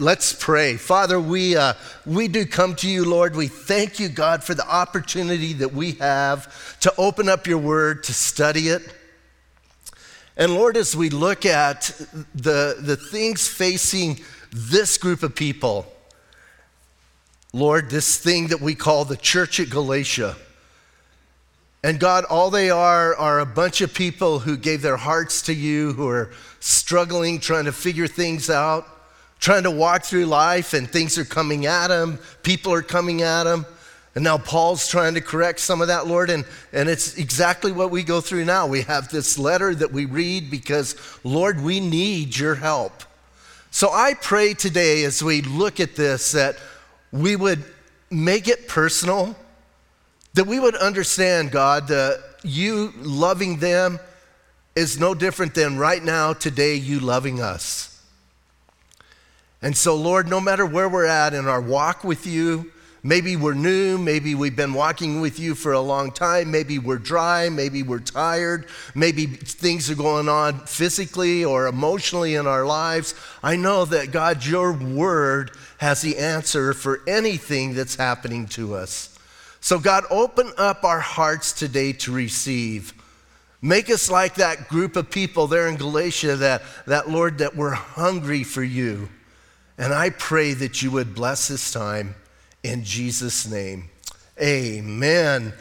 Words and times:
Let's 0.00 0.32
pray. 0.32 0.76
Father, 0.76 1.20
we, 1.20 1.54
uh, 1.54 1.74
we 2.04 2.26
do 2.26 2.46
come 2.46 2.74
to 2.76 2.88
you, 2.88 3.04
Lord. 3.04 3.36
We 3.36 3.46
thank 3.46 4.00
you, 4.00 4.08
God, 4.08 4.42
for 4.42 4.52
the 4.52 4.68
opportunity 4.68 5.52
that 5.52 5.72
we 5.72 5.92
have 5.92 6.80
to 6.80 6.92
open 6.98 7.28
up 7.28 7.46
your 7.46 7.58
word, 7.58 8.02
to 8.04 8.12
study 8.12 8.70
it. 8.70 8.82
And 10.36 10.52
Lord, 10.52 10.76
as 10.76 10.96
we 10.96 11.10
look 11.10 11.46
at 11.46 11.92
the, 12.34 12.76
the 12.80 12.96
things 12.96 13.46
facing 13.46 14.18
this 14.50 14.98
group 14.98 15.22
of 15.22 15.36
people, 15.36 15.86
Lord, 17.52 17.88
this 17.88 18.18
thing 18.18 18.48
that 18.48 18.60
we 18.60 18.74
call 18.74 19.04
the 19.04 19.16
church 19.16 19.60
at 19.60 19.70
Galatia, 19.70 20.34
and 21.84 22.00
God, 22.00 22.24
all 22.24 22.50
they 22.50 22.68
are 22.68 23.14
are 23.14 23.38
a 23.38 23.46
bunch 23.46 23.80
of 23.80 23.94
people 23.94 24.40
who 24.40 24.56
gave 24.56 24.82
their 24.82 24.96
hearts 24.96 25.42
to 25.42 25.54
you, 25.54 25.92
who 25.92 26.08
are 26.08 26.32
struggling, 26.58 27.38
trying 27.38 27.66
to 27.66 27.72
figure 27.72 28.08
things 28.08 28.50
out 28.50 28.88
trying 29.40 29.64
to 29.64 29.70
walk 29.70 30.04
through 30.04 30.26
life 30.26 30.74
and 30.74 30.88
things 30.88 31.18
are 31.18 31.24
coming 31.24 31.66
at 31.66 31.90
him, 31.90 32.18
people 32.42 32.72
are 32.72 32.82
coming 32.82 33.22
at 33.22 33.46
him. 33.46 33.66
And 34.14 34.22
now 34.22 34.38
Paul's 34.38 34.86
trying 34.86 35.14
to 35.14 35.20
correct 35.20 35.58
some 35.58 35.80
of 35.80 35.88
that, 35.88 36.06
Lord, 36.06 36.30
and, 36.30 36.44
and 36.72 36.88
it's 36.88 37.16
exactly 37.18 37.72
what 37.72 37.90
we 37.90 38.04
go 38.04 38.20
through 38.20 38.44
now. 38.44 38.66
We 38.66 38.82
have 38.82 39.08
this 39.08 39.38
letter 39.38 39.74
that 39.74 39.92
we 39.92 40.04
read 40.04 40.50
because, 40.50 40.94
Lord, 41.24 41.60
we 41.60 41.80
need 41.80 42.36
your 42.36 42.54
help. 42.54 43.02
So 43.72 43.90
I 43.90 44.14
pray 44.14 44.54
today 44.54 45.02
as 45.02 45.20
we 45.20 45.42
look 45.42 45.80
at 45.80 45.96
this 45.96 46.30
that 46.32 46.56
we 47.10 47.34
would 47.34 47.64
make 48.08 48.46
it 48.46 48.68
personal, 48.68 49.34
that 50.34 50.46
we 50.46 50.60
would 50.60 50.76
understand, 50.76 51.50
God, 51.50 51.88
that 51.88 52.22
you 52.44 52.92
loving 52.98 53.58
them 53.58 53.98
is 54.76 55.00
no 55.00 55.14
different 55.14 55.54
than 55.54 55.76
right 55.76 56.02
now, 56.02 56.32
today, 56.32 56.76
you 56.76 57.00
loving 57.00 57.40
us. 57.40 57.93
And 59.64 59.74
so, 59.74 59.96
Lord, 59.96 60.28
no 60.28 60.42
matter 60.42 60.66
where 60.66 60.90
we're 60.90 61.06
at 61.06 61.32
in 61.32 61.48
our 61.48 61.58
walk 61.58 62.04
with 62.04 62.26
you, 62.26 62.70
maybe 63.02 63.34
we're 63.34 63.54
new, 63.54 63.96
maybe 63.96 64.34
we've 64.34 64.54
been 64.54 64.74
walking 64.74 65.22
with 65.22 65.40
you 65.40 65.54
for 65.54 65.72
a 65.72 65.80
long 65.80 66.12
time, 66.12 66.50
maybe 66.50 66.78
we're 66.78 66.98
dry, 66.98 67.48
maybe 67.48 67.82
we're 67.82 67.98
tired, 67.98 68.68
maybe 68.94 69.24
things 69.24 69.90
are 69.90 69.94
going 69.94 70.28
on 70.28 70.58
physically 70.66 71.46
or 71.46 71.66
emotionally 71.66 72.34
in 72.34 72.46
our 72.46 72.66
lives. 72.66 73.14
I 73.42 73.56
know 73.56 73.86
that, 73.86 74.12
God, 74.12 74.44
your 74.44 74.70
word 74.70 75.52
has 75.78 76.02
the 76.02 76.18
answer 76.18 76.74
for 76.74 77.00
anything 77.08 77.72
that's 77.72 77.96
happening 77.96 78.46
to 78.48 78.74
us. 78.74 79.18
So, 79.60 79.78
God, 79.78 80.04
open 80.10 80.52
up 80.58 80.84
our 80.84 81.00
hearts 81.00 81.54
today 81.54 81.94
to 81.94 82.12
receive. 82.12 82.92
Make 83.62 83.88
us 83.88 84.10
like 84.10 84.34
that 84.34 84.68
group 84.68 84.94
of 84.94 85.10
people 85.10 85.46
there 85.46 85.68
in 85.68 85.76
Galatia 85.76 86.36
that, 86.36 86.60
that 86.86 87.08
Lord, 87.08 87.38
that 87.38 87.56
we're 87.56 87.70
hungry 87.70 88.44
for 88.44 88.62
you. 88.62 89.08
And 89.76 89.92
I 89.92 90.10
pray 90.10 90.52
that 90.54 90.82
you 90.82 90.90
would 90.92 91.14
bless 91.14 91.48
this 91.48 91.72
time 91.72 92.14
in 92.62 92.84
Jesus' 92.84 93.46
name. 93.46 93.90
Amen. 94.40 95.52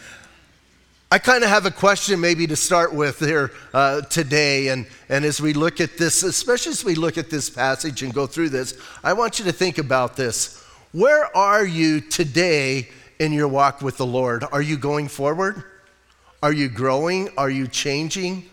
I 1.12 1.20
kind 1.20 1.44
of 1.44 1.50
have 1.50 1.68
a 1.68 1.72
question 1.72 2.20
maybe 2.20 2.48
to 2.48 2.56
start 2.56 2.92
with 2.92 3.20
here 3.20 3.52
uh, 3.74 4.02
today. 4.02 4.70
And, 4.70 4.88
and 5.10 5.24
as 5.26 5.40
we 5.40 5.54
look 5.54 5.80
at 5.80 5.98
this, 5.98 6.24
especially 6.24 6.72
as 6.72 6.84
we 6.84 6.96
look 6.96 7.18
at 7.20 7.30
this 7.30 7.50
passage 7.50 8.02
and 8.02 8.14
go 8.14 8.26
through 8.26 8.50
this, 8.50 8.76
I 9.04 9.14
want 9.14 9.38
you 9.38 9.46
to 9.46 9.52
think 9.52 9.78
about 9.78 10.16
this. 10.16 10.64
Where 10.92 11.36
are 11.38 11.66
you 11.66 12.02
today 12.02 12.90
in 13.20 13.32
your 13.32 13.48
walk 13.48 13.82
with 13.82 13.98
the 13.98 14.06
Lord? 14.06 14.44
Are 14.52 14.62
you 14.62 14.76
going 14.78 15.08
forward? 15.08 15.64
Are 16.42 16.54
you 16.54 16.68
growing? 16.68 17.30
Are 17.38 17.50
you 17.50 17.68
changing? 17.68 18.50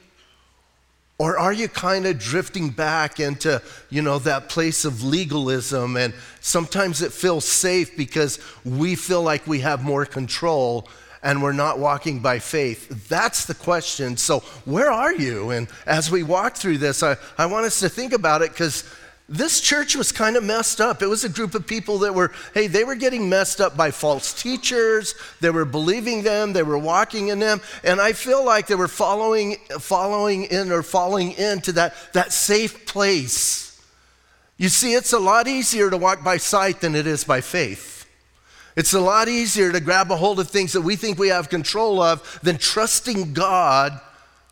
Or 1.20 1.38
are 1.38 1.52
you 1.52 1.68
kind 1.68 2.06
of 2.06 2.18
drifting 2.18 2.70
back 2.70 3.20
into, 3.20 3.60
you 3.90 4.00
know, 4.00 4.18
that 4.20 4.48
place 4.48 4.86
of 4.86 5.04
legalism 5.04 5.98
and 5.98 6.14
sometimes 6.40 7.02
it 7.02 7.12
feels 7.12 7.44
safe 7.44 7.94
because 7.94 8.38
we 8.64 8.94
feel 8.94 9.22
like 9.22 9.46
we 9.46 9.60
have 9.60 9.84
more 9.84 10.06
control 10.06 10.88
and 11.22 11.42
we're 11.42 11.52
not 11.52 11.78
walking 11.78 12.20
by 12.20 12.38
faith? 12.38 13.06
That's 13.10 13.44
the 13.44 13.52
question. 13.52 14.16
So, 14.16 14.40
where 14.64 14.90
are 14.90 15.12
you? 15.12 15.50
And 15.50 15.68
as 15.84 16.10
we 16.10 16.22
walk 16.22 16.56
through 16.56 16.78
this, 16.78 17.02
I, 17.02 17.18
I 17.36 17.44
want 17.44 17.66
us 17.66 17.80
to 17.80 17.90
think 17.90 18.14
about 18.14 18.40
it 18.40 18.52
because 18.52 18.84
this 19.32 19.60
church 19.60 19.94
was 19.94 20.10
kind 20.10 20.36
of 20.36 20.42
messed 20.42 20.80
up. 20.80 21.02
It 21.02 21.06
was 21.06 21.22
a 21.22 21.28
group 21.28 21.54
of 21.54 21.64
people 21.64 21.98
that 21.98 22.12
were, 22.12 22.32
hey, 22.52 22.66
they 22.66 22.82
were 22.82 22.96
getting 22.96 23.28
messed 23.28 23.60
up 23.60 23.76
by 23.76 23.92
false 23.92 24.34
teachers. 24.34 25.14
They 25.40 25.50
were 25.50 25.64
believing 25.64 26.24
them, 26.24 26.52
they 26.52 26.64
were 26.64 26.76
walking 26.76 27.28
in 27.28 27.38
them. 27.38 27.60
And 27.84 28.00
I 28.00 28.12
feel 28.12 28.44
like 28.44 28.66
they 28.66 28.74
were 28.74 28.88
following, 28.88 29.54
following 29.78 30.44
in 30.46 30.72
or 30.72 30.82
falling 30.82 31.32
into 31.32 31.70
that, 31.72 31.94
that 32.12 32.32
safe 32.32 32.86
place. 32.86 33.80
You 34.56 34.68
see, 34.68 34.94
it's 34.94 35.12
a 35.12 35.18
lot 35.20 35.46
easier 35.46 35.90
to 35.90 35.96
walk 35.96 36.24
by 36.24 36.36
sight 36.36 36.80
than 36.80 36.96
it 36.96 37.06
is 37.06 37.22
by 37.22 37.40
faith. 37.40 38.08
It's 38.74 38.94
a 38.94 39.00
lot 39.00 39.28
easier 39.28 39.70
to 39.70 39.80
grab 39.80 40.10
a 40.10 40.16
hold 40.16 40.40
of 40.40 40.50
things 40.50 40.72
that 40.72 40.80
we 40.80 40.96
think 40.96 41.20
we 41.20 41.28
have 41.28 41.48
control 41.48 42.02
of 42.02 42.40
than 42.42 42.58
trusting 42.58 43.32
God 43.32 44.00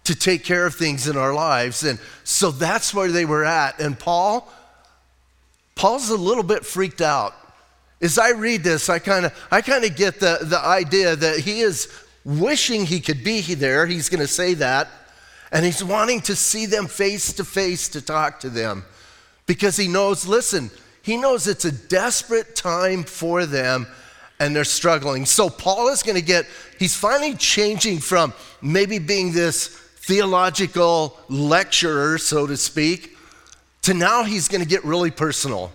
to 0.05 0.15
take 0.15 0.45
care 0.45 0.67
of 0.67 0.77
things 0.77 1.09
in 1.09 1.17
our 1.17 1.35
lives. 1.35 1.83
And 1.83 1.99
so 2.23 2.53
that's 2.53 2.95
where 2.95 3.11
they 3.11 3.25
were 3.25 3.45
at. 3.45 3.81
And 3.81 3.99
Paul, 3.99 4.51
Paul's 5.79 6.11
a 6.11 6.17
little 6.17 6.43
bit 6.43 6.67
freaked 6.67 7.01
out. 7.01 7.35
As 8.01 8.19
I 8.19 8.31
read 8.31 8.65
this, 8.65 8.89
I 8.89 8.99
kind 8.99 9.27
of 9.27 9.49
I 9.51 9.61
kind 9.63 9.85
of 9.85 9.95
get 9.95 10.19
the, 10.19 10.41
the 10.43 10.59
idea 10.59 11.15
that 11.15 11.39
he 11.39 11.61
is 11.61 11.89
wishing 12.25 12.85
he 12.85 13.01
could 13.01 13.23
be 13.23 13.41
there. 13.55 13.87
He's 13.87 14.09
going 14.09 14.21
to 14.21 14.27
say 14.27 14.55
that. 14.55 14.89
And 15.53 15.65
he's 15.65 15.83
wanting 15.83 16.21
to 16.23 16.35
see 16.35 16.67
them 16.67 16.89
face 16.89 17.33
to 17.35 17.45
face 17.45 17.89
to 17.91 18.03
talk 18.03 18.41
to 18.41 18.51
them 18.51 18.85
because 19.47 19.77
he 19.77 19.89
knows, 19.89 20.27
listen, 20.27 20.71
he 21.01 21.17
knows 21.17 21.47
it's 21.47 21.65
a 21.65 21.73
desperate 21.73 22.55
time 22.55 23.05
for 23.05 23.47
them 23.47 23.87
and 24.41 24.55
they're 24.55 24.65
struggling. 24.65 25.25
So 25.25 25.49
Paul 25.49 25.89
is 25.89 26.03
going 26.03 26.17
to 26.17 26.23
get, 26.23 26.45
he's 26.79 26.95
finally 26.95 27.35
changing 27.35 28.01
from 28.01 28.35
maybe 28.61 28.99
being 28.99 29.33
this 29.33 29.69
theological 29.69 31.17
lecturer, 31.29 32.19
so 32.19 32.47
to 32.47 32.57
speak, 32.57 33.17
to 33.83 33.95
now 33.95 34.25
he's 34.25 34.49
going 34.49 34.63
to 34.63 34.69
get 34.69 34.85
really 34.85 35.11
personal. 35.11 35.73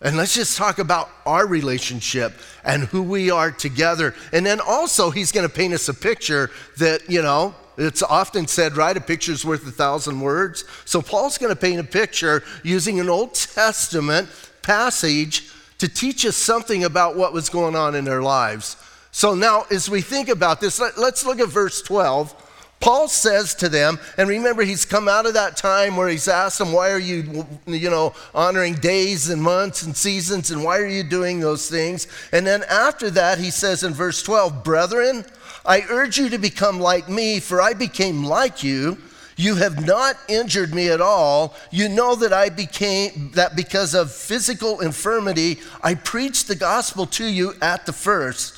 And 0.00 0.16
let's 0.16 0.34
just 0.34 0.58
talk 0.58 0.78
about 0.78 1.08
our 1.24 1.46
relationship 1.46 2.34
and 2.64 2.84
who 2.84 3.02
we 3.02 3.30
are 3.30 3.50
together. 3.50 4.14
And 4.32 4.44
then 4.44 4.60
also, 4.60 5.10
he's 5.10 5.32
going 5.32 5.48
to 5.48 5.54
paint 5.54 5.72
us 5.72 5.88
a 5.88 5.94
picture 5.94 6.50
that, 6.78 7.08
you 7.08 7.22
know, 7.22 7.54
it's 7.78 8.02
often 8.02 8.46
said, 8.46 8.76
right? 8.76 8.96
A 8.96 9.00
picture's 9.00 9.44
worth 9.44 9.66
a 9.66 9.70
thousand 9.70 10.20
words. 10.20 10.64
So, 10.84 11.00
Paul's 11.00 11.38
going 11.38 11.54
to 11.54 11.60
paint 11.60 11.80
a 11.80 11.84
picture 11.84 12.42
using 12.62 13.00
an 13.00 13.08
Old 13.08 13.34
Testament 13.34 14.28
passage 14.62 15.50
to 15.78 15.88
teach 15.88 16.24
us 16.26 16.36
something 16.36 16.84
about 16.84 17.16
what 17.16 17.32
was 17.32 17.48
going 17.48 17.74
on 17.74 17.94
in 17.94 18.04
their 18.04 18.22
lives. 18.22 18.76
So, 19.10 19.34
now 19.34 19.64
as 19.70 19.88
we 19.88 20.02
think 20.02 20.28
about 20.28 20.60
this, 20.60 20.78
let, 20.80 20.98
us 20.98 21.24
look 21.24 21.40
at 21.40 21.48
verse 21.48 21.82
12. 21.82 22.43
Paul 22.80 23.08
says 23.08 23.54
to 23.56 23.68
them, 23.70 23.98
and 24.18 24.28
remember, 24.28 24.62
he's 24.62 24.84
come 24.84 25.08
out 25.08 25.24
of 25.24 25.34
that 25.34 25.56
time 25.56 25.96
where 25.96 26.08
he's 26.08 26.28
asked 26.28 26.58
them, 26.58 26.72
Why 26.72 26.90
are 26.90 26.98
you, 26.98 27.46
you 27.66 27.88
know, 27.88 28.14
honoring 28.34 28.74
days 28.74 29.30
and 29.30 29.42
months 29.42 29.84
and 29.84 29.96
seasons, 29.96 30.50
and 30.50 30.62
why 30.62 30.78
are 30.78 30.86
you 30.86 31.02
doing 31.02 31.40
those 31.40 31.70
things? 31.70 32.06
And 32.30 32.46
then 32.46 32.62
after 32.68 33.08
that, 33.10 33.38
he 33.38 33.50
says 33.50 33.84
in 33.84 33.94
verse 33.94 34.22
12, 34.22 34.62
Brethren, 34.62 35.24
I 35.64 35.82
urge 35.88 36.18
you 36.18 36.28
to 36.28 36.38
become 36.38 36.78
like 36.78 37.08
me, 37.08 37.40
for 37.40 37.62
I 37.62 37.72
became 37.72 38.24
like 38.24 38.62
you. 38.62 38.98
You 39.36 39.56
have 39.56 39.84
not 39.84 40.16
injured 40.28 40.74
me 40.74 40.90
at 40.90 41.00
all. 41.00 41.54
You 41.70 41.88
know 41.88 42.14
that 42.16 42.32
I 42.32 42.50
became, 42.50 43.30
that 43.34 43.56
because 43.56 43.94
of 43.94 44.12
physical 44.12 44.80
infirmity, 44.80 45.58
I 45.82 45.94
preached 45.94 46.48
the 46.48 46.54
gospel 46.54 47.06
to 47.06 47.24
you 47.24 47.54
at 47.60 47.86
the 47.86 47.92
first. 47.92 48.53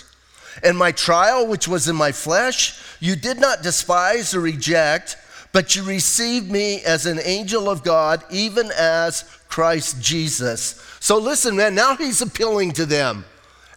And 0.62 0.76
my 0.76 0.92
trial, 0.92 1.46
which 1.46 1.68
was 1.68 1.88
in 1.88 1.96
my 1.96 2.12
flesh, 2.12 2.80
you 3.00 3.16
did 3.16 3.38
not 3.40 3.62
despise 3.62 4.34
or 4.34 4.40
reject, 4.40 5.16
but 5.52 5.76
you 5.76 5.82
received 5.82 6.50
me 6.50 6.82
as 6.82 7.06
an 7.06 7.20
angel 7.22 7.70
of 7.70 7.82
God, 7.82 8.22
even 8.30 8.70
as 8.76 9.22
Christ 9.48 10.00
Jesus. 10.02 10.82
So 11.00 11.18
listen, 11.18 11.56
man, 11.56 11.74
now 11.74 11.96
he's 11.96 12.20
appealing 12.20 12.72
to 12.72 12.86
them. 12.86 13.24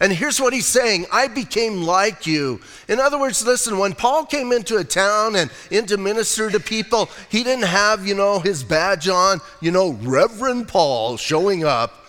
And 0.01 0.13
here's 0.13 0.39
what 0.39 0.53
he's 0.53 0.65
saying 0.65 1.05
I 1.11 1.27
became 1.27 1.83
like 1.83 2.25
you. 2.25 2.61
In 2.87 2.99
other 2.99 3.19
words, 3.19 3.45
listen, 3.45 3.77
when 3.77 3.93
Paul 3.93 4.25
came 4.25 4.51
into 4.51 4.77
a 4.77 4.83
town 4.83 5.35
and 5.35 5.51
into 5.71 5.97
minister 5.97 6.49
to 6.49 6.59
people, 6.59 7.09
he 7.29 7.43
didn't 7.43 7.65
have, 7.65 8.07
you 8.07 8.15
know, 8.15 8.39
his 8.39 8.63
badge 8.63 9.09
on, 9.09 9.41
you 9.61 9.71
know, 9.71 9.91
Reverend 10.01 10.69
Paul 10.69 11.17
showing 11.17 11.65
up. 11.65 12.05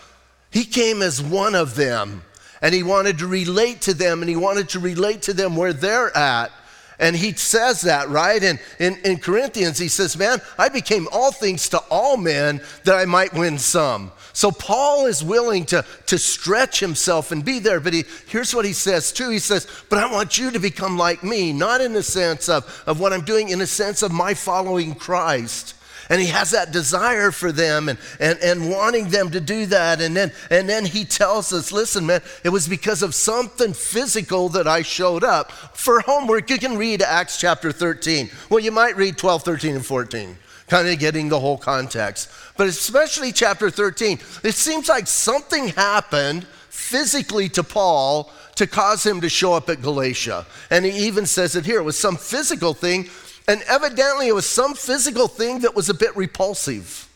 He 0.53 0.65
came 0.65 1.03
as 1.03 1.23
one 1.23 1.55
of 1.55 1.75
them. 1.75 2.23
And 2.63 2.75
he 2.75 2.83
wanted 2.83 3.19
to 3.19 3.27
relate 3.27 3.81
to 3.83 3.95
them, 3.95 4.21
and 4.23 4.29
he 4.29 4.37
wanted 4.37 4.69
to 4.71 4.81
relate 4.81 5.23
to 5.23 5.33
them 5.33 5.57
where 5.57 5.73
they're 5.73 6.15
at. 6.17 6.53
And 7.01 7.17
he 7.17 7.33
says 7.33 7.81
that, 7.83 8.11
right? 8.11 8.43
And 8.43 8.61
in, 8.79 8.99
in 9.05 9.19
Corinthians, 9.19 9.79
he 9.79 9.89
says, 9.89 10.19
Man, 10.19 10.39
I 10.59 10.69
became 10.69 11.09
all 11.11 11.33
things 11.33 11.71
to 11.71 11.79
all 11.91 12.19
men 12.19 12.61
that 12.85 12.95
I 12.95 13.07
might 13.07 13.33
win 13.33 13.59
some. 13.59 14.13
So 14.35 14.51
Paul 14.51 15.07
is 15.07 15.25
willing 15.25 15.65
to, 15.67 15.85
to 16.07 16.19
stretch 16.19 16.79
himself 16.79 17.33
and 17.33 17.43
be 17.43 17.59
there. 17.59 17.81
But 17.81 17.95
he, 17.95 18.05
here's 18.27 18.55
what 18.55 18.67
he 18.67 18.75
says 18.75 19.13
too. 19.13 19.31
He 19.31 19.39
says, 19.39 19.67
But 19.89 19.99
I 19.99 20.13
want 20.13 20.37
you 20.37 20.51
to 20.51 20.59
become 20.59 20.99
like 20.99 21.25
me, 21.25 21.55
not 21.55 21.81
in 21.81 21.95
the 21.95 22.03
sense 22.03 22.51
of, 22.51 22.83
of 22.87 23.01
what 23.01 23.15
I'm 23.15 23.25
doing, 23.25 23.49
in 23.49 23.61
the 23.61 23.67
sense 23.67 24.03
of 24.03 24.13
my 24.13 24.35
following 24.35 24.95
Christ. 24.95 25.75
And 26.11 26.21
he 26.21 26.27
has 26.27 26.51
that 26.51 26.73
desire 26.73 27.31
for 27.31 27.53
them 27.53 27.89
and, 27.89 27.99
and, 28.19 28.39
and 28.41 28.69
wanting 28.69 29.09
them 29.09 29.31
to 29.31 29.41
do 29.41 29.65
that. 29.67 30.03
And 30.03 30.17
then, 30.17 30.33
and 30.51 30.69
then 30.69 30.85
he 30.85 31.05
tells 31.05 31.53
us 31.53 31.71
listen, 31.71 32.05
man, 32.05 32.21
it 32.45 32.49
was 32.49 32.69
because 32.69 33.03
of 33.03 33.15
something 33.15 33.73
physical 33.73 34.49
that 34.51 34.67
I 34.67 34.83
showed 34.83 35.23
up. 35.23 35.53
For 35.53 36.01
homework, 36.01 36.51
you 36.51 36.59
can 36.59 36.77
read 36.77 37.01
Acts 37.01 37.39
chapter 37.39 37.71
13. 37.71 38.29
Well, 38.51 38.61
you 38.61 38.73
might 38.73 38.97
read 38.97 39.17
12, 39.17 39.45
13, 39.45 39.77
and 39.77 39.87
14 39.87 40.37
kind 40.69 40.89
of 40.89 40.99
getting 41.01 41.29
the 41.29 41.41
whole 41.41 41.59
context. 41.59 42.31
But 42.57 42.69
especially 42.69 43.33
chapter 43.33 43.71
13, 43.71 44.21
it 44.45 44.55
seems 44.55 44.89
like 44.89 45.09
something 45.09 45.69
happened 45.69 46.45
physically 46.69 47.49
to 47.51 47.65
Paul 47.65 48.31
to 48.55 48.67
cause 48.67 49.05
him 49.05 49.21
to 49.23 49.29
show 49.29 49.55
up 49.55 49.69
at 49.69 49.83
Galatia. 49.83 50.47
And 50.71 50.85
he 50.85 51.07
even 51.07 51.27
says 51.27 51.57
it 51.57 51.67
here 51.67 51.81
it 51.81 51.85
was 51.85 51.99
some 51.99 52.17
physical 52.17 52.73
thing, 52.73 53.09
and 53.51 53.63
evidently 53.63 54.29
it 54.29 54.35
was 54.35 54.49
some 54.49 54.75
physical 54.75 55.27
thing 55.27 55.59
that 55.61 55.75
was 55.75 55.89
a 55.89 55.95
bit 55.95 56.17
repulsive. 56.17 57.09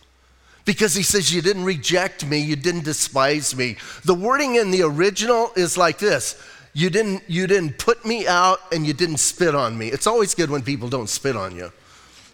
Because 0.64 0.94
he 0.94 1.04
says, 1.04 1.32
You 1.32 1.40
didn't 1.42 1.64
reject 1.64 2.26
me, 2.26 2.38
you 2.38 2.56
didn't 2.56 2.84
despise 2.84 3.54
me. 3.54 3.76
The 4.04 4.14
wording 4.14 4.56
in 4.56 4.72
the 4.72 4.82
original 4.82 5.52
is 5.56 5.78
like 5.78 5.98
this 5.98 6.42
you 6.76 6.90
didn't, 6.90 7.22
you 7.28 7.46
didn't 7.46 7.78
put 7.78 8.04
me 8.04 8.26
out 8.26 8.58
and 8.72 8.84
you 8.84 8.92
didn't 8.92 9.18
spit 9.18 9.54
on 9.54 9.78
me. 9.78 9.92
It's 9.92 10.08
always 10.08 10.34
good 10.34 10.50
when 10.50 10.62
people 10.62 10.88
don't 10.88 11.08
spit 11.08 11.36
on 11.36 11.54
you 11.54 11.70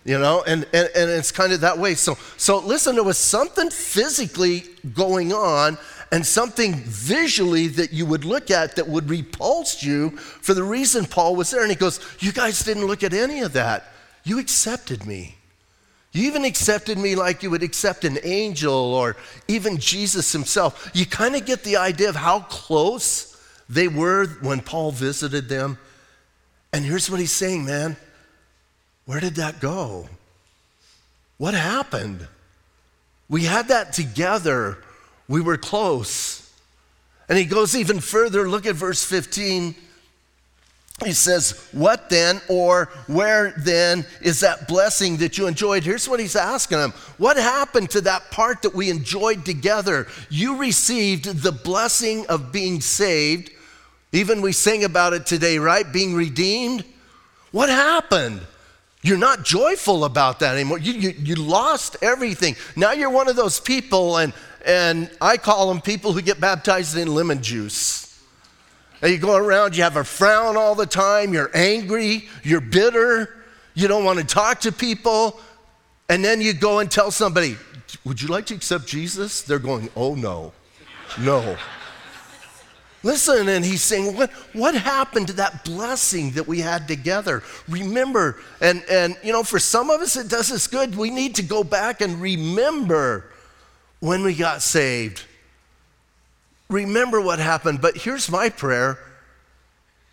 you 0.03 0.19
know 0.19 0.43
and, 0.47 0.65
and, 0.73 0.89
and 0.97 1.11
it's 1.11 1.31
kind 1.31 1.53
of 1.53 1.61
that 1.61 1.77
way 1.77 1.95
so 1.95 2.17
so 2.39 2.59
listen 2.59 2.95
there 2.95 3.05
was 3.05 3.19
something 3.19 3.69
physically 3.69 4.63
going 4.95 5.31
on 5.31 5.77
and 6.13 6.27
something 6.27 6.75
visually 6.75 7.69
that 7.69 7.93
you 7.93 8.05
would 8.05 8.25
look 8.25 8.51
at 8.51 8.77
that 8.77 8.89
would 8.89 9.09
repulse 9.09 9.83
you 9.83 10.11
for 10.11 10.55
the 10.55 10.63
reason 10.63 11.05
Paul 11.05 11.37
was 11.37 11.51
there. 11.51 11.63
And 11.63 11.71
he 11.71 11.77
goes, 11.77 12.01
You 12.19 12.33
guys 12.33 12.65
didn't 12.65 12.87
look 12.87 13.03
at 13.03 13.13
any 13.13 13.41
of 13.41 13.53
that. 13.53 13.90
You 14.25 14.39
accepted 14.39 15.07
me. 15.07 15.37
You 16.13 16.27
even 16.27 16.45
accepted 16.45 16.99
me 16.99 17.15
like 17.15 17.43
you 17.43 17.51
would 17.51 17.63
accept 17.63 18.05
an 18.05 18.19
angel 18.25 18.75
or 18.75 19.17
even 19.47 19.79
Jesus 19.79 20.33
himself. 20.33 20.91
You 20.93 21.07
kind 21.07 21.37
of 21.37 21.47
get 21.47 21.63
the 21.63 21.77
idea 21.77 22.09
of 22.09 22.17
how 22.17 22.41
close 22.41 23.37
they 23.69 23.87
were 23.87 24.27
when 24.43 24.61
Paul 24.61 24.91
visited 24.91 25.49
them. 25.49 25.79
And 26.73 26.85
here's 26.85 27.09
what 27.09 27.21
he's 27.21 27.33
saying, 27.33 27.65
man. 27.65 27.97
Where 29.05 29.21
did 29.21 29.37
that 29.37 29.61
go? 29.61 30.09
What 31.39 31.55
happened? 31.55 32.27
We 33.29 33.45
had 33.45 33.69
that 33.69 33.93
together. 33.93 34.79
We 35.29 35.41
were 35.41 35.57
close. 35.57 36.53
And 37.29 37.39
he 37.39 37.45
goes 37.45 37.77
even 37.77 38.01
further. 38.01 38.49
Look 38.49 38.67
at 38.67 38.75
verse 38.75 39.05
15. 39.05 39.77
He 41.05 41.13
says, 41.13 41.69
What 41.73 42.11
then, 42.11 42.41
or 42.49 42.87
where 43.07 43.55
then 43.59 44.05
is 44.21 44.41
that 44.41 44.69
blessing 44.69 45.17
that 45.19 45.39
you 45.39 45.47
enjoyed? 45.47 45.83
Here's 45.83 46.09
what 46.09 46.21
he's 46.21 46.37
asking 46.37 46.79
them 46.79 46.91
What 47.17 47.37
happened 47.37 47.91
to 47.91 48.03
that 48.03 48.31
part 48.31 48.63
that 48.63 48.75
we 48.75 48.91
enjoyed 48.91 49.45
together? 49.45 50.07
You 50.29 50.57
received 50.57 51.43
the 51.43 51.53
blessing 51.53 52.27
of 52.27 52.53
being 52.53 52.81
saved. 52.81 53.51
Even 54.13 54.43
we 54.43 54.53
sing 54.53 54.85
about 54.85 55.13
it 55.13 55.25
today, 55.25 55.59
right? 55.59 55.91
Being 55.91 56.15
redeemed. 56.15 56.85
What 57.53 57.69
happened? 57.69 58.41
You're 59.03 59.19
not 59.19 59.45
joyful 59.45 60.05
about 60.05 60.41
that 60.41 60.55
anymore. 60.55 60.79
You, 60.79 60.93
you, 60.93 61.11
you 61.11 61.35
lost 61.37 61.97
everything. 62.03 62.57
Now 62.77 62.93
you're 62.93 63.11
one 63.11 63.29
of 63.29 63.37
those 63.37 63.59
people, 63.59 64.19
and, 64.19 64.35
and 64.67 65.11
I 65.21 65.39
call 65.39 65.69
them 65.69 65.81
people 65.81 66.13
who 66.13 66.21
get 66.21 66.39
baptized 66.41 66.97
in 66.97 67.15
lemon 67.15 67.43
juice. 67.43 68.10
And 69.03 69.11
you 69.11 69.19
go 69.19 69.37
around, 69.37 69.77
you 69.77 69.83
have 69.83 69.97
a 69.97 70.05
frown 70.05 70.57
all 70.57 70.75
the 70.75 70.87
time, 70.87 71.33
you're 71.33 71.51
angry, 71.55 72.29
you're 72.43 72.61
bitter, 72.61 73.43
you 73.75 73.89
don't 73.89 74.05
want 74.05 74.19
to 74.19 74.25
talk 74.25 74.61
to 74.61 74.73
people. 74.73 75.41
And 76.09 76.25
then 76.25 76.41
you 76.41 76.53
go 76.53 76.81
and 76.81 76.91
tell 76.91 77.11
somebody, 77.11 77.57
Would 78.05 78.21
you 78.21 78.29
like 78.29 78.47
to 78.47 78.55
accept 78.55 78.87
Jesus? 78.87 79.43
They're 79.43 79.59
going, 79.59 79.89
Oh, 79.97 80.15
no, 80.15 80.53
no. 81.19 81.57
Listen, 83.03 83.49
and 83.49 83.65
he's 83.65 83.83
saying, 83.83 84.15
what, 84.15 84.31
what 84.53 84.75
happened 84.75 85.29
to 85.29 85.33
that 85.35 85.65
blessing 85.65 86.33
that 86.33 86.47
we 86.47 86.61
had 86.61 86.87
together? 86.87 87.43
Remember, 87.67 88.39
and, 88.61 88.85
and 88.91 89.17
you 89.23 89.33
know, 89.33 89.43
for 89.43 89.59
some 89.59 89.89
of 89.89 90.03
us 90.03 90.17
it 90.17 90.29
does 90.29 90.53
us 90.53 90.67
good. 90.67 90.95
We 90.95 91.11
need 91.11 91.35
to 91.37 91.43
go 91.43 91.65
back 91.65 92.03
and 92.03 92.21
remember 92.21 93.33
when 94.01 94.23
we 94.23 94.35
got 94.35 94.61
saved. 94.61 95.25
Remember 96.71 97.21
what 97.21 97.41
happened. 97.41 97.81
But 97.81 97.97
here's 97.97 98.31
my 98.31 98.49
prayer 98.49 98.99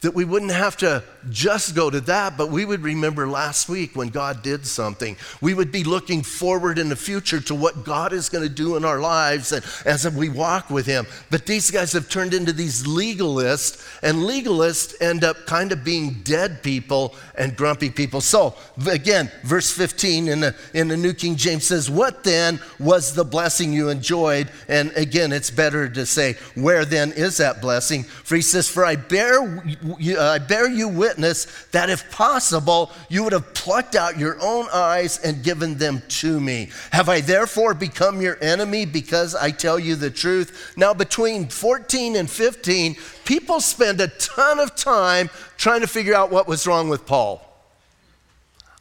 that 0.02 0.14
we 0.14 0.24
wouldn't 0.24 0.52
have 0.52 0.78
to 0.78 1.04
just 1.32 1.76
go 1.76 1.90
to 1.90 2.00
that, 2.02 2.38
but 2.38 2.52
we 2.52 2.66
would 2.66 2.82
remember 2.82 3.28
last 3.28 3.68
week 3.68 3.96
when 3.96 4.10
God 4.10 4.44
did 4.44 4.66
something. 4.68 5.18
We 5.42 5.56
would 5.56 5.72
be 5.72 5.84
looking 5.84 6.22
forward 6.22 6.78
in 6.78 6.88
the 6.88 6.96
future 6.96 7.40
to 7.42 7.56
what 7.56 7.84
God 7.84 8.14
is 8.14 8.30
going 8.30 8.44
to 8.44 8.54
do 8.54 8.76
in 8.78 8.86
our 8.86 9.00
lives 9.00 9.52
and 9.52 9.66
as 9.86 10.08
we 10.12 10.30
walk 10.30 10.70
with 10.70 10.86
Him. 10.86 11.08
But 11.32 11.48
these 11.48 11.72
guys 11.72 11.94
have 11.94 12.10
turned 12.10 12.36
into 12.36 12.54
these 12.54 12.84
legalists, 12.84 14.00
and 14.04 14.20
legalists 14.20 14.94
end 15.02 15.24
up 15.24 15.48
kind 15.48 15.72
of 15.72 15.84
being 15.84 16.22
dead 16.24 16.62
people 16.62 17.16
and 17.34 17.58
grumpy 17.58 17.90
people. 17.90 18.22
So, 18.22 18.56
again, 18.90 19.32
verse 19.44 19.72
15 19.72 20.28
in 20.28 20.40
the, 20.42 20.56
in 20.76 20.90
the 20.90 20.98
New 20.98 21.14
King 21.14 21.36
James 21.36 21.66
says, 21.66 21.90
What 21.90 22.24
then 22.24 22.60
was 22.80 23.16
the 23.16 23.26
blessing 23.26 23.74
you 23.74 23.90
enjoyed? 23.90 24.52
And 24.68 24.92
again, 24.92 25.32
it's 25.32 25.50
better 25.50 25.90
to 25.90 26.06
say, 26.06 26.36
Where 26.54 26.86
then 26.86 27.14
is 27.14 27.38
that 27.38 27.62
blessing? 27.62 28.04
For 28.04 28.36
he 28.36 28.42
says, 28.44 28.70
For 28.70 28.86
I 28.86 28.96
bear 28.96 29.64
uh, 29.96 30.24
I 30.24 30.38
bear 30.40 30.70
you 30.70 30.88
witness 30.88 31.46
that 31.72 31.90
if 31.90 32.12
possible, 32.12 32.92
you 33.10 33.24
would 33.24 33.34
have 33.34 33.54
plucked 33.54 33.96
out 33.96 34.18
your 34.18 34.38
own 34.42 34.68
eyes 34.74 35.20
and 35.20 35.44
given 35.44 35.78
them 35.78 36.02
to 36.10 36.40
me. 36.40 36.70
Have 36.92 37.10
I 37.10 37.22
therefore 37.22 37.74
become 37.74 38.22
your 38.22 38.38
enemy 38.42 38.86
because 38.86 39.36
I 39.36 39.52
tell 39.52 39.80
you 39.80 39.96
the 39.96 40.10
truth? 40.10 40.74
Now, 40.78 40.94
between 40.94 41.48
14 41.48 42.16
and 42.16 42.30
15, 42.30 42.96
people 43.26 43.60
spend 43.60 44.02
a 44.02 44.08
ton 44.08 44.60
of 44.60 44.76
time 44.76 45.30
trying 45.58 45.82
to 45.82 45.88
figure 45.88 46.16
out 46.16 46.32
what 46.32 46.48
was 46.48 46.68
wrong 46.68 46.90
with 46.90 47.06
Paul. 47.06 47.44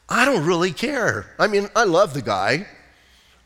I 0.09 0.25
don't 0.25 0.45
really 0.45 0.71
care. 0.71 1.33
I 1.37 1.47
mean, 1.47 1.69
I 1.75 1.83
love 1.83 2.13
the 2.13 2.21
guy. 2.21 2.67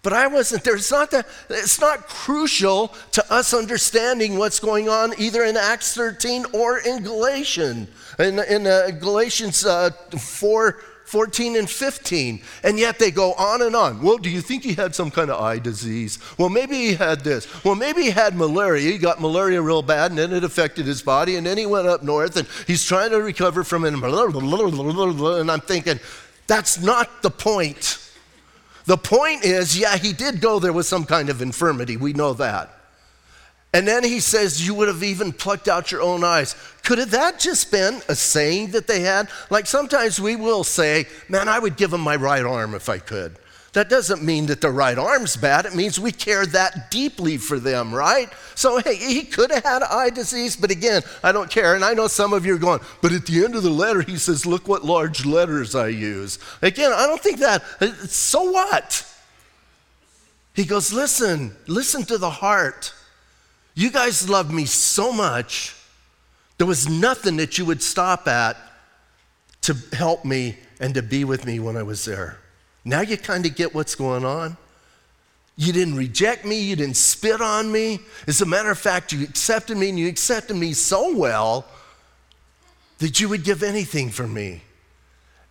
But 0.04 0.14
I 0.14 0.28
wasn't 0.28 0.64
there. 0.64 0.76
It's 0.76 0.92
not 0.92 1.12
that 1.12 1.28
it's 1.50 1.80
not 1.80 2.08
crucial 2.08 2.88
to 3.12 3.34
us 3.34 3.54
understanding 3.54 4.38
what's 4.38 4.60
going 4.60 4.90
on 4.90 5.14
either 5.20 5.44
in 5.44 5.56
Acts 5.56 5.94
13 5.94 6.46
or 6.54 6.80
in 6.80 7.04
Galatians, 7.04 7.88
in, 8.18 8.40
in 8.40 8.66
uh, 8.66 8.90
Galatians 9.00 9.64
uh, 9.64 9.92
4, 10.18 10.80
14 11.06 11.56
and 11.56 11.70
15. 11.70 12.42
And 12.64 12.80
yet 12.80 12.98
they 12.98 13.12
go 13.12 13.34
on 13.34 13.62
and 13.62 13.76
on. 13.76 14.02
Well, 14.02 14.18
do 14.18 14.32
you 14.32 14.42
think 14.42 14.64
he 14.64 14.74
had 14.74 14.96
some 14.96 15.12
kind 15.12 15.30
of 15.30 15.40
eye 15.40 15.60
disease? 15.60 16.18
Well, 16.40 16.50
maybe 16.50 16.78
he 16.78 16.94
had 16.96 17.20
this. 17.20 17.64
Well, 17.64 17.76
maybe 17.76 18.02
he 18.04 18.10
had 18.10 18.36
malaria. 18.36 18.92
He 18.92 18.98
got 18.98 19.22
malaria 19.22 19.62
real 19.62 19.84
bad 19.84 20.10
and 20.10 20.18
then 20.18 20.34
it 20.34 20.44
affected 20.44 20.88
his 20.88 21.04
body. 21.04 21.36
And 21.36 21.46
then 21.46 21.60
he 21.60 21.68
went 21.68 21.88
up 21.88 22.02
north 22.02 22.38
and 22.38 22.48
he's 22.66 22.84
trying 22.84 23.12
to 23.12 23.22
recover 23.22 23.64
from 23.64 23.86
it. 23.86 23.94
And 23.94 25.52
I'm 25.52 25.62
thinking, 25.62 26.00
that's 26.48 26.82
not 26.82 27.22
the 27.22 27.30
point. 27.30 28.01
The 28.86 28.98
point 28.98 29.46
is, 29.46 29.78
yeah, 29.78 29.98
he 29.98 30.14
did 30.14 30.42
go 30.42 30.60
there 30.60 30.74
with 30.74 30.86
some 30.86 31.06
kind 31.06 31.30
of 31.30 31.42
infirmity. 31.42 31.98
We 31.98 32.14
know 32.14 32.34
that. 32.34 32.70
And 33.74 33.88
then 33.88 34.04
he 34.04 34.20
says, 34.20 34.66
You 34.66 34.74
would 34.76 34.90
have 34.90 35.04
even 35.04 35.32
plucked 35.32 35.68
out 35.68 35.92
your 35.92 36.02
own 36.02 36.24
eyes. 36.24 36.56
Could 36.84 36.98
have 36.98 37.12
that 37.12 37.40
just 37.40 37.72
been 37.72 38.02
a 38.10 38.16
saying 38.16 38.72
that 38.72 38.88
they 38.88 39.02
had? 39.02 39.30
Like 39.50 39.66
sometimes 39.66 40.20
we 40.20 40.36
will 40.36 40.64
say, 40.64 41.06
Man, 41.30 41.48
I 41.48 41.60
would 41.60 41.78
give 41.78 41.94
him 41.94 42.02
my 42.02 42.18
right 42.18 42.44
arm 42.44 42.76
if 42.76 42.90
I 42.90 42.98
could. 42.98 43.38
That 43.74 43.90
doesn't 43.90 44.22
mean 44.22 44.48
that 44.48 44.60
the 44.60 44.70
right 44.70 44.98
arm's 44.98 45.38
bad. 45.38 45.66
It 45.66 45.76
means 45.76 45.98
we 45.98 46.12
care 46.12 46.46
that 46.46 46.92
deeply 46.92 47.38
for 47.38 47.58
them, 47.58 47.94
right? 47.94 48.30
So, 48.54 48.80
hey, 48.80 48.96
he 48.96 49.24
could 49.24 49.50
have 49.50 49.64
had 49.64 49.82
eye 49.84 50.10
disease, 50.10 50.58
but 50.58 50.72
again, 50.72 51.04
I 51.24 51.32
don't 51.32 51.50
care. 51.50 51.74
And 51.74 51.86
I 51.86 51.94
know 51.94 52.08
some 52.08 52.34
of 52.34 52.46
you 52.46 52.56
are 52.56 52.60
going, 52.60 52.82
but 53.02 53.14
at 53.14 53.26
the 53.26 53.46
end 53.46 53.56
of 53.56 53.64
the 53.64 53.70
letter, 53.70 54.02
he 54.02 54.18
says, 54.18 54.46
look 54.46 54.68
what 54.68 54.84
large 54.84 55.26
letters 55.26 55.74
I 55.74 55.88
use. 55.88 56.38
Again, 56.62 56.92
I 56.92 57.08
don't 57.08 57.22
think 57.22 57.40
that, 57.40 57.64
uh, 57.80 57.94
so 58.08 58.52
what? 58.52 59.08
He 60.54 60.66
goes, 60.66 60.92
listen, 60.92 61.56
listen 61.68 62.04
to 62.04 62.18
the 62.18 62.30
heart. 62.30 62.94
You 63.74 63.90
guys 63.90 64.30
love 64.30 64.54
me 64.54 64.66
so 64.66 65.14
much, 65.14 65.76
there 66.58 66.68
was 66.68 66.90
nothing 66.90 67.38
that 67.38 67.58
you 67.58 67.64
would 67.66 67.82
stop 67.82 68.28
at 68.28 68.58
to 69.62 69.76
help 69.94 70.26
me 70.26 70.58
and 70.82 70.94
to 70.94 71.02
be 71.02 71.24
with 71.24 71.46
me 71.46 71.60
when 71.60 71.78
I 71.78 71.84
was 71.84 72.04
there. 72.04 72.41
Now 72.84 73.02
you 73.02 73.18
kind 73.18 73.46
of 73.46 73.56
get 73.56 73.74
what's 73.74 73.96
going 73.96 74.26
on. 74.26 74.58
You 75.56 75.74
didn't 75.74 75.96
reject 75.96 76.46
me, 76.46 76.60
you 76.62 76.76
didn't 76.76 76.98
spit 76.98 77.42
on 77.42 77.72
me. 77.72 78.00
As 78.28 78.42
a 78.42 78.46
matter 78.46 78.72
of 78.72 78.80
fact, 78.80 79.12
you 79.12 79.24
accepted 79.24 79.78
me 79.78 79.90
and 79.90 80.00
you 80.00 80.08
accepted 80.08 80.56
me 80.56 80.74
so 80.74 81.16
well 81.16 81.66
that 83.00 83.20
you 83.20 83.30
would 83.30 83.44
give 83.44 83.62
anything 83.62 84.10
for 84.10 84.26
me. 84.26 84.64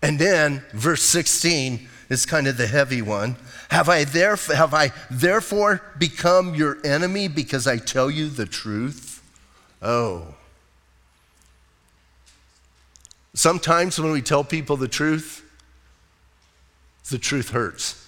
And 0.02 0.18
then 0.18 0.64
verse 0.72 1.02
16 1.02 1.88
is 2.08 2.26
kind 2.26 2.48
of 2.48 2.56
the 2.56 2.66
heavy 2.66 3.02
one. 3.02 3.36
Have 3.70 3.88
I, 3.88 4.04
therefore, 4.04 4.56
have 4.56 4.74
I 4.74 4.92
therefore 5.10 5.82
become 5.98 6.54
your 6.54 6.78
enemy 6.84 7.28
because 7.28 7.66
I 7.66 7.76
tell 7.76 8.10
you 8.10 8.28
the 8.28 8.46
truth? 8.46 9.22
Oh. 9.80 10.34
Sometimes 13.34 14.00
when 14.00 14.10
we 14.10 14.22
tell 14.22 14.42
people 14.42 14.76
the 14.76 14.88
truth, 14.88 15.44
the 17.08 17.18
truth 17.18 17.50
hurts. 17.50 18.06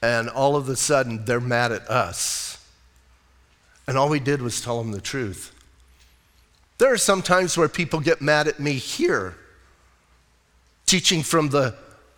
and 0.00 0.28
all 0.28 0.54
of 0.54 0.68
a 0.68 0.76
sudden 0.76 1.24
they're 1.24 1.40
mad 1.40 1.72
at 1.72 1.82
us. 1.90 2.64
And 3.88 3.98
all 3.98 4.08
we 4.08 4.20
did 4.20 4.40
was 4.42 4.60
tell 4.60 4.78
them 4.78 4.92
the 4.92 5.00
truth. 5.00 5.52
There 6.78 6.92
are 6.92 6.98
some 6.98 7.22
times 7.22 7.56
where 7.56 7.68
people 7.68 7.98
get 7.98 8.20
mad 8.20 8.46
at 8.46 8.60
me 8.60 8.74
here, 8.74 9.34
teaching 10.86 11.22
from 11.22 11.48
the 11.48 11.74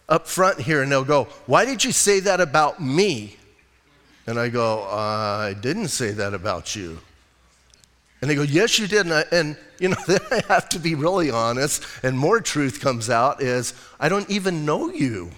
up 0.08 0.26
front 0.26 0.60
here, 0.60 0.82
and 0.82 0.92
they'll 0.92 1.04
go, 1.04 1.24
Why 1.46 1.64
did 1.64 1.82
you 1.84 1.92
say 1.92 2.20
that 2.20 2.40
about 2.40 2.82
me? 2.82 3.36
And 4.26 4.38
I 4.38 4.48
go, 4.48 4.82
I 4.82 5.54
didn't 5.54 5.88
say 5.88 6.10
that 6.10 6.34
about 6.34 6.76
you. 6.76 6.98
And 8.20 8.30
they 8.30 8.34
go, 8.34 8.42
Yes, 8.42 8.78
you 8.78 8.86
did. 8.86 9.06
And, 9.06 9.14
I, 9.14 9.24
and, 9.32 9.56
you 9.78 9.88
know, 9.88 9.96
then 10.06 10.20
I 10.30 10.42
have 10.48 10.68
to 10.70 10.78
be 10.78 10.94
really 10.94 11.30
honest, 11.30 11.84
and 12.02 12.18
more 12.18 12.40
truth 12.40 12.80
comes 12.80 13.10
out 13.10 13.42
is 13.42 13.74
I 13.98 14.08
don't 14.08 14.28
even 14.30 14.64
know 14.64 14.90
you. 14.90 15.30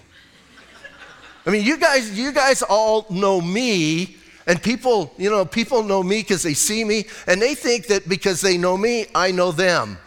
I 1.45 1.49
mean, 1.49 1.63
you 1.63 1.77
guys, 1.77 2.17
you 2.17 2.31
guys 2.31 2.61
all 2.61 3.05
know 3.09 3.41
me, 3.41 4.17
and 4.47 4.61
people, 4.61 5.13
you 5.17 5.29
know, 5.29 5.45
people 5.45 5.83
know 5.83 6.01
me 6.01 6.19
because 6.21 6.43
they 6.43 6.53
see 6.53 6.83
me, 6.83 7.05
and 7.27 7.41
they 7.41 7.53
think 7.53 7.87
that 7.87 8.07
because 8.07 8.39
they 8.41 8.57
know 8.57 8.77
me, 8.77 9.07
I 9.13 9.31
know 9.31 9.51
them. 9.51 9.97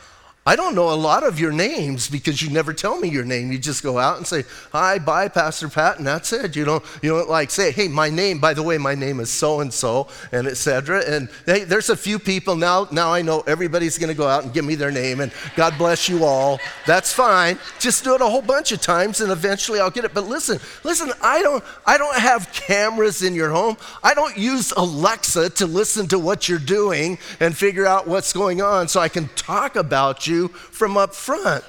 I 0.49 0.55
don't 0.55 0.77
know 0.77 0.91
a 0.91 0.95
lot 0.95 1.25
of 1.25 1.41
your 1.41 1.51
names 1.51 2.09
because 2.09 2.41
you 2.41 2.51
never 2.51 2.73
tell 2.73 2.97
me 3.01 3.09
your 3.09 3.25
name. 3.25 3.51
You 3.51 3.59
just 3.59 3.83
go 3.83 3.99
out 3.99 4.17
and 4.17 4.25
say, 4.25 4.45
Hi, 4.71 5.01
bye, 5.01 5.27
Pastor 5.27 5.69
Pat, 5.69 5.99
and 5.99 6.07
that's 6.07 6.33
it. 6.33 6.55
You 6.55 6.65
don't, 6.65 6.85
you 7.03 7.11
don't 7.11 7.29
like 7.29 7.51
say, 7.51 7.73
Hey, 7.73 7.89
my 7.89 8.11
name, 8.11 8.39
by 8.39 8.55
the 8.55 8.63
way, 8.63 8.79
my 8.79 8.95
name 8.95 9.19
is 9.19 9.29
so 9.29 9.59
and 9.59 9.75
so, 9.75 10.07
and 10.31 10.47
etc. 10.47 11.03
And 11.05 11.29
hey, 11.47 11.65
there's 11.65 11.91
a 11.91 11.97
few 11.97 12.21
people 12.21 12.55
now, 12.55 12.87
now 12.93 13.13
I 13.13 13.23
know 13.23 13.41
everybody's 13.49 13.99
going 13.99 14.09
to 14.09 14.15
go 14.15 14.29
out 14.29 14.45
and 14.45 14.53
give 14.53 14.65
me 14.65 14.77
their 14.77 14.93
name, 14.93 15.19
and 15.19 15.33
God 15.57 15.77
bless 15.79 16.09
you 16.09 16.25
all. 16.25 16.61
That's 16.87 17.13
fine. 17.13 17.59
Just 17.81 18.05
do 18.05 18.15
it 18.15 18.21
a 18.21 18.27
whole 18.27 18.41
bunch 18.41 18.71
of 18.71 18.81
times, 18.81 19.21
and 19.21 19.33
eventually 19.33 19.81
I'll 19.81 19.91
get 19.91 20.05
it. 20.05 20.15
But 20.15 20.27
listen, 20.27 20.61
listen, 20.85 21.11
I 21.21 21.43
don't, 21.43 21.65
I 21.85 21.99
don't 21.99 22.17
have 22.17 22.53
cameras 22.53 23.25
in 23.25 23.35
your 23.35 23.51
home. 23.51 23.77
I 24.01 24.15
don't 24.15 24.39
use 24.39 24.73
Alexa 24.77 25.51
to 25.51 25.67
listen 25.67 26.07
to 26.09 26.21
what 26.21 26.49
you're 26.49 26.61
doing 26.61 27.19
and 27.41 27.57
figure 27.57 27.85
out 27.85 28.07
what's 28.07 28.33
going 28.33 28.63
on 28.63 28.87
so 28.87 29.01
I 29.01 29.09
can 29.09 29.29
talk 29.35 29.75
about 29.75 30.29
you 30.29 30.36
you 30.37 30.49
from 30.49 30.97
up 30.97 31.15
front. 31.15 31.65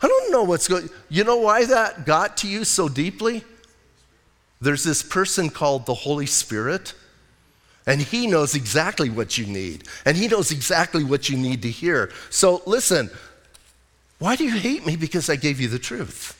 I 0.00 0.08
don't 0.08 0.32
know 0.32 0.42
what's 0.42 0.68
going 0.68 0.88
You 1.08 1.24
know 1.24 1.36
why 1.36 1.64
that 1.64 2.06
got 2.06 2.36
to 2.38 2.48
you 2.48 2.64
so 2.64 2.88
deeply? 2.88 3.44
There's 4.60 4.84
this 4.84 5.02
person 5.02 5.50
called 5.50 5.86
the 5.86 5.94
Holy 5.94 6.26
Spirit, 6.26 6.94
and 7.86 8.00
he 8.00 8.26
knows 8.28 8.54
exactly 8.54 9.10
what 9.10 9.36
you 9.36 9.46
need, 9.46 9.84
and 10.04 10.16
he 10.16 10.28
knows 10.28 10.52
exactly 10.52 11.02
what 11.02 11.28
you 11.28 11.36
need 11.36 11.62
to 11.62 11.70
hear. 11.70 12.12
So 12.30 12.62
listen, 12.66 13.10
why 14.18 14.36
do 14.36 14.44
you 14.44 14.56
hate 14.56 14.86
me? 14.86 14.94
Because 14.94 15.28
I 15.28 15.36
gave 15.36 15.60
you 15.60 15.66
the 15.66 15.80
truth. 15.80 16.38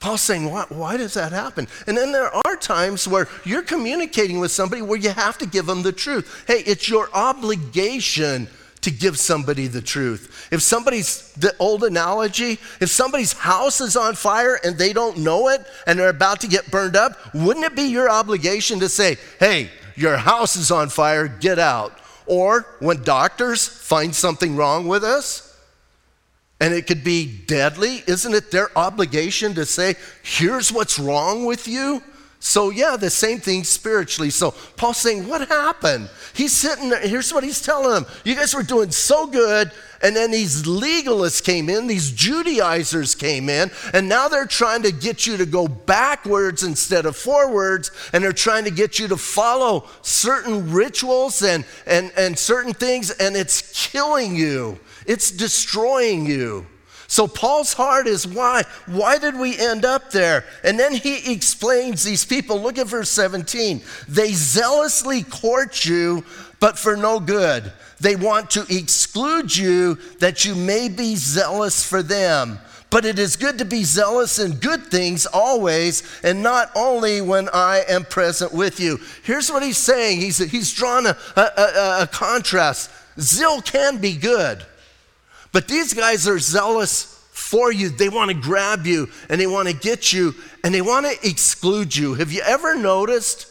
Paul's 0.00 0.20
saying, 0.20 0.50
why, 0.50 0.66
why, 0.68 0.98
does 0.98 1.14
that 1.14 1.32
happen? 1.32 1.66
And 1.86 1.96
then 1.96 2.12
there 2.12 2.30
are 2.34 2.56
times 2.56 3.08
where 3.08 3.26
you're 3.44 3.62
communicating 3.62 4.38
with 4.38 4.50
somebody 4.50 4.82
where 4.82 4.98
you 4.98 5.08
have 5.10 5.38
to 5.38 5.46
give 5.46 5.64
them 5.64 5.82
the 5.82 5.92
truth. 5.92 6.44
Hey, 6.46 6.62
it's 6.66 6.90
your 6.90 7.08
obligation 7.14 8.48
to 8.84 8.90
give 8.90 9.18
somebody 9.18 9.66
the 9.66 9.80
truth. 9.82 10.48
If 10.50 10.62
somebody's, 10.62 11.32
the 11.32 11.54
old 11.58 11.84
analogy, 11.84 12.58
if 12.80 12.88
somebody's 12.90 13.32
house 13.32 13.80
is 13.80 13.96
on 13.96 14.14
fire 14.14 14.58
and 14.62 14.78
they 14.78 14.92
don't 14.92 15.18
know 15.18 15.48
it 15.48 15.66
and 15.86 15.98
they're 15.98 16.08
about 16.08 16.40
to 16.40 16.46
get 16.46 16.70
burned 16.70 16.96
up, 16.96 17.12
wouldn't 17.34 17.64
it 17.64 17.74
be 17.74 17.84
your 17.84 18.08
obligation 18.08 18.80
to 18.80 18.88
say, 18.88 19.16
hey, 19.40 19.70
your 19.96 20.16
house 20.16 20.56
is 20.56 20.70
on 20.70 20.88
fire, 20.88 21.28
get 21.28 21.58
out? 21.58 21.98
Or 22.26 22.66
when 22.78 23.02
doctors 23.02 23.66
find 23.66 24.14
something 24.14 24.56
wrong 24.56 24.86
with 24.86 25.04
us, 25.04 25.50
and 26.60 26.72
it 26.72 26.86
could 26.86 27.04
be 27.04 27.26
deadly, 27.26 28.02
isn't 28.06 28.32
it 28.32 28.50
their 28.50 28.70
obligation 28.78 29.54
to 29.54 29.66
say, 29.66 29.96
here's 30.22 30.72
what's 30.72 30.98
wrong 30.98 31.44
with 31.44 31.68
you? 31.68 32.02
So, 32.44 32.68
yeah, 32.68 32.98
the 32.98 33.08
same 33.08 33.40
thing 33.40 33.64
spiritually. 33.64 34.28
So, 34.28 34.50
Paul's 34.76 34.98
saying, 34.98 35.26
What 35.26 35.48
happened? 35.48 36.10
He's 36.34 36.52
sitting 36.52 36.90
there, 36.90 37.00
here's 37.00 37.32
what 37.32 37.42
he's 37.42 37.62
telling 37.62 37.88
them. 37.88 38.04
You 38.22 38.34
guys 38.34 38.54
were 38.54 38.62
doing 38.62 38.90
so 38.90 39.26
good, 39.26 39.72
and 40.02 40.14
then 40.14 40.30
these 40.30 40.64
legalists 40.64 41.42
came 41.42 41.70
in, 41.70 41.86
these 41.86 42.10
Judaizers 42.10 43.14
came 43.14 43.48
in, 43.48 43.70
and 43.94 44.10
now 44.10 44.28
they're 44.28 44.44
trying 44.44 44.82
to 44.82 44.92
get 44.92 45.26
you 45.26 45.38
to 45.38 45.46
go 45.46 45.66
backwards 45.66 46.62
instead 46.62 47.06
of 47.06 47.16
forwards, 47.16 47.90
and 48.12 48.22
they're 48.22 48.30
trying 48.34 48.64
to 48.64 48.70
get 48.70 48.98
you 48.98 49.08
to 49.08 49.16
follow 49.16 49.88
certain 50.02 50.70
rituals 50.70 51.42
and, 51.42 51.64
and, 51.86 52.12
and 52.14 52.38
certain 52.38 52.74
things, 52.74 53.10
and 53.10 53.36
it's 53.36 53.88
killing 53.88 54.36
you, 54.36 54.78
it's 55.06 55.30
destroying 55.30 56.26
you. 56.26 56.66
So 57.14 57.28
Paul's 57.28 57.74
heart 57.74 58.08
is 58.08 58.26
why? 58.26 58.64
Why 58.86 59.18
did 59.18 59.38
we 59.38 59.56
end 59.56 59.84
up 59.84 60.10
there? 60.10 60.44
And 60.64 60.76
then 60.76 60.92
he 60.92 61.32
explains 61.32 62.02
these 62.02 62.24
people. 62.24 62.60
Look 62.60 62.76
at 62.76 62.88
verse 62.88 63.08
17. 63.08 63.82
They 64.08 64.32
zealously 64.32 65.22
court 65.22 65.84
you, 65.84 66.24
but 66.58 66.76
for 66.76 66.96
no 66.96 67.20
good. 67.20 67.72
They 68.00 68.16
want 68.16 68.50
to 68.50 68.66
exclude 68.68 69.56
you 69.56 69.94
that 70.18 70.44
you 70.44 70.56
may 70.56 70.88
be 70.88 71.14
zealous 71.14 71.86
for 71.86 72.02
them. 72.02 72.58
But 72.90 73.04
it 73.04 73.20
is 73.20 73.36
good 73.36 73.58
to 73.58 73.64
be 73.64 73.84
zealous 73.84 74.40
in 74.40 74.56
good 74.56 74.86
things 74.86 75.24
always, 75.24 76.02
and 76.24 76.42
not 76.42 76.72
only 76.74 77.20
when 77.20 77.48
I 77.50 77.84
am 77.88 78.06
present 78.06 78.52
with 78.52 78.80
you. 78.80 78.98
Here's 79.22 79.52
what 79.52 79.62
he's 79.62 79.78
saying 79.78 80.18
he's, 80.20 80.38
he's 80.38 80.74
drawn 80.74 81.06
a, 81.06 81.16
a, 81.36 81.40
a, 81.40 82.02
a 82.02 82.08
contrast. 82.10 82.90
Zeal 83.20 83.62
can 83.62 83.98
be 83.98 84.16
good. 84.16 84.66
But 85.54 85.68
these 85.68 85.94
guys 85.94 86.26
are 86.26 86.40
zealous 86.40 87.04
for 87.30 87.70
you. 87.70 87.88
They 87.88 88.08
want 88.08 88.28
to 88.28 88.36
grab 88.36 88.86
you 88.86 89.08
and 89.28 89.40
they 89.40 89.46
want 89.46 89.68
to 89.68 89.74
get 89.74 90.12
you 90.12 90.34
and 90.64 90.74
they 90.74 90.82
want 90.82 91.06
to 91.06 91.28
exclude 91.28 91.94
you. 91.94 92.14
Have 92.14 92.32
you 92.32 92.42
ever 92.44 92.74
noticed 92.74 93.46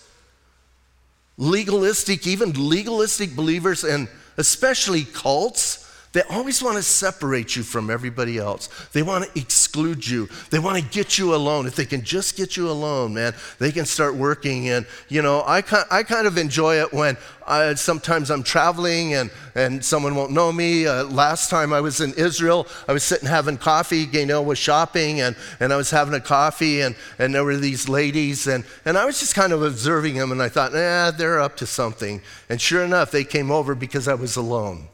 legalistic, 1.37 2.27
even 2.27 2.51
legalistic 2.69 3.37
believers, 3.37 3.85
and 3.85 4.09
especially 4.35 5.05
cults? 5.05 5.82
They 6.13 6.21
always 6.29 6.61
want 6.61 6.77
to 6.77 6.83
separate 6.83 7.55
you 7.55 7.63
from 7.63 7.89
everybody 7.89 8.37
else. 8.37 8.69
They 8.93 9.01
want 9.01 9.25
to 9.25 9.39
exclude 9.39 10.07
you. 10.07 10.29
They 10.51 10.59
want 10.59 10.77
to 10.77 10.89
get 10.89 11.17
you 11.17 11.33
alone. 11.33 11.65
If 11.65 11.75
they 11.75 11.85
can 11.85 12.03
just 12.03 12.37
get 12.37 12.55
you 12.55 12.69
alone, 12.69 13.15
man, 13.15 13.33
they 13.57 13.71
can 13.71 13.85
start 13.85 14.13
working. 14.13 14.69
And, 14.69 14.85
you 15.09 15.23
know, 15.23 15.41
I, 15.41 15.63
I 15.89 16.03
kind 16.03 16.27
of 16.27 16.37
enjoy 16.37 16.75
it 16.75 16.93
when 16.93 17.17
I, 17.47 17.73
sometimes 17.73 18.29
I'm 18.29 18.43
traveling 18.43 19.15
and, 19.15 19.31
and 19.55 19.83
someone 19.83 20.13
won't 20.13 20.31
know 20.31 20.51
me. 20.51 20.85
Uh, 20.85 21.05
last 21.05 21.49
time 21.49 21.73
I 21.73 21.81
was 21.81 21.99
in 21.99 22.13
Israel, 22.13 22.67
I 22.87 22.93
was 22.93 23.03
sitting 23.03 23.27
having 23.27 23.57
coffee. 23.57 24.05
Gaynell 24.05 24.45
was 24.45 24.59
shopping 24.59 25.21
and, 25.21 25.35
and 25.59 25.73
I 25.73 25.77
was 25.77 25.89
having 25.89 26.13
a 26.13 26.21
coffee 26.21 26.81
and, 26.81 26.95
and 27.17 27.33
there 27.33 27.43
were 27.43 27.57
these 27.57 27.89
ladies 27.89 28.45
and, 28.45 28.63
and 28.85 28.99
I 28.99 29.05
was 29.05 29.19
just 29.19 29.33
kind 29.33 29.51
of 29.51 29.63
observing 29.63 30.17
them 30.17 30.31
and 30.31 30.43
I 30.43 30.49
thought, 30.49 30.73
nah, 30.73 31.09
they're 31.09 31.39
up 31.39 31.57
to 31.57 31.65
something. 31.65 32.21
And 32.49 32.61
sure 32.61 32.83
enough, 32.83 33.09
they 33.09 33.23
came 33.23 33.49
over 33.49 33.73
because 33.73 34.07
I 34.07 34.13
was 34.13 34.35
alone. 34.35 34.89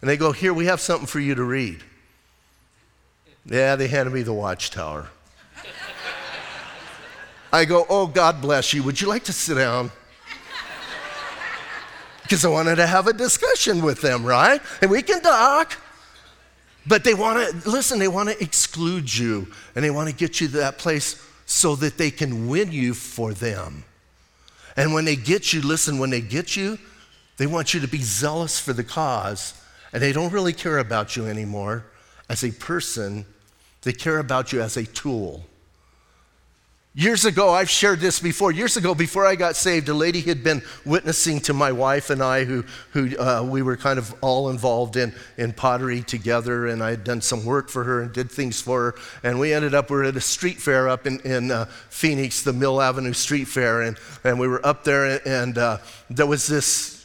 And 0.00 0.08
they 0.08 0.16
go, 0.16 0.32
Here, 0.32 0.52
we 0.52 0.66
have 0.66 0.80
something 0.80 1.06
for 1.06 1.20
you 1.20 1.34
to 1.34 1.42
read. 1.42 1.82
Yeah, 3.44 3.76
they 3.76 3.88
handed 3.88 4.12
me 4.12 4.22
the 4.22 4.32
watchtower. 4.32 5.08
I 7.52 7.64
go, 7.64 7.86
Oh, 7.88 8.06
God 8.06 8.40
bless 8.40 8.72
you. 8.72 8.82
Would 8.82 9.00
you 9.00 9.08
like 9.08 9.24
to 9.24 9.32
sit 9.32 9.54
down? 9.54 9.90
Because 12.22 12.44
I 12.44 12.48
wanted 12.48 12.76
to 12.76 12.86
have 12.86 13.06
a 13.06 13.12
discussion 13.12 13.80
with 13.82 14.02
them, 14.02 14.24
right? 14.24 14.60
And 14.82 14.90
we 14.90 15.00
can 15.00 15.22
talk. 15.22 15.78
But 16.86 17.04
they 17.04 17.14
want 17.14 17.62
to, 17.62 17.70
listen, 17.70 17.98
they 17.98 18.08
want 18.08 18.28
to 18.28 18.42
exclude 18.42 19.14
you 19.14 19.48
and 19.74 19.84
they 19.84 19.90
want 19.90 20.08
to 20.08 20.14
get 20.14 20.40
you 20.40 20.46
to 20.48 20.56
that 20.58 20.78
place 20.78 21.22
so 21.46 21.74
that 21.76 21.98
they 21.98 22.10
can 22.10 22.48
win 22.48 22.70
you 22.70 22.94
for 22.94 23.32
them. 23.32 23.84
And 24.76 24.94
when 24.94 25.04
they 25.04 25.16
get 25.16 25.52
you, 25.52 25.60
listen, 25.62 25.98
when 25.98 26.10
they 26.10 26.20
get 26.20 26.54
you, 26.54 26.78
they 27.38 27.46
want 27.46 27.72
you 27.74 27.80
to 27.80 27.88
be 27.88 27.98
zealous 27.98 28.60
for 28.60 28.72
the 28.72 28.84
cause 28.84 29.57
and 29.92 30.02
they 30.02 30.12
don't 30.12 30.32
really 30.32 30.52
care 30.52 30.78
about 30.78 31.16
you 31.16 31.26
anymore 31.26 31.84
as 32.28 32.44
a 32.44 32.50
person, 32.50 33.24
they 33.82 33.92
care 33.92 34.18
about 34.18 34.52
you 34.52 34.60
as 34.60 34.76
a 34.76 34.84
tool. 34.84 35.44
Years 36.94 37.24
ago, 37.24 37.50
I've 37.50 37.70
shared 37.70 38.00
this 38.00 38.18
before. 38.18 38.50
Years 38.50 38.76
ago, 38.76 38.92
before 38.92 39.24
I 39.24 39.36
got 39.36 39.54
saved, 39.54 39.88
a 39.88 39.94
lady 39.94 40.20
had 40.20 40.42
been 40.42 40.62
witnessing 40.84 41.38
to 41.42 41.52
my 41.52 41.70
wife 41.70 42.10
and 42.10 42.20
I, 42.20 42.42
who, 42.42 42.64
who 42.90 43.16
uh, 43.16 43.46
we 43.48 43.62
were 43.62 43.76
kind 43.76 44.00
of 44.00 44.12
all 44.20 44.50
involved 44.50 44.96
in, 44.96 45.14
in 45.36 45.52
pottery 45.52 46.02
together, 46.02 46.66
and 46.66 46.82
I 46.82 46.90
had 46.90 47.04
done 47.04 47.20
some 47.20 47.44
work 47.44 47.68
for 47.68 47.84
her 47.84 48.02
and 48.02 48.12
did 48.12 48.32
things 48.32 48.60
for 48.60 48.80
her. 48.80 48.94
And 49.22 49.38
we 49.38 49.52
ended 49.52 49.74
up, 49.74 49.90
we 49.90 49.96
were 49.98 50.04
at 50.04 50.16
a 50.16 50.20
street 50.20 50.60
fair 50.60 50.88
up 50.88 51.06
in, 51.06 51.20
in 51.20 51.52
uh, 51.52 51.66
Phoenix, 51.88 52.42
the 52.42 52.52
Mill 52.52 52.82
Avenue 52.82 53.12
Street 53.12 53.44
Fair, 53.44 53.82
and, 53.82 53.96
and 54.24 54.40
we 54.40 54.48
were 54.48 54.64
up 54.66 54.82
there, 54.82 55.20
and 55.28 55.56
uh, 55.56 55.78
there 56.10 56.26
was 56.26 56.48
this 56.48 56.97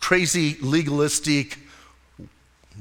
crazy, 0.00 0.56
legalistic, 0.60 1.58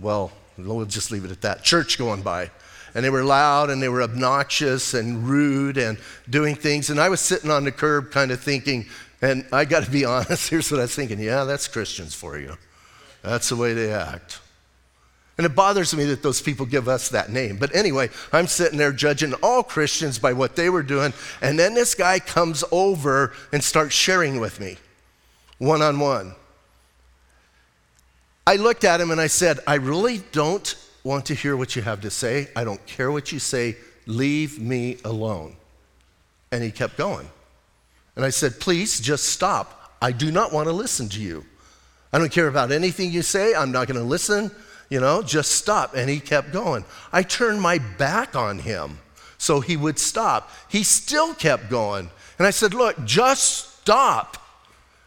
well, 0.02 0.32
we'll 0.58 0.86
just 0.86 1.12
leave 1.12 1.26
it 1.26 1.32
at 1.32 1.42
that, 1.42 1.64
church 1.64 1.98
going 1.98 2.22
by. 2.22 2.50
And 2.96 3.06
they 3.06 3.10
were 3.10 3.24
loud 3.24 3.70
and 3.70 3.82
they 3.82 3.90
were 3.90 4.02
obnoxious 4.02 4.94
and 4.94 5.28
rude 5.28 5.78
and 5.78 5.98
doing 6.30 6.56
things. 6.56 6.90
And 6.90 7.00
I 7.00 7.10
was 7.10 7.20
sitting 7.20 7.52
on 7.52 7.64
the 7.64 7.72
curb 7.72 8.12
kind 8.12 8.32
of 8.32 8.42
thinking, 8.42 8.88
and 9.22 9.46
I 9.52 9.66
got 9.66 9.84
to 9.84 9.92
be 9.92 10.06
honest, 10.06 10.50
here's 10.50 10.72
what 10.72 10.80
I 10.80 10.84
was 10.84 10.96
thinking 10.96 11.20
yeah, 11.20 11.44
that's 11.44 11.68
Christians 11.68 12.16
for 12.16 12.40
you. 12.40 12.58
That's 13.22 13.50
the 13.50 13.56
way 13.56 13.74
they 13.74 13.94
act. 13.94 14.40
And 15.38 15.46
it 15.46 15.56
bothers 15.56 15.96
me 15.96 16.04
that 16.06 16.22
those 16.22 16.42
people 16.42 16.66
give 16.66 16.90
us 16.90 17.10
that 17.10 17.30
name. 17.30 17.56
But 17.56 17.74
anyway, 17.74 18.10
I'm 18.34 18.46
sitting 18.46 18.78
there 18.78 18.92
judging 18.92 19.34
all 19.36 19.64
Christians 19.64 20.20
by 20.20 20.34
what 20.34 20.58
they 20.58 20.70
were 20.70 20.84
doing. 20.84 21.14
And 21.42 21.58
then 21.58 21.74
this 21.74 21.96
guy 21.96 22.20
comes 22.20 22.62
over 22.74 23.32
and 23.54 23.64
starts 23.64 23.96
sharing 23.96 24.42
with 24.42 24.60
me 24.60 24.78
one 25.58 25.82
on 25.82 25.98
one. 26.00 26.36
I 28.50 28.56
looked 28.56 28.84
at 28.84 29.00
him 29.00 29.12
and 29.12 29.22
I 29.22 29.28
said, 29.28 29.60
I 29.68 29.76
really 29.76 30.24
don't 30.32 30.76
want 31.04 31.28
to 31.28 31.36
hear 31.36 31.56
what 31.56 31.76
you 31.76 31.84
have 31.84 32.02
to 32.02 32.10
say. 32.10 32.48
I 32.56 32.64
don't 32.64 32.84
care 32.88 33.12
what 33.12 33.32
you 33.32 33.38
say. 33.38 33.78
Leave 34.08 34.60
me 34.60 34.98
alone. 35.06 35.56
And 36.52 36.64
he 36.64 36.72
kept 36.72 36.98
going. 36.98 37.30
And 38.16 38.26
I 38.26 38.32
said, 38.32 38.60
Please 38.60 39.00
just 39.00 39.26
stop. 39.26 39.94
I 40.02 40.12
do 40.12 40.32
not 40.32 40.52
want 40.52 40.68
to 40.68 40.74
listen 40.74 41.10
to 41.10 41.22
you. 41.22 41.46
I 42.12 42.18
don't 42.18 42.32
care 42.32 42.48
about 42.48 42.72
anything 42.72 43.12
you 43.12 43.22
say. 43.22 43.54
I'm 43.54 43.72
not 43.72 43.88
going 43.88 44.00
to 44.00 44.04
listen 44.06 44.50
you 44.90 45.00
know, 45.00 45.22
just 45.22 45.52
stop. 45.52 45.96
And 45.96 46.10
he 46.10 46.20
kept 46.20 46.52
going. 46.52 46.84
I 47.14 47.22
turned 47.22 47.62
my 47.62 47.78
back 47.78 48.36
on 48.36 48.58
him 48.58 48.98
so 49.38 49.60
he 49.62 49.78
would 49.78 50.00
stop. 50.00 50.50
He 50.68 50.82
still 50.82 51.36
kept 51.36 51.70
going. 51.70 52.10
And 52.40 52.48
I 52.48 52.50
said, 52.50 52.74
Look, 52.74 53.06
just 53.06 53.80
stop. 53.82 54.38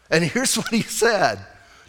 And 0.09 0.23
here's 0.23 0.55
what 0.57 0.69
he 0.69 0.81
said 0.81 1.39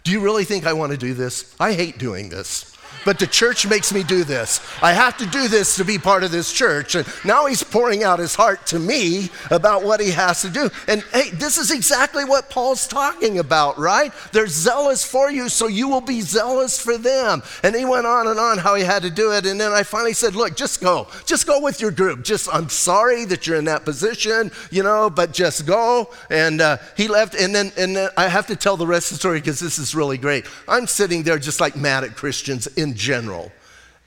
Do 0.05 0.11
you 0.11 0.19
really 0.19 0.43
think 0.43 0.67
I 0.67 0.73
want 0.73 0.91
to 0.91 0.99
do 0.99 1.15
this? 1.15 1.55
I 1.59 1.73
hate 1.73 1.97
doing 1.97 2.29
this 2.29 2.74
but 3.05 3.19
the 3.19 3.27
church 3.27 3.67
makes 3.67 3.93
me 3.93 4.03
do 4.03 4.23
this. 4.23 4.59
I 4.81 4.93
have 4.93 5.15
to 5.17 5.25
do 5.27 5.47
this 5.47 5.75
to 5.77 5.85
be 5.85 5.97
part 5.97 6.23
of 6.23 6.31
this 6.31 6.51
church. 6.51 6.95
And 6.95 7.07
now 7.23 7.45
he's 7.45 7.63
pouring 7.63 8.03
out 8.03 8.19
his 8.19 8.35
heart 8.35 8.65
to 8.67 8.79
me 8.79 9.29
about 9.51 9.83
what 9.83 10.01
he 10.01 10.11
has 10.11 10.41
to 10.41 10.49
do. 10.49 10.69
And 10.87 11.03
hey, 11.13 11.29
this 11.29 11.57
is 11.57 11.71
exactly 11.71 12.25
what 12.25 12.49
Paul's 12.49 12.87
talking 12.87 13.39
about, 13.39 13.77
right? 13.77 14.11
They're 14.31 14.47
zealous 14.47 15.05
for 15.05 15.29
you, 15.29 15.47
so 15.49 15.67
you 15.67 15.87
will 15.87 16.01
be 16.01 16.21
zealous 16.21 16.79
for 16.79 16.97
them. 16.97 17.43
And 17.63 17.75
he 17.75 17.85
went 17.85 18.07
on 18.07 18.27
and 18.27 18.39
on 18.39 18.57
how 18.57 18.75
he 18.75 18.83
had 18.83 19.03
to 19.03 19.09
do 19.09 19.31
it. 19.31 19.45
And 19.45 19.61
then 19.61 19.71
I 19.71 19.83
finally 19.83 20.13
said, 20.13 20.35
Look, 20.35 20.55
just 20.55 20.81
go. 20.81 21.07
Just 21.25 21.45
go 21.45 21.61
with 21.61 21.79
your 21.79 21.91
group. 21.91 22.23
Just, 22.23 22.49
I'm 22.53 22.69
sorry 22.69 23.25
that 23.25 23.45
you're 23.45 23.57
in 23.57 23.65
that 23.65 23.85
position, 23.85 24.51
you 24.71 24.81
know, 24.83 25.09
but 25.09 25.31
just 25.31 25.65
go. 25.65 26.09
And 26.29 26.59
uh, 26.59 26.77
he 26.97 27.07
left. 27.07 27.35
And 27.35 27.53
then, 27.53 27.71
and 27.77 27.95
then 27.95 28.09
I 28.17 28.27
have 28.27 28.47
to 28.47 28.55
tell 28.55 28.77
the 28.77 28.87
rest 28.87 29.11
of 29.11 29.17
the 29.17 29.19
story 29.19 29.39
because 29.39 29.59
this 29.59 29.77
is 29.77 29.93
really 29.93 30.17
great. 30.17 30.45
I'm 30.67 30.87
sitting 30.87 31.23
there 31.23 31.37
just 31.37 31.61
like 31.61 31.75
mad 31.75 32.03
at 32.03 32.15
Christians 32.15 32.67
general. 32.95 33.51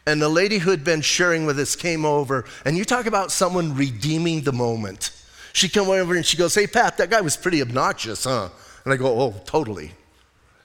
And 0.07 0.23
the 0.23 0.28
lady 0.28 0.59
who 0.59 0.71
had 0.71 0.85
been 0.85 1.02
sharing 1.02 1.45
with 1.45 1.59
us 1.59 1.76
came 1.76 2.04
over, 2.04 2.47
and 2.64 2.78
you 2.78 2.85
talk 2.85 3.07
about 3.07 3.30
someone 3.30 3.75
redeeming 3.75 4.40
the 4.40 4.52
moment. 4.52 5.11
She 5.52 5.68
came 5.68 5.88
over 5.88 6.14
and 6.14 6.25
she 6.25 6.37
goes, 6.37 6.54
Hey, 6.54 6.66
Pat, 6.66 6.97
that 6.99 7.11
guy 7.11 7.21
was 7.21 7.37
pretty 7.37 7.61
obnoxious, 7.61 8.25
huh? 8.25 8.49
And 8.85 8.95
I 8.95 8.97
go, 8.97 9.21
Oh, 9.21 9.35
totally. 9.45 9.92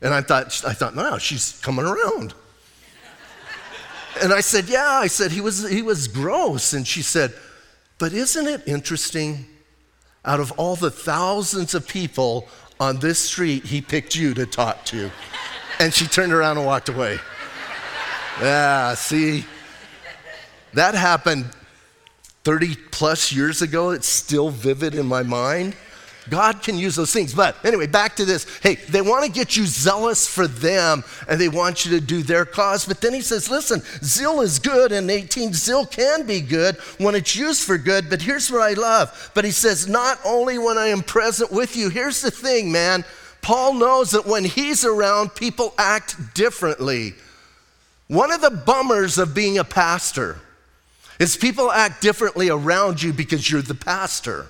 And 0.01 0.13
I 0.13 0.21
thought, 0.21 0.63
I 0.65 0.73
thought, 0.73 0.95
no, 0.95 1.17
she's 1.17 1.59
coming 1.61 1.85
around. 1.85 2.33
and 4.21 4.31
I 4.33 4.41
said, 4.41 4.69
Yeah, 4.69 4.87
I 4.87 5.07
said, 5.07 5.31
he 5.31 5.41
was, 5.41 5.67
he 5.69 5.81
was 5.81 6.07
gross. 6.07 6.73
And 6.73 6.87
she 6.87 7.01
said, 7.01 7.33
But 7.97 8.13
isn't 8.13 8.47
it 8.47 8.67
interesting? 8.67 9.45
Out 10.25 10.39
of 10.39 10.53
all 10.53 10.77
the 10.77 10.91
thousands 10.91 11.73
of 11.73 11.85
people 11.85 12.47
on 12.79 12.99
this 12.99 13.19
street, 13.19 13.65
he 13.65 13.81
picked 13.81 14.15
you 14.15 14.33
to 14.35 14.45
talk 14.45 14.85
to. 14.85 15.11
And 15.79 15.93
she 15.93 16.05
turned 16.05 16.31
around 16.31 16.57
and 16.57 16.65
walked 16.65 16.87
away. 16.87 17.19
Yeah, 18.41 18.93
see, 18.95 19.45
that 20.73 20.95
happened 20.95 21.45
30 22.43 22.75
plus 22.91 23.31
years 23.31 23.61
ago. 23.61 23.91
It's 23.91 24.07
still 24.07 24.49
vivid 24.49 24.95
in 24.95 25.05
my 25.05 25.23
mind. 25.23 25.75
God 26.29 26.63
can 26.63 26.77
use 26.77 26.95
those 26.95 27.11
things. 27.11 27.33
But 27.33 27.55
anyway, 27.65 27.87
back 27.87 28.15
to 28.15 28.25
this. 28.25 28.45
Hey, 28.59 28.75
they 28.75 29.01
want 29.01 29.25
to 29.25 29.31
get 29.31 29.57
you 29.57 29.65
zealous 29.65 30.27
for 30.27 30.47
them 30.47 31.03
and 31.27 31.39
they 31.39 31.49
want 31.49 31.85
you 31.85 31.91
to 31.99 32.05
do 32.05 32.23
their 32.23 32.45
cause. 32.45 32.85
But 32.85 33.01
then 33.01 33.13
he 33.13 33.21
says, 33.21 33.49
listen, 33.49 33.81
zeal 34.03 34.41
is 34.41 34.59
good. 34.59 34.91
And 34.91 35.09
18, 35.11 35.53
zeal 35.53 35.85
can 35.85 36.25
be 36.25 36.41
good 36.41 36.77
when 36.97 37.15
it's 37.15 37.35
used 37.35 37.63
for 37.63 37.77
good. 37.77 38.09
But 38.09 38.21
here's 38.21 38.49
what 38.49 38.61
I 38.61 38.73
love. 38.73 39.31
But 39.33 39.45
he 39.45 39.51
says, 39.51 39.87
not 39.87 40.19
only 40.25 40.57
when 40.57 40.77
I 40.77 40.87
am 40.87 41.01
present 41.01 41.51
with 41.51 41.75
you. 41.75 41.89
Here's 41.89 42.21
the 42.21 42.31
thing, 42.31 42.71
man. 42.71 43.03
Paul 43.41 43.73
knows 43.73 44.11
that 44.11 44.25
when 44.25 44.45
he's 44.45 44.85
around, 44.85 45.35
people 45.35 45.73
act 45.77 46.33
differently. 46.33 47.15
One 48.07 48.31
of 48.31 48.41
the 48.41 48.51
bummers 48.51 49.17
of 49.17 49.33
being 49.33 49.57
a 49.57 49.63
pastor 49.63 50.39
is 51.19 51.37
people 51.37 51.71
act 51.71 52.01
differently 52.01 52.49
around 52.49 53.01
you 53.01 53.13
because 53.13 53.49
you're 53.49 53.61
the 53.61 53.75
pastor. 53.75 54.47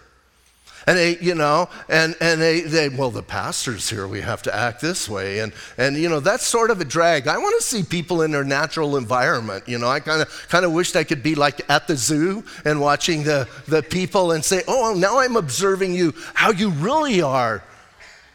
And 0.86 0.98
they, 0.98 1.18
you 1.20 1.34
know, 1.34 1.70
and, 1.88 2.16
and 2.20 2.42
they, 2.42 2.62
they, 2.62 2.89
well, 2.89 3.10
the 3.10 3.24
pastor's 3.24 3.89
here, 3.89 4.06
we 4.06 4.20
have 4.20 4.42
to 4.44 4.54
act 4.54 4.82
this 4.82 5.08
way. 5.08 5.39
And, 5.39 5.54
and, 5.78 5.96
you 5.96 6.10
know, 6.10 6.20
that's 6.20 6.46
sort 6.46 6.72
of 6.72 6.82
a 6.82 6.86
drag. 6.86 7.28
I 7.28 7.38
want 7.38 7.56
to 7.58 7.66
see 7.66 7.84
people 7.84 8.22
in 8.22 8.32
their 8.32 8.44
natural 8.44 8.98
environment. 8.98 9.63
You 9.68 9.78
know, 9.78 9.88
I 9.88 10.02
kind 10.02 10.22
of 10.22 10.48
kind 10.50 10.66
of 10.66 10.74
wished 10.74 10.98
I 10.98 11.06
could 11.06 11.24
be 11.24 11.36
like 11.36 11.70
at 11.70 11.88
the 11.88 11.96
zoo 11.96 12.44
and 12.66 12.82
watching 12.82 13.24
the, 13.24 13.48
the 13.68 13.82
people 13.82 14.34
and 14.34 14.44
say, 14.44 14.62
oh, 14.68 14.94
now 14.94 15.20
I'm 15.20 15.38
observing 15.38 15.94
you, 15.94 16.13
how 16.34 16.52
you 16.52 16.70
really 16.70 17.22
are. 17.22 17.63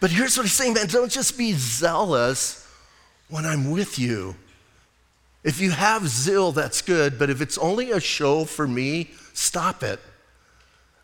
But 0.00 0.10
here's 0.10 0.36
what 0.36 0.44
he's 0.44 0.52
saying, 0.54 0.74
man, 0.74 0.86
don't 0.86 1.10
just 1.10 1.36
be 1.36 1.52
zealous 1.52 2.66
when 3.28 3.44
I'm 3.44 3.70
with 3.70 3.98
you. 3.98 4.36
If 5.48 5.62
you 5.62 5.70
have 5.70 6.06
zeal, 6.06 6.52
that's 6.52 6.82
good, 6.82 7.18
but 7.18 7.30
if 7.30 7.40
it's 7.40 7.56
only 7.56 7.92
a 7.92 8.00
show 8.00 8.44
for 8.44 8.68
me, 8.68 9.12
stop 9.32 9.82
it. 9.82 9.98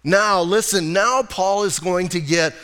Now, 0.04 0.42
listen, 0.42 0.92
now 0.92 1.22
Paul 1.22 1.64
is 1.64 1.78
going 1.78 2.08
to 2.10 2.20
get 2.20 2.54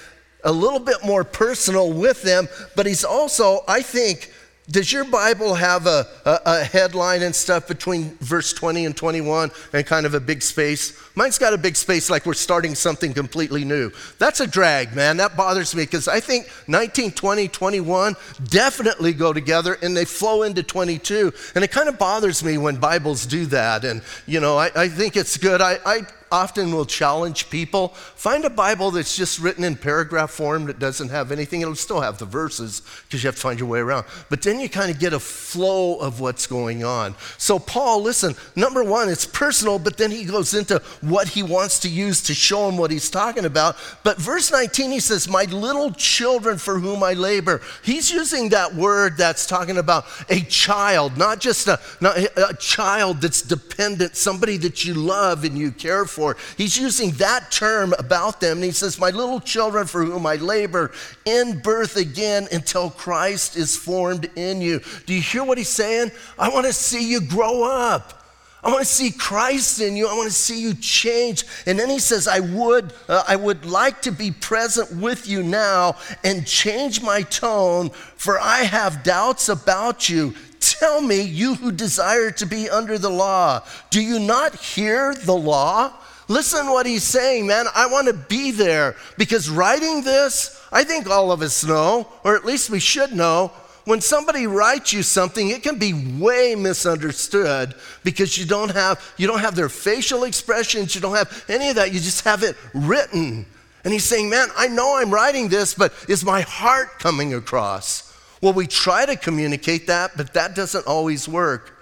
a 0.45 0.53
little 0.53 0.79
bit 0.79 0.99
more 1.07 1.25
personal 1.25 1.91
with 1.91 2.21
them, 2.21 2.49
but 2.77 2.85
he's 2.85 3.03
also, 3.03 3.61
I 3.67 3.81
think, 3.81 4.31
does 4.71 4.93
your 4.93 5.05
Bible 5.05 5.55
have 5.55 5.87
a, 5.87 6.07
a, 6.25 6.41
a, 6.47 6.65
headline 6.65 7.23
and 7.23 7.35
stuff 7.35 7.67
between 7.67 8.17
verse 8.19 8.53
20 8.53 8.87
and 8.87 8.97
21 8.97 9.51
and 9.73 9.87
kind 9.87 10.07
of 10.07 10.15
a 10.15 10.21
big 10.21 10.43
space? 10.43 10.97
Mine's 11.17 11.39
got 11.39 11.53
a 11.53 11.59
big 11.59 11.77
space 11.77 12.09
like 12.09 12.25
we're 12.25 12.35
starting 12.35 12.75
something 12.75 13.13
completely 13.13 13.65
new. 13.65 13.91
That's 14.19 14.41
a 14.41 14.47
drag, 14.47 14.95
man. 14.95 15.17
That 15.17 15.37
bothers 15.37 15.75
me 15.75 15.83
because 15.83 16.07
I 16.07 16.21
think 16.21 16.49
19, 16.69 17.13
20, 17.13 17.49
21 17.49 18.17
definitely 18.45 19.13
go 19.13 19.33
together 19.33 19.77
and 19.83 19.97
they 19.97 20.05
flow 20.05 20.43
into 20.45 20.63
22. 20.63 21.33
And 21.55 21.65
it 21.65 21.73
kind 21.73 21.89
of 21.89 21.99
bothers 21.99 22.45
me 22.45 22.57
when 22.57 22.77
Bibles 22.77 23.27
do 23.27 23.47
that. 23.47 23.85
And, 23.85 24.03
you 24.27 24.41
know, 24.41 24.57
I, 24.57 24.71
I 24.77 24.89
think 24.89 25.17
it's 25.17 25.37
good. 25.37 25.61
I, 25.61 25.79
I 25.85 26.03
often 26.33 26.73
will 26.73 26.87
challenge 26.87 27.51
people 27.51 27.89
find 27.89 28.45
a 28.45 28.51
Bible 28.51 28.91
that's 28.91 29.17
just 29.17 29.39
written 29.41 29.65
in 29.65 29.77
paragraph 29.77 30.31
form 30.31 30.67
that 30.67 30.79
doesn't 30.79 31.09
have 31.09 31.33
anything. 31.33 31.61
It'll 31.61 31.75
still 31.75 32.01
have 32.01 32.19
the 32.19 32.25
verses 32.25 32.83
because 33.05 33.23
you 33.23 33.29
have 33.29 33.35
to 33.35 33.41
find 33.41 33.59
your 33.59 33.69
way 33.69 33.81
around. 33.81 34.07
But 34.29 34.43
then 34.43 34.61
you 34.61 34.69
kind 34.69 34.91
of 34.91 34.99
get 34.99 35.13
a 35.13 35.19
flow 35.19 35.97
of 35.97 36.21
what's 36.21 36.47
going 36.47 36.85
on. 36.85 37.15
So, 37.39 37.59
Paul, 37.59 38.03
listen, 38.03 38.35
number 38.55 38.85
one, 38.85 39.09
it's 39.09 39.27
personal, 39.27 39.79
but 39.79 39.97
then 39.97 40.11
he 40.11 40.25
goes 40.25 40.55
into 40.55 40.81
what 41.01 41.29
he 41.29 41.43
wants 41.43 41.81
to 41.81 41.89
use 41.89 42.23
to 42.25 42.35
show 42.35 42.69
him 42.69 42.77
what 42.77 42.91
he's 42.91 43.11
talking 43.11 43.45
about. 43.45 43.77
But 44.05 44.19
verse 44.19 44.53
19, 44.53 44.91
he 44.91 45.01
says, 45.01 45.29
My 45.29 45.45
little 45.45 45.93
children 45.93 46.59
for 46.59 46.79
whom 46.79 47.03
I 47.03 47.15
labor. 47.15 47.61
He's 47.83 48.11
using 48.11 48.51
that 48.51 48.75
word 48.75 49.17
that's 49.17 49.47
talking 49.47 49.79
about 49.79 50.05
a 50.29 50.41
child, 50.41 51.17
not 51.17 51.41
just 51.41 51.67
a, 51.67 51.81
not 52.01 52.17
a 52.19 52.55
child 52.59 53.21
that's 53.21 53.43
dependent, 53.43 54.17
somebody 54.17 54.57
that 54.59 54.85
you 54.85 54.95
love 54.95 55.45
and 55.45 55.59
you 55.59 55.73
care 55.73 56.05
for 56.05 56.20
for. 56.21 56.37
He's 56.57 56.77
using 56.77 57.13
that 57.13 57.51
term 57.51 57.95
about 57.99 58.41
them. 58.41 58.59
And 58.59 58.65
he 58.65 58.73
says, 58.73 58.99
My 58.99 59.11
little 59.11 59.41
children 59.41 59.87
for 59.87 60.05
whom 60.05 60.27
I 60.27 60.37
labor 60.37 60.93
in 61.25 61.61
birth 61.61 61.97
again 61.97 62.47
until 62.53 62.91
Christ 62.91 63.57
is 63.57 63.77
formed 63.77 64.31
in 64.37 64.61
you. 64.61 64.81
Do 65.07 65.15
you 65.15 65.23
hear 65.23 65.45
what 65.45 65.57
he's 65.57 65.71
saying? 65.71 66.11
I 66.39 66.51
want 66.51 66.67
to 66.67 66.73
see 66.73 67.11
you 67.11 67.21
grow 67.21 67.65
up. 67.65 68.19
I 68.63 68.69
want 68.69 68.81
to 68.81 68.93
see 68.93 69.11
Christ 69.11 69.81
in 69.81 69.97
you. 69.97 70.07
I 70.07 70.13
want 70.13 70.29
to 70.29 70.35
see 70.35 70.61
you 70.61 70.75
change. 70.75 71.45
And 71.65 71.79
then 71.79 71.89
he 71.89 71.99
says, 71.99 72.29
I 72.29 72.41
would, 72.41 72.93
uh, 73.09 73.25
I 73.27 73.37
would 73.37 73.65
like 73.65 74.03
to 74.03 74.13
be 74.13 74.31
present 74.31 74.95
with 75.01 75.27
you 75.27 75.43
now 75.43 75.97
and 76.23 76.47
change 76.47 77.01
my 77.01 77.23
tone, 77.23 77.89
for 77.89 78.39
I 78.39 78.59
have 78.59 79.03
doubts 79.03 79.49
about 79.49 80.11
you. 80.11 80.35
Tell 80.61 81.01
me, 81.01 81.23
you 81.23 81.55
who 81.55 81.73
desire 81.73 82.31
to 82.33 82.45
be 82.45 82.69
under 82.69 82.99
the 82.99 83.09
law, 83.09 83.65
do 83.89 84.03
you 84.03 84.19
not 84.19 84.55
hear 84.57 85.15
the 85.15 85.35
law? 85.35 85.95
Listen 86.31 86.71
what 86.71 86.87
he's 86.87 87.03
saying, 87.03 87.49
man. 87.49 87.67
I 87.75 87.87
want 87.89 88.07
to 88.07 88.13
be 88.13 88.53
there 88.53 88.95
because 89.19 89.51
writing 89.51 90.05
this, 90.05 90.65
I 90.71 90.85
think 90.85 91.11
all 91.11 91.33
of 91.33 91.43
us 91.43 91.65
know, 91.65 92.07
or 92.23 92.37
at 92.37 92.45
least 92.45 92.71
we 92.71 92.79
should 92.79 93.13
know, 93.13 93.49
when 93.85 94.01
somebody 94.01 94.47
writes 94.47 94.93
you 94.93 95.03
something, 95.03 95.49
it 95.49 95.65
can 95.65 95.77
be 95.77 95.93
way 96.21 96.55
misunderstood 96.55 97.75
because 98.05 98.39
you 98.39 98.47
don't 98.47 98.71
have 98.71 99.13
you 99.17 99.27
don't 99.27 99.41
have 99.41 99.57
their 99.57 99.69
facial 99.69 100.23
expressions, 100.23 100.95
you 100.95 101.01
don't 101.01 101.17
have 101.17 101.45
any 101.49 101.71
of 101.71 101.75
that. 101.75 101.93
You 101.93 101.99
just 101.99 102.23
have 102.23 102.45
it 102.45 102.57
written. 102.75 103.45
And 103.83 103.93
he's 103.93 104.05
saying, 104.05 104.31
"Man, 104.31 104.51
I 104.57 104.69
know 104.69 104.99
I'm 104.99 105.11
writing 105.11 105.49
this, 105.49 105.75
but 105.75 105.93
is 106.07 106.25
my 106.25 106.43
heart 106.43 107.01
coming 107.01 107.35
across?" 107.35 108.13
Well, 108.41 108.53
we 108.53 108.69
try 108.69 109.05
to 109.05 109.17
communicate 109.17 109.89
that, 109.89 110.17
but 110.17 110.33
that 110.35 110.55
doesn't 110.55 110.87
always 110.87 111.27
work. 111.27 111.80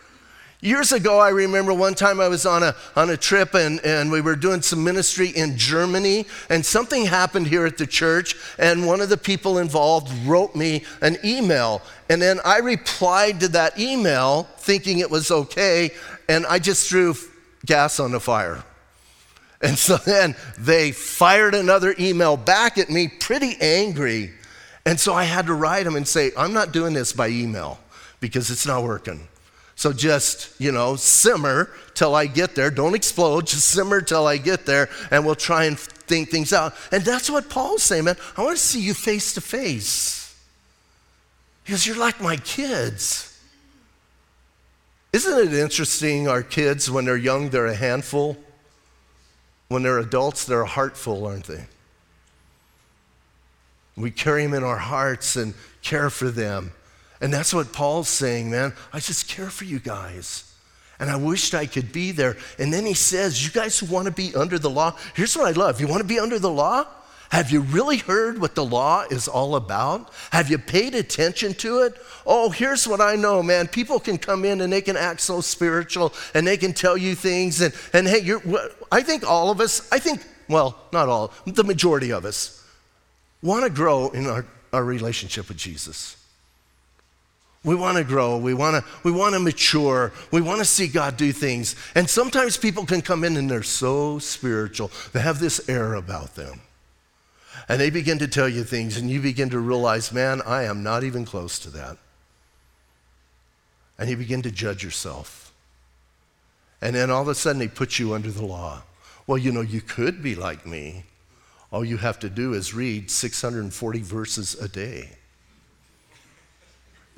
Years 0.60 0.90
ago, 0.90 1.20
I 1.20 1.28
remember 1.28 1.72
one 1.72 1.94
time 1.94 2.18
I 2.18 2.26
was 2.26 2.44
on 2.44 2.64
a, 2.64 2.74
on 2.96 3.10
a 3.10 3.16
trip 3.16 3.54
and, 3.54 3.78
and 3.84 4.10
we 4.10 4.20
were 4.20 4.34
doing 4.34 4.60
some 4.60 4.82
ministry 4.82 5.28
in 5.28 5.56
Germany, 5.56 6.26
and 6.50 6.66
something 6.66 7.06
happened 7.06 7.46
here 7.46 7.64
at 7.64 7.78
the 7.78 7.86
church, 7.86 8.34
and 8.58 8.84
one 8.84 9.00
of 9.00 9.08
the 9.08 9.16
people 9.16 9.58
involved 9.58 10.12
wrote 10.26 10.56
me 10.56 10.84
an 11.00 11.16
email. 11.24 11.80
And 12.08 12.20
then 12.20 12.40
I 12.44 12.58
replied 12.58 13.38
to 13.40 13.48
that 13.48 13.78
email 13.78 14.48
thinking 14.58 14.98
it 14.98 15.08
was 15.08 15.30
okay, 15.30 15.90
and 16.28 16.44
I 16.46 16.58
just 16.58 16.88
threw 16.88 17.14
gas 17.64 18.00
on 18.00 18.10
the 18.10 18.20
fire. 18.20 18.64
And 19.62 19.78
so 19.78 19.96
then 19.96 20.34
they 20.58 20.90
fired 20.90 21.54
another 21.54 21.94
email 22.00 22.36
back 22.36 22.78
at 22.78 22.90
me, 22.90 23.06
pretty 23.06 23.56
angry. 23.60 24.32
And 24.84 24.98
so 24.98 25.14
I 25.14 25.22
had 25.22 25.46
to 25.46 25.54
write 25.54 25.84
them 25.84 25.94
and 25.94 26.06
say, 26.06 26.32
I'm 26.36 26.52
not 26.52 26.72
doing 26.72 26.94
this 26.94 27.12
by 27.12 27.28
email 27.28 27.78
because 28.18 28.50
it's 28.50 28.66
not 28.66 28.82
working. 28.82 29.28
So 29.78 29.92
just, 29.92 30.60
you 30.60 30.72
know, 30.72 30.96
simmer 30.96 31.70
till 31.94 32.16
I 32.16 32.26
get 32.26 32.56
there. 32.56 32.68
Don't 32.68 32.96
explode, 32.96 33.46
just 33.46 33.68
simmer 33.68 34.00
till 34.00 34.26
I 34.26 34.36
get 34.36 34.66
there, 34.66 34.88
and 35.12 35.24
we'll 35.24 35.36
try 35.36 35.66
and 35.66 35.78
think 35.78 36.30
things 36.30 36.52
out. 36.52 36.74
And 36.90 37.04
that's 37.04 37.30
what 37.30 37.48
Paul's 37.48 37.84
saying, 37.84 38.02
man. 38.02 38.16
I 38.36 38.42
want 38.42 38.56
to 38.56 38.62
see 38.62 38.80
you 38.80 38.92
face 38.92 39.34
to 39.34 39.40
face. 39.40 40.36
Because 41.62 41.86
you're 41.86 41.96
like 41.96 42.20
my 42.20 42.34
kids. 42.38 43.40
Isn't 45.12 45.46
it 45.46 45.54
interesting, 45.54 46.26
our 46.26 46.42
kids, 46.42 46.90
when 46.90 47.04
they're 47.04 47.16
young, 47.16 47.50
they're 47.50 47.66
a 47.66 47.74
handful? 47.76 48.36
When 49.68 49.84
they're 49.84 50.00
adults, 50.00 50.44
they're 50.44 50.62
a 50.62 50.66
heartful, 50.66 51.24
aren't 51.24 51.44
they? 51.44 51.66
We 53.96 54.10
carry 54.10 54.42
them 54.42 54.54
in 54.54 54.64
our 54.64 54.78
hearts 54.78 55.36
and 55.36 55.54
care 55.82 56.10
for 56.10 56.30
them. 56.30 56.72
And 57.20 57.32
that's 57.32 57.52
what 57.52 57.72
Paul's 57.72 58.08
saying, 58.08 58.50
man. 58.50 58.72
I 58.92 59.00
just 59.00 59.28
care 59.28 59.50
for 59.50 59.64
you 59.64 59.78
guys. 59.78 60.44
And 61.00 61.10
I 61.10 61.16
wished 61.16 61.54
I 61.54 61.66
could 61.66 61.92
be 61.92 62.12
there. 62.12 62.36
And 62.58 62.72
then 62.72 62.84
he 62.84 62.94
says, 62.94 63.44
You 63.44 63.52
guys 63.52 63.78
who 63.78 63.86
want 63.86 64.06
to 64.06 64.12
be 64.12 64.34
under 64.34 64.58
the 64.58 64.70
law, 64.70 64.96
here's 65.14 65.36
what 65.36 65.46
I 65.46 65.52
love. 65.52 65.80
You 65.80 65.86
want 65.86 66.02
to 66.02 66.08
be 66.08 66.18
under 66.18 66.38
the 66.38 66.50
law? 66.50 66.86
Have 67.30 67.50
you 67.50 67.60
really 67.60 67.98
heard 67.98 68.40
what 68.40 68.54
the 68.54 68.64
law 68.64 69.04
is 69.10 69.28
all 69.28 69.54
about? 69.54 70.10
Have 70.32 70.50
you 70.50 70.56
paid 70.56 70.94
attention 70.94 71.52
to 71.54 71.82
it? 71.82 71.94
Oh, 72.24 72.48
here's 72.48 72.88
what 72.88 73.02
I 73.02 73.16
know, 73.16 73.42
man. 73.42 73.68
People 73.68 74.00
can 74.00 74.16
come 74.16 74.46
in 74.46 74.62
and 74.62 74.72
they 74.72 74.80
can 74.80 74.96
act 74.96 75.20
so 75.20 75.42
spiritual 75.42 76.14
and 76.34 76.46
they 76.46 76.56
can 76.56 76.72
tell 76.72 76.96
you 76.96 77.14
things. 77.14 77.60
And, 77.60 77.74
and 77.92 78.06
hey, 78.06 78.20
you're, 78.20 78.40
I 78.90 79.02
think 79.02 79.28
all 79.28 79.50
of 79.50 79.60
us, 79.60 79.86
I 79.92 79.98
think, 79.98 80.24
well, 80.48 80.78
not 80.90 81.10
all, 81.10 81.32
the 81.44 81.64
majority 81.64 82.12
of 82.12 82.24
us, 82.24 82.64
want 83.42 83.64
to 83.64 83.70
grow 83.70 84.08
in 84.08 84.26
our, 84.26 84.46
our 84.72 84.84
relationship 84.84 85.48
with 85.48 85.58
Jesus. 85.58 86.17
We 87.64 87.74
want 87.74 87.98
to 87.98 88.04
grow. 88.04 88.38
We 88.38 88.54
want 88.54 88.76
to, 88.76 88.90
we 89.02 89.10
want 89.10 89.34
to 89.34 89.40
mature. 89.40 90.12
We 90.30 90.40
want 90.40 90.60
to 90.60 90.64
see 90.64 90.86
God 90.86 91.16
do 91.16 91.32
things. 91.32 91.74
And 91.94 92.08
sometimes 92.08 92.56
people 92.56 92.86
can 92.86 93.02
come 93.02 93.24
in 93.24 93.36
and 93.36 93.50
they're 93.50 93.62
so 93.62 94.18
spiritual. 94.18 94.90
They 95.12 95.20
have 95.20 95.40
this 95.40 95.68
air 95.68 95.94
about 95.94 96.34
them. 96.36 96.60
And 97.68 97.80
they 97.80 97.90
begin 97.90 98.18
to 98.20 98.28
tell 98.28 98.48
you 98.48 98.64
things, 98.64 98.96
and 98.96 99.10
you 99.10 99.20
begin 99.20 99.50
to 99.50 99.58
realize, 99.58 100.12
man, 100.12 100.40
I 100.46 100.62
am 100.62 100.82
not 100.82 101.04
even 101.04 101.24
close 101.24 101.58
to 101.60 101.70
that. 101.70 101.98
And 103.98 104.08
you 104.08 104.16
begin 104.16 104.42
to 104.42 104.50
judge 104.50 104.82
yourself. 104.84 105.52
And 106.80 106.94
then 106.94 107.10
all 107.10 107.22
of 107.22 107.28
a 107.28 107.34
sudden, 107.34 107.58
they 107.58 107.68
put 107.68 107.98
you 107.98 108.14
under 108.14 108.30
the 108.30 108.46
law. 108.46 108.82
Well, 109.26 109.36
you 109.36 109.50
know, 109.50 109.60
you 109.60 109.80
could 109.80 110.22
be 110.22 110.36
like 110.36 110.64
me. 110.64 111.04
All 111.70 111.84
you 111.84 111.98
have 111.98 112.20
to 112.20 112.30
do 112.30 112.54
is 112.54 112.72
read 112.72 113.10
640 113.10 114.00
verses 114.00 114.54
a 114.54 114.68
day 114.68 115.10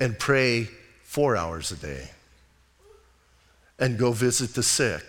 and 0.01 0.17
pray 0.17 0.67
four 1.03 1.37
hours 1.37 1.71
a 1.71 1.75
day 1.75 2.09
and 3.79 3.97
go 3.97 4.11
visit 4.11 4.55
the 4.55 4.63
sick 4.63 5.03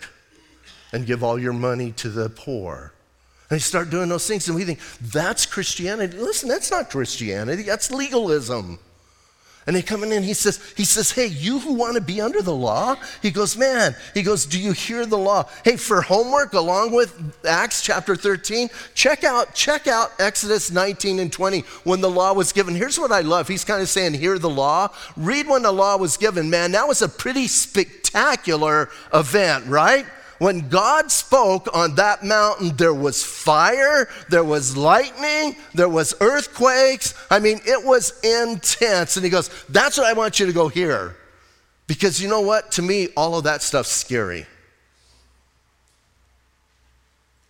and 0.93 1.07
give 1.07 1.23
all 1.23 1.39
your 1.39 1.51
money 1.51 1.91
to 1.93 2.09
the 2.09 2.29
poor. 2.29 2.93
And 3.49 3.57
they 3.57 3.59
start 3.59 3.89
doing 3.89 4.07
those 4.07 4.27
things, 4.27 4.47
and 4.47 4.55
we 4.55 4.63
think, 4.63 4.79
that's 5.01 5.47
Christianity. 5.47 6.17
Listen, 6.17 6.47
that's 6.47 6.69
not 6.69 6.91
Christianity, 6.91 7.63
that's 7.63 7.89
legalism. 7.89 8.77
And 9.65 9.75
they 9.75 9.81
come 9.81 10.03
in 10.03 10.23
he 10.23 10.33
says, 10.33 10.59
he 10.75 10.83
says, 10.83 11.11
hey, 11.11 11.27
you 11.27 11.59
who 11.59 11.73
want 11.73 11.95
to 11.95 12.01
be 12.01 12.19
under 12.19 12.41
the 12.41 12.53
law? 12.53 12.95
He 13.21 13.31
goes, 13.31 13.57
man, 13.57 13.95
he 14.13 14.21
goes, 14.21 14.45
do 14.45 14.59
you 14.59 14.73
hear 14.73 15.05
the 15.05 15.17
law? 15.17 15.47
Hey, 15.63 15.77
for 15.77 16.01
homework 16.01 16.53
along 16.53 16.91
with 16.91 17.17
Acts 17.47 17.81
chapter 17.81 18.15
13, 18.15 18.69
check 18.93 19.23
out, 19.23 19.53
check 19.55 19.87
out 19.87 20.11
Exodus 20.19 20.71
19 20.71 21.19
and 21.19 21.31
20 21.31 21.61
when 21.83 22.01
the 22.01 22.09
law 22.09 22.33
was 22.33 22.51
given. 22.51 22.75
Here's 22.75 22.99
what 22.99 23.11
I 23.11 23.21
love. 23.21 23.47
He's 23.47 23.63
kind 23.63 23.81
of 23.81 23.89
saying, 23.89 24.13
hear 24.13 24.37
the 24.37 24.49
law. 24.49 24.89
Read 25.15 25.47
when 25.47 25.63
the 25.63 25.71
law 25.71 25.97
was 25.97 26.17
given. 26.17 26.49
Man, 26.49 26.73
that 26.73 26.87
was 26.87 27.01
a 27.01 27.09
pretty 27.09 27.47
spectacular 27.47 28.89
event, 29.13 29.65
right? 29.67 30.05
When 30.43 30.67
God 30.67 31.09
spoke 31.09 31.69
on 31.73 31.95
that 31.95 32.21
mountain, 32.25 32.75
there 32.75 32.93
was 32.93 33.23
fire, 33.23 34.09
there 34.27 34.43
was 34.43 34.75
lightning, 34.75 35.55
there 35.73 35.87
was 35.87 36.13
earthquakes. 36.19 37.13
I 37.31 37.39
mean, 37.39 37.61
it 37.65 37.85
was 37.85 38.19
intense. 38.25 39.15
And 39.15 39.23
he 39.23 39.29
goes, 39.29 39.49
That's 39.69 39.97
what 39.97 40.05
I 40.05 40.11
want 40.11 40.41
you 40.41 40.45
to 40.45 40.51
go 40.51 40.67
hear. 40.67 41.15
Because 41.87 42.21
you 42.21 42.27
know 42.27 42.41
what? 42.41 42.73
To 42.73 42.81
me, 42.81 43.07
all 43.15 43.37
of 43.37 43.45
that 43.45 43.61
stuff's 43.61 43.91
scary. 43.93 44.45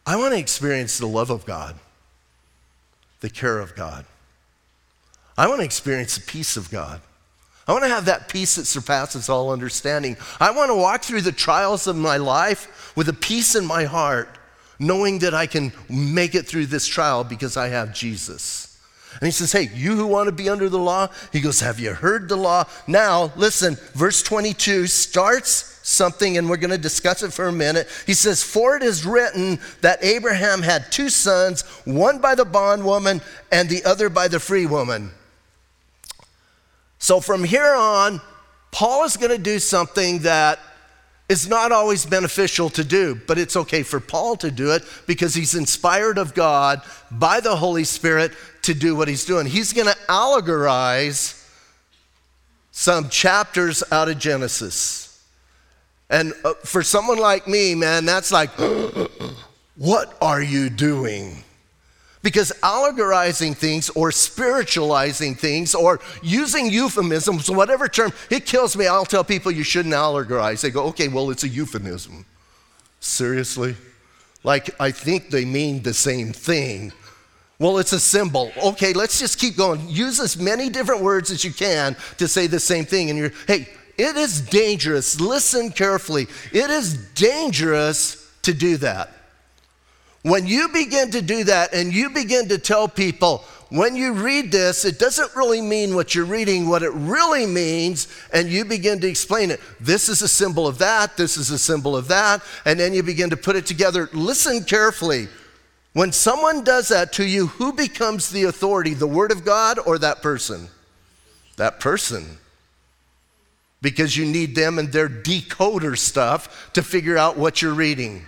I 0.06 0.16
want 0.16 0.36
to 0.36 0.40
experience 0.40 1.00
the 1.00 1.08
love 1.08 1.32
of 1.32 1.48
God, 1.48 1.76
the 3.22 3.30
care 3.32 3.58
of 3.58 3.76
God. 3.76 4.06
I 5.36 5.48
want 5.48 5.62
to 5.62 5.66
experience 5.66 6.16
the 6.16 6.22
peace 6.22 6.58
of 6.58 6.70
God. 6.70 7.02
I 7.68 7.72
want 7.72 7.84
to 7.86 7.90
have 7.90 8.06
that 8.06 8.28
peace 8.28 8.56
that 8.56 8.66
surpasses 8.66 9.30
all 9.30 9.52
understanding. 9.52 10.18
I 10.40 10.52
want 10.52 10.70
to 10.70 10.76
walk 10.76 11.04
through 11.04 11.22
the 11.22 11.32
trials 11.32 11.88
of 11.88 11.96
my 11.96 12.18
life 12.18 12.94
with 12.96 13.08
a 13.08 13.14
peace 13.14 13.56
in 13.56 13.66
my 13.66 13.86
heart, 13.86 14.38
knowing 14.80 15.20
that 15.20 15.34
I 15.34 15.48
can 15.48 15.72
make 15.90 16.36
it 16.36 16.46
through 16.46 16.66
this 16.66 16.86
trial 16.86 17.24
because 17.24 17.56
I 17.56 17.70
have 17.70 17.94
Jesus. 17.94 18.70
And 19.20 19.28
he 19.28 19.32
says, 19.32 19.52
Hey, 19.52 19.70
you 19.74 19.96
who 19.96 20.08
want 20.08 20.28
to 20.28 20.32
be 20.32 20.50
under 20.50 20.68
the 20.70 20.80
law, 20.80 21.08
he 21.32 21.40
goes, 21.40 21.62
Have 21.62 21.80
you 21.80 21.94
heard 21.94 22.28
the 22.28 22.36
law? 22.36 22.66
Now, 22.88 23.32
listen, 23.36 23.78
verse 23.94 24.24
22 24.24 24.88
starts 24.88 25.80
something, 25.84 26.38
and 26.38 26.50
we're 26.50 26.58
going 26.58 26.72
to 26.72 26.78
discuss 26.78 27.24
it 27.24 27.32
for 27.32 27.48
a 27.48 27.52
minute. 27.52 27.88
He 28.06 28.14
says, 28.14 28.44
For 28.44 28.76
it 28.76 28.84
is 28.84 29.06
written 29.06 29.60
that 29.82 30.04
Abraham 30.04 30.62
had 30.62 30.92
two 30.92 31.10
sons, 31.10 31.62
one 31.86 32.20
by 32.20 32.36
the 32.36 32.46
bondwoman 32.46 33.22
and 33.52 33.70
the 33.70 33.86
other 33.86 34.10
by 34.10 34.28
the 34.28 34.40
free 34.40 34.66
woman. 34.66 35.12
So 37.04 37.20
from 37.20 37.44
here 37.44 37.76
on, 37.76 38.22
Paul 38.72 39.04
is 39.04 39.18
going 39.18 39.32
to 39.32 39.38
do 39.38 39.60
something 39.60 40.20
that 40.20 40.58
is 41.28 41.50
not 41.50 41.74
always 41.74 42.06
beneficial 42.06 42.70
to 42.70 42.84
do, 42.86 43.20
but 43.28 43.38
it's 43.38 43.58
okay 43.58 43.84
for 43.84 44.00
Paul 44.00 44.38
to 44.38 44.50
do 44.50 44.72
it 44.72 44.84
because 45.06 45.34
he's 45.34 45.54
inspired 45.54 46.18
of 46.18 46.34
God 46.34 46.82
by 47.12 47.42
the 47.42 47.58
Holy 47.58 47.84
Spirit 47.84 48.32
to 48.62 48.74
do 48.74 48.96
what 48.96 49.10
he's 49.10 49.26
doing. 49.26 49.48
He's 49.48 49.74
going 49.74 49.88
to 49.88 49.98
allegorize 50.08 51.46
some 52.72 53.10
chapters 53.10 53.84
out 53.92 54.08
of 54.08 54.18
Genesis. 54.18 55.28
And 56.10 56.32
uh, 56.46 56.54
for 56.64 56.84
someone 56.84 57.20
like 57.20 57.50
me, 57.50 57.76
man, 57.76 58.06
that's 58.06 58.32
like, 58.32 58.50
what 59.76 60.16
are 60.22 60.42
you 60.42 60.70
doing? 60.70 61.44
Because 62.24 62.54
allegorizing 62.64 63.54
things 63.54 63.90
or 63.92 64.12
spiritualizing 64.12 65.36
things 65.36 65.76
or 65.76 66.00
using 66.24 66.72
euphemisms, 66.72 67.52
whatever 67.52 67.90
term, 67.90 68.14
it 68.32 68.46
kills 68.46 68.76
me. 68.78 68.88
I'll 68.88 69.06
tell 69.06 69.26
people 69.26 69.52
you 69.52 69.64
shouldn't 69.64 69.94
allegorize. 69.94 70.62
They 70.62 70.72
go, 70.72 70.86
okay, 70.86 71.10
well, 71.10 71.30
it's 71.30 71.44
a 71.44 71.50
euphemism. 71.50 72.26
Seriously? 73.02 73.76
Like, 74.44 74.70
I 74.80 74.92
think 74.92 75.30
they 75.30 75.44
mean 75.44 75.84
the 75.84 75.94
same 75.94 76.32
thing. 76.32 76.94
Well, 77.60 77.78
it's 77.78 77.94
a 77.94 78.00
symbol. 78.00 78.52
Okay, 78.62 78.94
let's 78.94 79.20
just 79.20 79.38
keep 79.38 79.58
going. 79.58 79.88
Use 79.90 80.20
as 80.20 80.38
many 80.38 80.70
different 80.70 81.02
words 81.02 81.30
as 81.30 81.44
you 81.44 81.52
can 81.52 81.96
to 82.18 82.28
say 82.28 82.48
the 82.48 82.60
same 82.60 82.86
thing. 82.86 83.10
And 83.10 83.20
you're, 83.20 83.32
hey, 83.48 83.68
it 83.98 84.16
is 84.16 84.42
dangerous. 84.42 85.20
Listen 85.20 85.72
carefully. 85.72 86.28
It 86.52 86.70
is 86.70 86.96
dangerous 87.16 88.32
to 88.44 88.54
do 88.54 88.78
that. 88.78 89.14
When 90.24 90.48
you 90.48 90.70
begin 90.70 91.12
to 91.12 91.22
do 91.22 91.44
that 91.44 91.74
and 91.74 91.94
you 91.94 92.10
begin 92.10 92.48
to 92.48 92.58
tell 92.58 92.88
people, 92.88 93.44
when 93.70 93.96
you 93.96 94.14
read 94.14 94.52
this, 94.52 94.86
it 94.86 95.00
doesn't 95.00 95.36
really 95.36 95.60
mean 95.60 95.96
what 95.96 96.14
you're 96.14 96.26
reading, 96.26 96.70
what 96.70 96.84
it 96.84 96.92
really 96.94 97.46
means, 97.46 98.08
and 98.32 98.48
you 98.48 98.66
begin 98.66 99.00
to 99.02 99.08
explain 99.08 99.52
it. 99.52 99.60
This 99.80 100.10
is 100.10 100.22
a 100.22 100.28
symbol 100.28 100.68
of 100.68 100.78
that, 100.78 101.18
this 101.18 101.38
is 101.38 101.50
a 101.50 101.58
symbol 101.58 101.98
of 101.98 102.08
that, 102.08 102.42
and 102.66 102.80
then 102.80 102.94
you 102.94 103.04
begin 103.04 103.32
to 103.32 103.38
put 103.38 103.56
it 103.56 103.66
together. 103.66 104.10
Listen 104.14 104.64
carefully. 104.64 105.28
When 105.94 106.12
someone 106.12 106.64
does 106.64 106.88
that 106.90 107.14
to 107.14 107.26
you, 107.26 107.48
who 107.48 107.74
becomes 107.74 108.30
the 108.30 108.44
authority, 108.44 108.94
the 108.94 109.08
Word 109.08 109.32
of 109.32 109.44
God 109.44 109.80
or 109.86 109.98
that 109.98 110.22
person? 110.22 110.68
That 111.58 111.80
person. 111.80 112.38
Because 113.82 114.16
you 114.16 114.26
need 114.26 114.56
them 114.56 114.80
and 114.80 114.94
their 114.94 115.10
decoder 115.10 115.98
stuff 115.98 116.72
to 116.74 116.82
figure 116.82 117.18
out 117.18 117.38
what 117.38 117.62
you're 117.62 117.74
reading. 117.74 118.26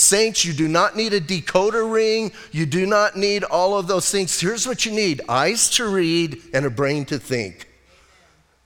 Saints, 0.00 0.44
you 0.44 0.52
do 0.52 0.66
not 0.66 0.96
need 0.96 1.12
a 1.12 1.20
decoder 1.20 1.90
ring. 1.92 2.32
You 2.52 2.66
do 2.66 2.86
not 2.86 3.16
need 3.16 3.44
all 3.44 3.78
of 3.78 3.86
those 3.86 4.10
things. 4.10 4.40
Here's 4.40 4.66
what 4.66 4.86
you 4.86 4.92
need 4.92 5.20
eyes 5.28 5.70
to 5.70 5.88
read 5.88 6.40
and 6.54 6.64
a 6.64 6.70
brain 6.70 7.04
to 7.06 7.18
think. 7.18 7.68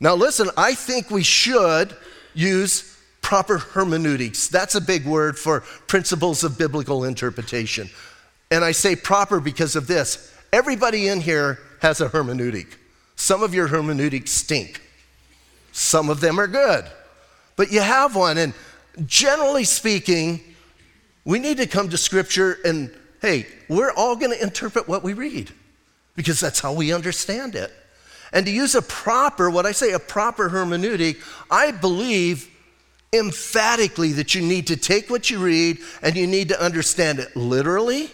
Now, 0.01 0.15
listen, 0.15 0.51
I 0.57 0.75
think 0.75 1.11
we 1.11 1.23
should 1.23 1.97
use 2.35 2.97
proper 3.21 3.59
hermeneutics. 3.59 4.49
That's 4.49 4.75
a 4.75 4.81
big 4.81 5.07
word 5.07 5.39
for 5.39 5.61
principles 5.87 6.45
of 6.45 6.59
biblical 6.59 7.05
interpretation. 7.05 7.89
And 8.51 8.65
I 8.65 8.73
say 8.73 8.95
proper 8.95 9.41
because 9.41 9.77
of 9.77 9.87
this. 9.87 10.33
Everybody 10.53 11.09
in 11.09 11.21
here 11.21 11.59
has 11.81 12.01
a 12.01 12.09
hermeneutic. 12.09 12.67
Some 13.17 13.43
of 13.43 13.55
your 13.55 13.69
hermeneutics 13.69 14.31
stink, 14.31 14.83
some 15.73 16.11
of 16.11 16.21
them 16.21 16.39
are 16.39 16.47
good, 16.47 16.85
but 17.57 17.73
you 17.73 17.81
have 17.81 18.15
one. 18.15 18.39
And 18.39 18.53
generally 19.07 19.65
speaking, 19.65 20.54
we 21.25 21.39
need 21.39 21.57
to 21.59 21.67
come 21.67 21.89
to 21.91 21.97
Scripture 21.97 22.59
and, 22.65 22.95
hey, 23.21 23.47
we're 23.69 23.93
all 23.93 24.17
going 24.17 24.33
to 24.33 24.43
interpret 24.43 24.89
what 24.89 25.03
we 25.03 25.13
read 25.13 25.51
because 26.17 26.41
that's 26.41 26.61
how 26.61 26.73
we 26.73 26.93
understand 26.93 27.55
it. 27.55 27.73
And 28.33 28.47
to 28.47 28.53
use 28.53 28.75
a 28.75 28.83
proper, 28.83 29.49
what 29.49 29.65
I 29.65 29.73
say, 29.73 29.93
a 29.93 29.99
proper 29.99 30.51
hermeneutic, 30.51 31.23
I 31.51 31.71
believe 31.71 32.51
emphatically 33.13 34.13
that 34.13 34.35
you 34.35 34.43
need 34.43 34.67
to 34.67 34.77
take 34.77 35.09
what 35.09 35.31
you 35.31 35.39
read 35.39 35.79
and 36.03 36.17
you 36.17 36.27
need 36.27 36.49
to 36.49 36.61
understand 36.61 37.21
it 37.21 37.35
literally, 37.37 38.11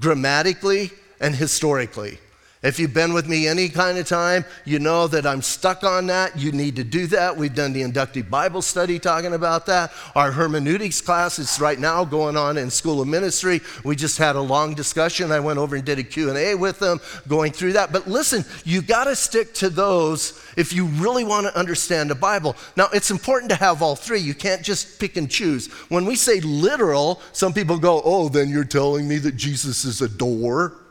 grammatically, 0.00 0.90
and 1.20 1.34
historically. 1.34 2.18
If 2.64 2.78
you've 2.78 2.94
been 2.94 3.12
with 3.12 3.28
me 3.28 3.46
any 3.46 3.68
kind 3.68 3.98
of 3.98 4.08
time, 4.08 4.42
you 4.64 4.78
know 4.78 5.06
that 5.08 5.26
I'm 5.26 5.42
stuck 5.42 5.84
on 5.84 6.06
that. 6.06 6.38
You 6.38 6.50
need 6.50 6.76
to 6.76 6.84
do 6.84 7.06
that. 7.08 7.36
We've 7.36 7.54
done 7.54 7.74
the 7.74 7.82
inductive 7.82 8.30
Bible 8.30 8.62
study 8.62 8.98
talking 8.98 9.34
about 9.34 9.66
that. 9.66 9.92
Our 10.14 10.32
hermeneutics 10.32 11.02
class 11.02 11.38
is 11.38 11.60
right 11.60 11.78
now 11.78 12.06
going 12.06 12.38
on 12.38 12.56
in 12.56 12.70
School 12.70 13.02
of 13.02 13.06
Ministry. 13.06 13.60
We 13.84 13.96
just 13.96 14.16
had 14.16 14.34
a 14.34 14.40
long 14.40 14.72
discussion. 14.72 15.30
I 15.30 15.40
went 15.40 15.58
over 15.58 15.76
and 15.76 15.84
did 15.84 15.98
a 15.98 16.02
Q&A 16.02 16.54
with 16.54 16.78
them 16.78 17.02
going 17.28 17.52
through 17.52 17.74
that. 17.74 17.92
But 17.92 18.08
listen, 18.08 18.46
you 18.64 18.80
got 18.80 19.04
to 19.04 19.14
stick 19.14 19.52
to 19.56 19.68
those 19.68 20.42
if 20.56 20.72
you 20.72 20.86
really 20.86 21.24
want 21.24 21.46
to 21.46 21.58
understand 21.58 22.08
the 22.08 22.14
Bible. 22.14 22.56
Now, 22.78 22.88
it's 22.94 23.10
important 23.10 23.50
to 23.50 23.56
have 23.56 23.82
all 23.82 23.94
three. 23.94 24.20
You 24.20 24.32
can't 24.32 24.62
just 24.62 24.98
pick 24.98 25.18
and 25.18 25.30
choose. 25.30 25.66
When 25.90 26.06
we 26.06 26.16
say 26.16 26.40
literal, 26.40 27.20
some 27.32 27.52
people 27.52 27.76
go, 27.76 28.00
"Oh, 28.02 28.30
then 28.30 28.48
you're 28.48 28.64
telling 28.64 29.06
me 29.06 29.18
that 29.18 29.36
Jesus 29.36 29.84
is 29.84 30.00
a 30.00 30.08
door?" 30.08 30.83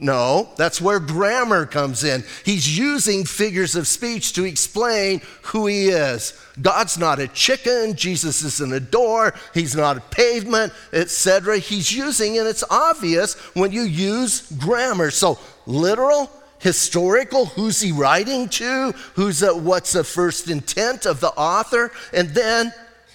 No, 0.00 0.50
that's 0.56 0.80
where 0.80 1.00
grammar 1.00 1.66
comes 1.66 2.04
in. 2.04 2.22
He's 2.44 2.78
using 2.78 3.24
figures 3.24 3.74
of 3.74 3.88
speech 3.88 4.32
to 4.34 4.44
explain 4.44 5.22
who 5.42 5.66
he 5.66 5.88
is. 5.88 6.40
God's 6.62 6.98
not 6.98 7.18
a 7.18 7.26
chicken, 7.26 7.96
Jesus 7.96 8.44
isn't 8.44 8.72
a 8.72 8.78
door, 8.78 9.34
he's 9.54 9.74
not 9.74 9.96
a 9.96 10.00
pavement, 10.00 10.72
etc. 10.92 11.58
He's 11.58 11.90
using, 11.90 12.38
and 12.38 12.46
it's 12.46 12.62
obvious 12.70 13.34
when 13.56 13.72
you 13.72 13.82
use 13.82 14.42
grammar. 14.52 15.10
So, 15.10 15.36
literal, 15.66 16.30
historical, 16.60 17.46
who's 17.46 17.80
he 17.80 17.90
writing 17.90 18.48
to? 18.50 18.92
Who's 19.14 19.42
a, 19.42 19.52
what's 19.56 19.92
the 19.94 20.04
first 20.04 20.48
intent 20.48 21.06
of 21.06 21.18
the 21.18 21.30
author? 21.30 21.90
And 22.12 22.28
then 22.28 22.72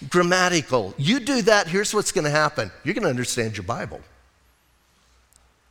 grammatical. 0.09 0.93
You 0.97 1.21
do 1.21 1.43
that, 1.43 1.67
here's 1.67 1.93
what's 1.93 2.11
going 2.11 2.25
to 2.25 2.29
happen. 2.29 2.71
You're 2.83 2.93
going 2.93 3.03
to 3.03 3.09
understand 3.09 3.55
your 3.55 3.65
Bible. 3.65 4.01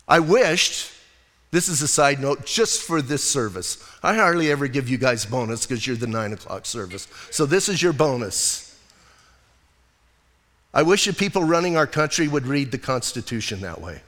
I 0.09 0.21
wished 0.21 0.91
this 1.53 1.69
is 1.69 1.83
a 1.83 1.89
side 1.89 2.19
note 2.19 2.45
just 2.45 2.83
for 2.83 3.01
this 3.01 3.23
service. 3.23 3.79
I 4.03 4.15
hardly 4.17 4.51
ever 4.51 4.67
give 4.67 4.89
you 4.89 4.99
guys 4.99 5.25
bonus 5.27 5.67
because 5.67 5.87
you're 5.87 5.97
the 5.97 6.07
nine 6.07 6.33
o'clock 6.33 6.67
service. 6.67 7.07
So 7.31 7.47
this 7.47 7.69
is 7.69 7.81
your 7.81 7.93
bonus. 7.93 8.75
I 10.75 10.83
wish 10.83 11.05
the 11.05 11.13
people 11.13 11.45
running 11.45 11.77
our 11.77 11.87
country 11.87 12.27
would 12.27 12.47
read 12.47 12.73
the 12.73 12.79
Constitution 12.79 13.61
that 13.61 13.81
way 13.83 14.01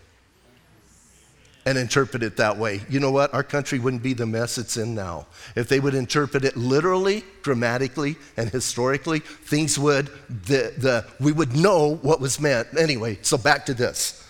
and 1.66 1.76
interpret 1.76 2.22
it 2.22 2.38
that 2.38 2.56
way. 2.56 2.80
You 2.88 2.98
know 2.98 3.10
what? 3.10 3.32
Our 3.34 3.42
country 3.42 3.78
wouldn't 3.78 4.02
be 4.02 4.14
the 4.14 4.26
mess 4.26 4.56
it's 4.56 4.78
in 4.78 4.94
now. 4.94 5.26
If 5.54 5.68
they 5.68 5.80
would 5.80 5.94
interpret 5.94 6.44
it 6.46 6.56
literally, 6.56 7.24
grammatically, 7.42 8.16
and 8.38 8.48
historically, 8.50 9.20
things 9.20 9.78
would, 9.78 10.06
the, 10.28 10.72
the, 10.78 11.06
we 11.20 11.32
would 11.32 11.54
know 11.54 11.96
what 11.96 12.20
was 12.20 12.40
meant. 12.40 12.68
Anyway, 12.78 13.18
so 13.20 13.36
back 13.36 13.66
to 13.66 13.74
this. 13.74 14.23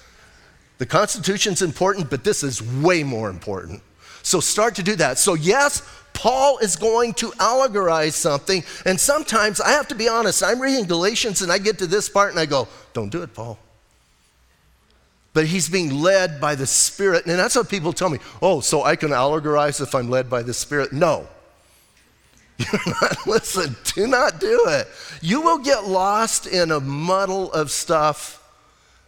The 0.78 0.86
Constitution's 0.86 1.62
important, 1.62 2.10
but 2.10 2.24
this 2.24 2.42
is 2.42 2.62
way 2.62 3.02
more 3.02 3.30
important. 3.30 3.82
So 4.22 4.40
start 4.40 4.74
to 4.76 4.82
do 4.82 4.96
that. 4.96 5.18
So, 5.18 5.34
yes, 5.34 5.82
Paul 6.14 6.58
is 6.58 6.76
going 6.76 7.14
to 7.14 7.30
allegorize 7.32 8.12
something, 8.12 8.64
and 8.86 8.98
sometimes 8.98 9.60
I 9.60 9.70
have 9.70 9.88
to 9.88 9.94
be 9.94 10.08
honest, 10.08 10.42
I'm 10.42 10.60
reading 10.60 10.86
Galatians 10.86 11.42
and 11.42 11.52
I 11.52 11.58
get 11.58 11.78
to 11.78 11.86
this 11.86 12.08
part 12.08 12.30
and 12.30 12.40
I 12.40 12.46
go, 12.46 12.66
Don't 12.92 13.10
do 13.10 13.22
it, 13.22 13.34
Paul. 13.34 13.58
But 15.34 15.46
he's 15.46 15.68
being 15.68 16.00
led 16.00 16.40
by 16.40 16.54
the 16.54 16.66
Spirit, 16.66 17.26
and 17.26 17.38
that's 17.38 17.56
what 17.56 17.68
people 17.68 17.92
tell 17.92 18.08
me. 18.08 18.18
Oh, 18.40 18.60
so 18.60 18.84
I 18.84 18.94
can 18.94 19.10
allegorize 19.10 19.80
if 19.80 19.94
I'm 19.94 20.08
led 20.08 20.30
by 20.30 20.42
the 20.42 20.54
Spirit? 20.54 20.92
No. 20.92 21.26
Listen, 23.26 23.76
do 23.94 24.06
not 24.06 24.38
do 24.38 24.66
it. 24.68 24.86
You 25.20 25.40
will 25.40 25.58
get 25.58 25.88
lost 25.88 26.46
in 26.46 26.70
a 26.70 26.78
muddle 26.78 27.52
of 27.52 27.72
stuff 27.72 28.43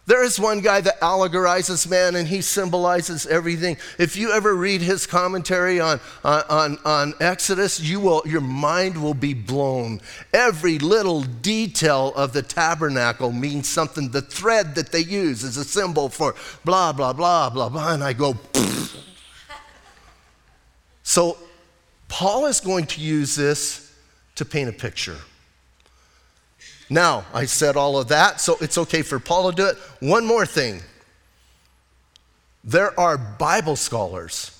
there 0.07 0.23
is 0.23 0.39
one 0.39 0.61
guy 0.61 0.79
that 0.79 1.01
allegorizes 1.01 1.87
man 1.87 2.15
and 2.15 2.29
he 2.29 2.41
symbolizes 2.41 3.27
everything. 3.27 3.75
If 3.99 4.15
you 4.15 4.31
ever 4.31 4.55
read 4.55 4.81
his 4.81 5.05
commentary 5.05 5.81
on, 5.81 5.99
on, 6.23 6.77
on 6.85 7.13
Exodus, 7.19 7.81
you 7.81 7.99
will, 7.99 8.23
your 8.25 8.41
mind 8.41 9.03
will 9.03 9.13
be 9.13 9.33
blown. 9.33 9.99
Every 10.33 10.79
little 10.79 11.23
detail 11.23 12.13
of 12.15 12.31
the 12.31 12.41
tabernacle 12.41 13.33
means 13.33 13.67
something. 13.67 14.09
The 14.09 14.21
thread 14.21 14.75
that 14.75 14.93
they 14.93 15.01
use 15.01 15.43
is 15.43 15.57
a 15.57 15.65
symbol 15.65 16.07
for 16.07 16.35
blah, 16.63 16.93
blah, 16.93 17.11
blah, 17.11 17.49
blah, 17.49 17.67
blah. 17.67 17.93
And 17.93 18.01
I 18.01 18.13
go, 18.13 18.37
so 21.03 21.37
Paul 22.07 22.45
is 22.45 22.61
going 22.61 22.85
to 22.87 23.01
use 23.01 23.35
this 23.35 23.93
to 24.35 24.45
paint 24.45 24.69
a 24.69 24.73
picture. 24.73 25.17
Now, 26.89 27.25
I 27.33 27.45
said 27.45 27.75
all 27.75 27.97
of 27.97 28.07
that, 28.09 28.39
so 28.39 28.57
it's 28.61 28.77
okay 28.77 29.01
for 29.01 29.19
Paul 29.19 29.51
to 29.51 29.55
do 29.55 29.67
it. 29.67 29.77
One 29.99 30.25
more 30.25 30.45
thing 30.45 30.81
there 32.63 32.97
are 32.99 33.17
Bible 33.17 33.77
scholars 33.77 34.51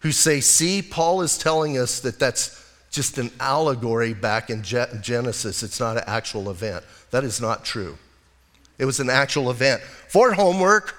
who 0.00 0.12
say, 0.12 0.40
see, 0.40 0.80
Paul 0.80 1.20
is 1.20 1.36
telling 1.36 1.76
us 1.76 2.00
that 2.00 2.18
that's 2.18 2.64
just 2.90 3.18
an 3.18 3.30
allegory 3.38 4.14
back 4.14 4.48
in 4.48 4.62
Genesis. 4.62 5.62
It's 5.62 5.78
not 5.78 5.98
an 5.98 6.04
actual 6.06 6.50
event. 6.50 6.84
That 7.10 7.24
is 7.24 7.40
not 7.40 7.64
true. 7.64 7.98
It 8.78 8.86
was 8.86 9.00
an 9.00 9.10
actual 9.10 9.50
event. 9.50 9.82
For 9.82 10.32
homework, 10.32 10.94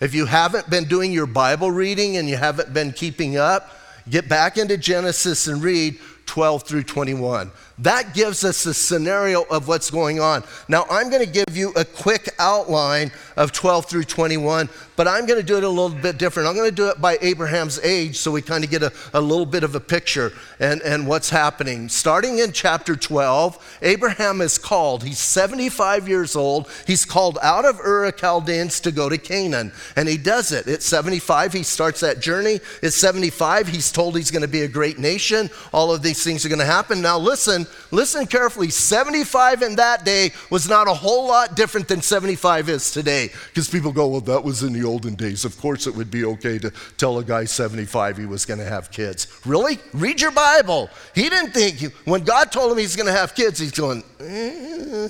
if 0.00 0.14
you 0.14 0.26
haven't 0.26 0.68
been 0.70 0.84
doing 0.84 1.12
your 1.12 1.26
Bible 1.26 1.70
reading 1.70 2.16
and 2.16 2.28
you 2.28 2.36
haven't 2.36 2.72
been 2.72 2.92
keeping 2.92 3.36
up, 3.36 3.70
get 4.08 4.28
back 4.28 4.56
into 4.56 4.76
Genesis 4.76 5.46
and 5.46 5.62
read 5.62 5.98
12 6.26 6.64
through 6.64 6.84
21. 6.84 7.50
That 7.80 8.12
gives 8.12 8.44
us 8.44 8.66
a 8.66 8.74
scenario 8.74 9.44
of 9.44 9.66
what's 9.66 9.90
going 9.90 10.20
on. 10.20 10.44
Now, 10.68 10.84
I'm 10.90 11.08
going 11.08 11.24
to 11.24 11.30
give 11.30 11.56
you 11.56 11.72
a 11.76 11.84
quick 11.84 12.28
outline 12.38 13.10
of 13.38 13.52
12 13.52 13.86
through 13.86 14.04
21, 14.04 14.68
but 14.96 15.08
I'm 15.08 15.24
going 15.24 15.40
to 15.40 15.46
do 15.46 15.56
it 15.56 15.64
a 15.64 15.68
little 15.68 15.88
bit 15.88 16.18
different. 16.18 16.46
I'm 16.46 16.54
going 16.54 16.68
to 16.68 16.74
do 16.74 16.88
it 16.90 17.00
by 17.00 17.16
Abraham's 17.22 17.78
age 17.78 18.18
so 18.18 18.30
we 18.30 18.42
kind 18.42 18.64
of 18.64 18.70
get 18.70 18.82
a, 18.82 18.92
a 19.14 19.20
little 19.20 19.46
bit 19.46 19.64
of 19.64 19.74
a 19.74 19.80
picture 19.80 20.30
and, 20.58 20.82
and 20.82 21.06
what's 21.06 21.30
happening. 21.30 21.88
Starting 21.88 22.38
in 22.40 22.52
chapter 22.52 22.96
12, 22.96 23.78
Abraham 23.80 24.42
is 24.42 24.58
called. 24.58 25.02
He's 25.02 25.18
75 25.18 26.06
years 26.06 26.36
old. 26.36 26.68
He's 26.86 27.06
called 27.06 27.38
out 27.42 27.64
of 27.64 27.80
Ur 27.80 28.04
of 28.04 28.16
Chaldeans 28.18 28.80
to 28.80 28.92
go 28.92 29.08
to 29.08 29.16
Canaan, 29.16 29.72
and 29.96 30.06
he 30.06 30.18
does 30.18 30.52
it. 30.52 30.68
At 30.68 30.82
75, 30.82 31.54
he 31.54 31.62
starts 31.62 32.00
that 32.00 32.20
journey. 32.20 32.60
At 32.82 32.92
75, 32.92 33.68
he's 33.68 33.90
told 33.90 34.16
he's 34.16 34.30
going 34.30 34.42
to 34.42 34.48
be 34.48 34.62
a 34.62 34.68
great 34.68 34.98
nation. 34.98 35.48
All 35.72 35.90
of 35.94 36.02
these 36.02 36.22
things 36.22 36.44
are 36.44 36.50
going 36.50 36.58
to 36.58 36.66
happen. 36.66 37.00
Now, 37.00 37.18
listen 37.18 37.66
Listen 37.90 38.26
carefully 38.26 38.70
75 38.70 39.62
in 39.62 39.76
that 39.76 40.04
day 40.04 40.32
was 40.50 40.68
not 40.68 40.88
a 40.88 40.94
whole 40.94 41.28
lot 41.28 41.56
different 41.56 41.88
than 41.88 42.02
75 42.02 42.68
is 42.68 42.90
today. 42.90 43.30
Because 43.48 43.68
people 43.68 43.92
go, 43.92 44.06
well, 44.06 44.20
that 44.20 44.44
was 44.44 44.62
in 44.62 44.72
the 44.72 44.84
olden 44.84 45.14
days. 45.14 45.44
Of 45.44 45.58
course, 45.58 45.86
it 45.86 45.94
would 45.94 46.10
be 46.10 46.24
okay 46.24 46.58
to 46.58 46.70
tell 46.96 47.18
a 47.18 47.24
guy 47.24 47.44
75 47.44 48.16
he 48.16 48.26
was 48.26 48.46
going 48.46 48.60
to 48.60 48.66
have 48.66 48.90
kids. 48.90 49.26
Really? 49.44 49.78
Read 49.92 50.20
your 50.20 50.30
Bible. 50.30 50.88
He 51.14 51.28
didn't 51.28 51.52
think, 51.52 51.92
when 52.04 52.22
God 52.22 52.52
told 52.52 52.72
him 52.72 52.78
he's 52.78 52.96
going 52.96 53.06
to 53.06 53.12
have 53.12 53.34
kids, 53.34 53.58
he's 53.58 53.72
going, 53.72 54.04
eh. 54.20 55.08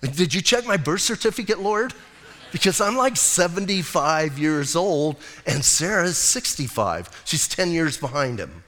Did 0.00 0.34
you 0.34 0.42
check 0.42 0.66
my 0.66 0.76
birth 0.76 1.00
certificate, 1.00 1.60
Lord? 1.60 1.94
Because 2.52 2.80
I'm 2.80 2.96
like 2.96 3.16
75 3.16 4.38
years 4.38 4.76
old 4.76 5.16
and 5.46 5.64
Sarah's 5.64 6.18
65. 6.18 7.22
She's 7.24 7.48
10 7.48 7.72
years 7.72 7.96
behind 7.96 8.38
him. 8.38 8.63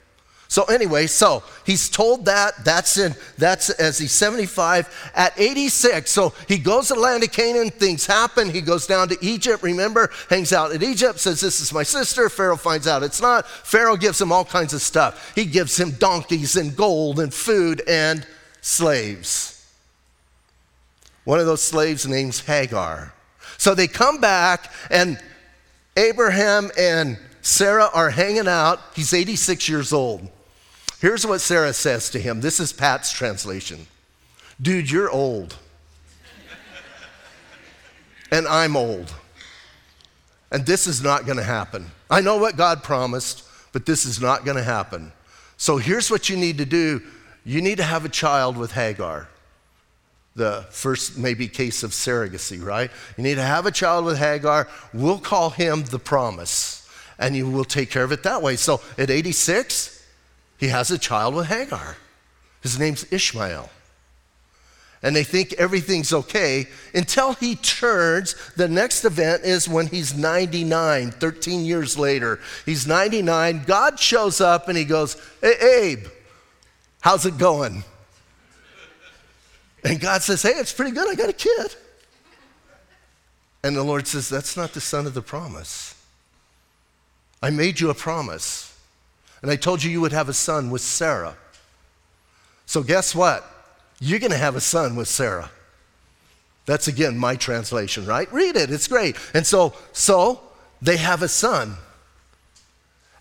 So 0.49 0.63
anyway, 0.65 1.07
so 1.07 1.43
he's 1.65 1.89
told 1.89 2.25
that. 2.25 2.63
That's 2.63 2.97
in 2.97 3.15
that's 3.37 3.69
as 3.69 3.97
he's 3.97 4.13
75. 4.13 5.11
At 5.13 5.37
86, 5.37 6.09
so 6.09 6.33
he 6.47 6.57
goes 6.57 6.87
to 6.87 6.93
the 6.93 6.99
land 6.99 7.23
of 7.23 7.31
Canaan. 7.31 7.69
Things 7.69 8.05
happen. 8.05 8.49
He 8.49 8.61
goes 8.61 8.87
down 8.87 9.09
to 9.09 9.17
Egypt. 9.21 9.61
Remember, 9.61 10.09
hangs 10.29 10.53
out 10.53 10.71
at 10.71 10.81
Egypt. 10.81 11.19
Says 11.19 11.41
this 11.41 11.59
is 11.59 11.73
my 11.73 11.83
sister. 11.83 12.29
Pharaoh 12.29 12.55
finds 12.55 12.87
out 12.87 13.03
it's 13.03 13.21
not. 13.21 13.47
Pharaoh 13.47 13.97
gives 13.97 14.21
him 14.21 14.31
all 14.31 14.45
kinds 14.45 14.73
of 14.73 14.81
stuff. 14.81 15.33
He 15.35 15.45
gives 15.45 15.77
him 15.77 15.91
donkeys 15.91 16.55
and 16.55 16.75
gold 16.75 17.19
and 17.19 17.33
food 17.33 17.81
and 17.87 18.25
slaves. 18.61 19.53
One 21.25 21.41
of 21.41 21.45
those 21.45 21.61
slaves 21.61 22.07
names 22.07 22.39
Hagar. 22.39 23.13
So 23.57 23.75
they 23.75 23.87
come 23.87 24.21
back 24.21 24.71
and 24.89 25.21
Abraham 25.97 26.71
and 26.77 27.17
Sarah 27.41 27.89
are 27.93 28.09
hanging 28.09 28.47
out. 28.47 28.79
He's 28.95 29.13
86 29.13 29.67
years 29.67 29.91
old. 29.91 30.29
Here's 30.99 31.27
what 31.27 31.41
Sarah 31.41 31.73
says 31.73 32.09
to 32.11 32.19
him. 32.19 32.41
This 32.41 32.59
is 32.59 32.73
Pat's 32.73 33.11
translation 33.11 33.87
Dude, 34.59 34.89
you're 34.89 35.09
old. 35.09 35.55
and 38.31 38.47
I'm 38.47 38.75
old. 38.75 39.13
And 40.51 40.65
this 40.65 40.87
is 40.87 41.03
not 41.03 41.25
going 41.25 41.37
to 41.37 41.43
happen. 41.43 41.91
I 42.09 42.21
know 42.21 42.37
what 42.37 42.55
God 42.55 42.81
promised, 42.81 43.43
but 43.73 43.85
this 43.85 44.05
is 44.05 44.19
not 44.19 44.45
going 44.45 44.57
to 44.57 44.63
happen. 44.63 45.11
So 45.57 45.77
here's 45.77 46.09
what 46.09 46.29
you 46.29 46.37
need 46.37 46.57
to 46.57 46.65
do 46.65 47.01
you 47.45 47.61
need 47.61 47.77
to 47.77 47.83
have 47.83 48.03
a 48.03 48.09
child 48.09 48.57
with 48.57 48.71
Hagar. 48.71 49.29
The 50.35 50.65
first, 50.69 51.17
maybe, 51.17 51.47
case 51.47 51.81
of 51.81 51.91
surrogacy, 51.91 52.63
right? 52.63 52.91
You 53.17 53.23
need 53.23 53.35
to 53.35 53.41
have 53.41 53.65
a 53.65 53.71
child 53.71 54.05
with 54.05 54.17
Hagar. 54.17 54.67
We'll 54.93 55.17
call 55.17 55.49
him 55.49 55.83
the 55.85 55.97
promise, 55.97 56.87
and 57.17 57.35
you 57.35 57.49
will 57.49 57.63
take 57.63 57.89
care 57.89 58.03
of 58.03 58.11
it 58.11 58.23
that 58.23 58.41
way. 58.41 58.55
So 58.55 58.81
at 58.97 59.09
86, 59.09 59.96
he 60.57 60.67
has 60.67 60.91
a 60.91 60.97
child 60.97 61.35
with 61.35 61.47
Hagar. 61.47 61.97
His 62.61 62.79
name's 62.79 63.05
Ishmael 63.11 63.69
and 65.03 65.15
they 65.15 65.23
think 65.23 65.53
everything's 65.53 66.11
okay 66.11 66.67
until 66.93 67.33
he 67.33 67.55
turns. 67.55 68.35
The 68.55 68.67
next 68.67 69.05
event 69.05 69.43
is 69.43 69.69
when 69.69 69.87
he's 69.87 70.15
99, 70.17 71.11
13 71.11 71.65
years 71.65 71.97
later. 71.97 72.39
He's 72.65 72.87
99. 72.87 73.63
God 73.65 73.99
shows 73.99 74.41
up 74.41 74.67
and 74.67 74.77
he 74.77 74.85
goes, 74.85 75.15
Hey, 75.41 75.53
Abe, 75.81 76.07
how's 77.01 77.25
it 77.25 77.37
going? 77.37 77.83
And 79.83 79.99
God 79.99 80.23
says, 80.23 80.41
Hey, 80.41 80.53
it's 80.55 80.73
pretty 80.73 80.91
good. 80.91 81.07
I 81.07 81.15
got 81.15 81.29
a 81.29 81.33
kid. 81.33 81.75
And 83.63 83.75
the 83.75 83.83
Lord 83.83 84.07
says, 84.07 84.29
That's 84.29 84.57
not 84.57 84.73
the 84.73 84.81
son 84.81 85.05
of 85.05 85.13
the 85.13 85.21
promise. 85.21 85.93
I 87.41 87.51
made 87.51 87.79
you 87.79 87.91
a 87.91 87.95
promise. 87.95 88.66
And 89.41 89.51
I 89.51 89.55
told 89.55 89.83
you 89.83 89.91
you 89.91 90.01
would 90.01 90.11
have 90.11 90.29
a 90.29 90.33
son 90.33 90.69
with 90.69 90.81
Sarah. 90.81 91.35
So, 92.65 92.83
guess 92.83 93.15
what? 93.15 93.45
You're 93.99 94.19
going 94.19 94.31
to 94.31 94.37
have 94.37 94.55
a 94.55 94.61
son 94.61 94.95
with 94.95 95.07
Sarah. 95.07 95.49
That's 96.65 96.87
again 96.87 97.17
my 97.17 97.35
translation, 97.35 98.05
right? 98.05 98.31
Read 98.31 98.55
it, 98.55 98.69
it's 98.71 98.87
great. 98.87 99.15
And 99.33 99.47
so, 99.47 99.73
so 99.93 100.41
they 100.81 100.97
have 100.97 101.21
a 101.21 101.27
son. 101.27 101.75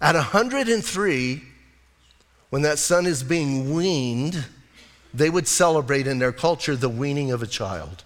At 0.00 0.14
103, 0.14 1.42
when 2.50 2.62
that 2.62 2.78
son 2.78 3.06
is 3.06 3.22
being 3.22 3.72
weaned, 3.72 4.44
they 5.14 5.30
would 5.30 5.48
celebrate 5.48 6.06
in 6.06 6.18
their 6.18 6.32
culture 6.32 6.76
the 6.76 6.88
weaning 6.88 7.30
of 7.30 7.42
a 7.42 7.46
child. 7.46 8.04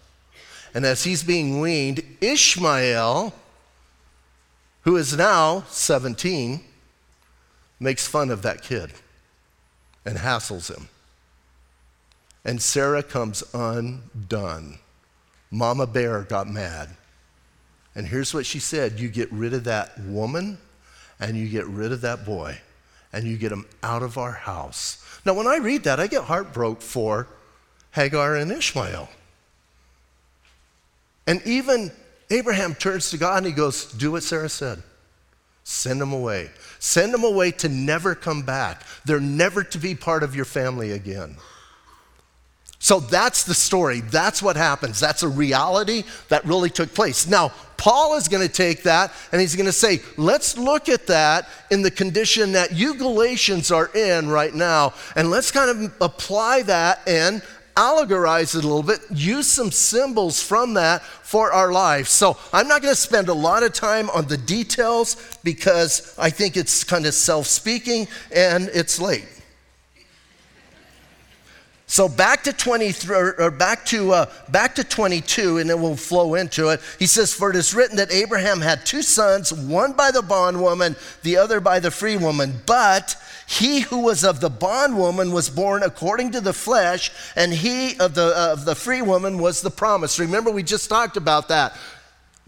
And 0.74 0.84
as 0.84 1.04
he's 1.04 1.22
being 1.24 1.60
weaned, 1.60 2.02
Ishmael, 2.20 3.34
who 4.82 4.96
is 4.96 5.16
now 5.16 5.64
17, 5.68 6.62
makes 7.80 8.06
fun 8.06 8.30
of 8.30 8.42
that 8.42 8.62
kid 8.62 8.92
and 10.04 10.18
hassles 10.18 10.74
him. 10.74 10.88
And 12.44 12.60
Sarah 12.62 13.02
comes 13.02 13.42
undone. 13.52 14.78
Mama 15.50 15.86
Bear 15.86 16.22
got 16.22 16.46
mad. 16.46 16.90
And 17.94 18.06
here's 18.06 18.32
what 18.32 18.46
she 18.46 18.58
said 18.60 19.00
You 19.00 19.08
get 19.08 19.30
rid 19.32 19.52
of 19.52 19.64
that 19.64 19.98
woman, 20.00 20.58
and 21.18 21.36
you 21.36 21.48
get 21.48 21.66
rid 21.66 21.92
of 21.92 22.02
that 22.02 22.24
boy, 22.24 22.58
and 23.12 23.26
you 23.26 23.36
get 23.36 23.48
them 23.48 23.66
out 23.82 24.02
of 24.02 24.16
our 24.16 24.32
house. 24.32 25.04
Now, 25.24 25.34
when 25.34 25.46
I 25.46 25.56
read 25.56 25.84
that, 25.84 26.00
I 26.00 26.06
get 26.06 26.24
heartbroken 26.24 26.80
for 26.80 27.26
Hagar 27.92 28.36
and 28.36 28.52
Ishmael. 28.52 29.08
And 31.26 31.42
even 31.44 31.92
Abraham 32.30 32.74
turns 32.74 33.10
to 33.10 33.18
God 33.18 33.38
and 33.38 33.46
he 33.46 33.52
goes, 33.52 33.92
Do 33.92 34.12
what 34.12 34.22
Sarah 34.22 34.48
said. 34.48 34.82
Send 35.70 36.00
them 36.00 36.12
away. 36.12 36.50
Send 36.80 37.14
them 37.14 37.22
away 37.22 37.52
to 37.52 37.68
never 37.68 38.16
come 38.16 38.42
back. 38.42 38.82
They're 39.04 39.20
never 39.20 39.62
to 39.62 39.78
be 39.78 39.94
part 39.94 40.24
of 40.24 40.34
your 40.34 40.44
family 40.44 40.90
again. 40.90 41.36
So 42.80 42.98
that's 42.98 43.44
the 43.44 43.54
story. 43.54 44.00
That's 44.00 44.42
what 44.42 44.56
happens. 44.56 44.98
That's 44.98 45.22
a 45.22 45.28
reality 45.28 46.02
that 46.28 46.44
really 46.44 46.70
took 46.70 46.92
place. 46.92 47.28
Now, 47.28 47.52
Paul 47.76 48.16
is 48.16 48.26
going 48.26 48.44
to 48.44 48.52
take 48.52 48.82
that 48.82 49.12
and 49.30 49.40
he's 49.40 49.54
going 49.54 49.66
to 49.66 49.72
say, 49.72 50.00
let's 50.16 50.58
look 50.58 50.88
at 50.88 51.06
that 51.06 51.48
in 51.70 51.82
the 51.82 51.90
condition 51.90 52.50
that 52.52 52.72
you 52.72 52.96
Galatians 52.96 53.70
are 53.70 53.90
in 53.94 54.28
right 54.28 54.52
now, 54.52 54.94
and 55.14 55.30
let's 55.30 55.52
kind 55.52 55.70
of 55.70 55.94
apply 56.00 56.62
that 56.62 57.00
and 57.06 57.42
allegorize 57.76 58.56
it 58.56 58.64
a 58.64 58.66
little 58.66 58.82
bit, 58.82 59.00
use 59.10 59.46
some 59.46 59.70
symbols 59.70 60.42
from 60.42 60.74
that 60.74 61.02
for 61.02 61.52
our 61.52 61.72
life. 61.72 62.08
So 62.08 62.36
I'm 62.52 62.68
not 62.68 62.82
going 62.82 62.94
to 62.94 63.00
spend 63.00 63.28
a 63.28 63.34
lot 63.34 63.62
of 63.62 63.72
time 63.72 64.10
on 64.10 64.26
the 64.26 64.36
details 64.36 65.38
because 65.44 66.14
I 66.18 66.30
think 66.30 66.56
it's 66.56 66.84
kind 66.84 67.06
of 67.06 67.14
self 67.14 67.46
speaking 67.46 68.08
and 68.34 68.68
it's 68.74 69.00
late. 69.00 69.39
So 71.90 72.08
back 72.08 72.44
to 72.44 72.52
23, 72.52 73.16
or 73.36 73.50
back 73.50 73.84
to, 73.86 74.12
uh, 74.12 74.32
back 74.48 74.76
to 74.76 74.84
22, 74.84 75.58
and 75.58 75.68
then 75.68 75.82
we'll 75.82 75.96
flow 75.96 76.36
into 76.36 76.68
it. 76.68 76.80
He 77.00 77.06
says, 77.06 77.34
For 77.34 77.50
it 77.50 77.56
is 77.56 77.74
written 77.74 77.96
that 77.96 78.12
Abraham 78.12 78.60
had 78.60 78.86
two 78.86 79.02
sons, 79.02 79.52
one 79.52 79.94
by 79.94 80.12
the 80.12 80.22
bondwoman, 80.22 80.94
the 81.24 81.36
other 81.36 81.58
by 81.58 81.80
the 81.80 81.90
free 81.90 82.16
woman. 82.16 82.60
But 82.64 83.16
he 83.48 83.80
who 83.80 84.04
was 84.04 84.22
of 84.22 84.38
the 84.38 84.48
bondwoman 84.48 85.32
was 85.32 85.50
born 85.50 85.82
according 85.82 86.30
to 86.30 86.40
the 86.40 86.52
flesh, 86.52 87.10
and 87.34 87.52
he 87.52 87.98
of 87.98 88.14
the, 88.14 88.38
uh, 88.38 88.52
of 88.52 88.66
the 88.66 88.76
free 88.76 89.02
woman 89.02 89.38
was 89.38 89.60
the 89.60 89.70
promise. 89.70 90.20
Remember, 90.20 90.52
we 90.52 90.62
just 90.62 90.88
talked 90.88 91.16
about 91.16 91.48
that. 91.48 91.76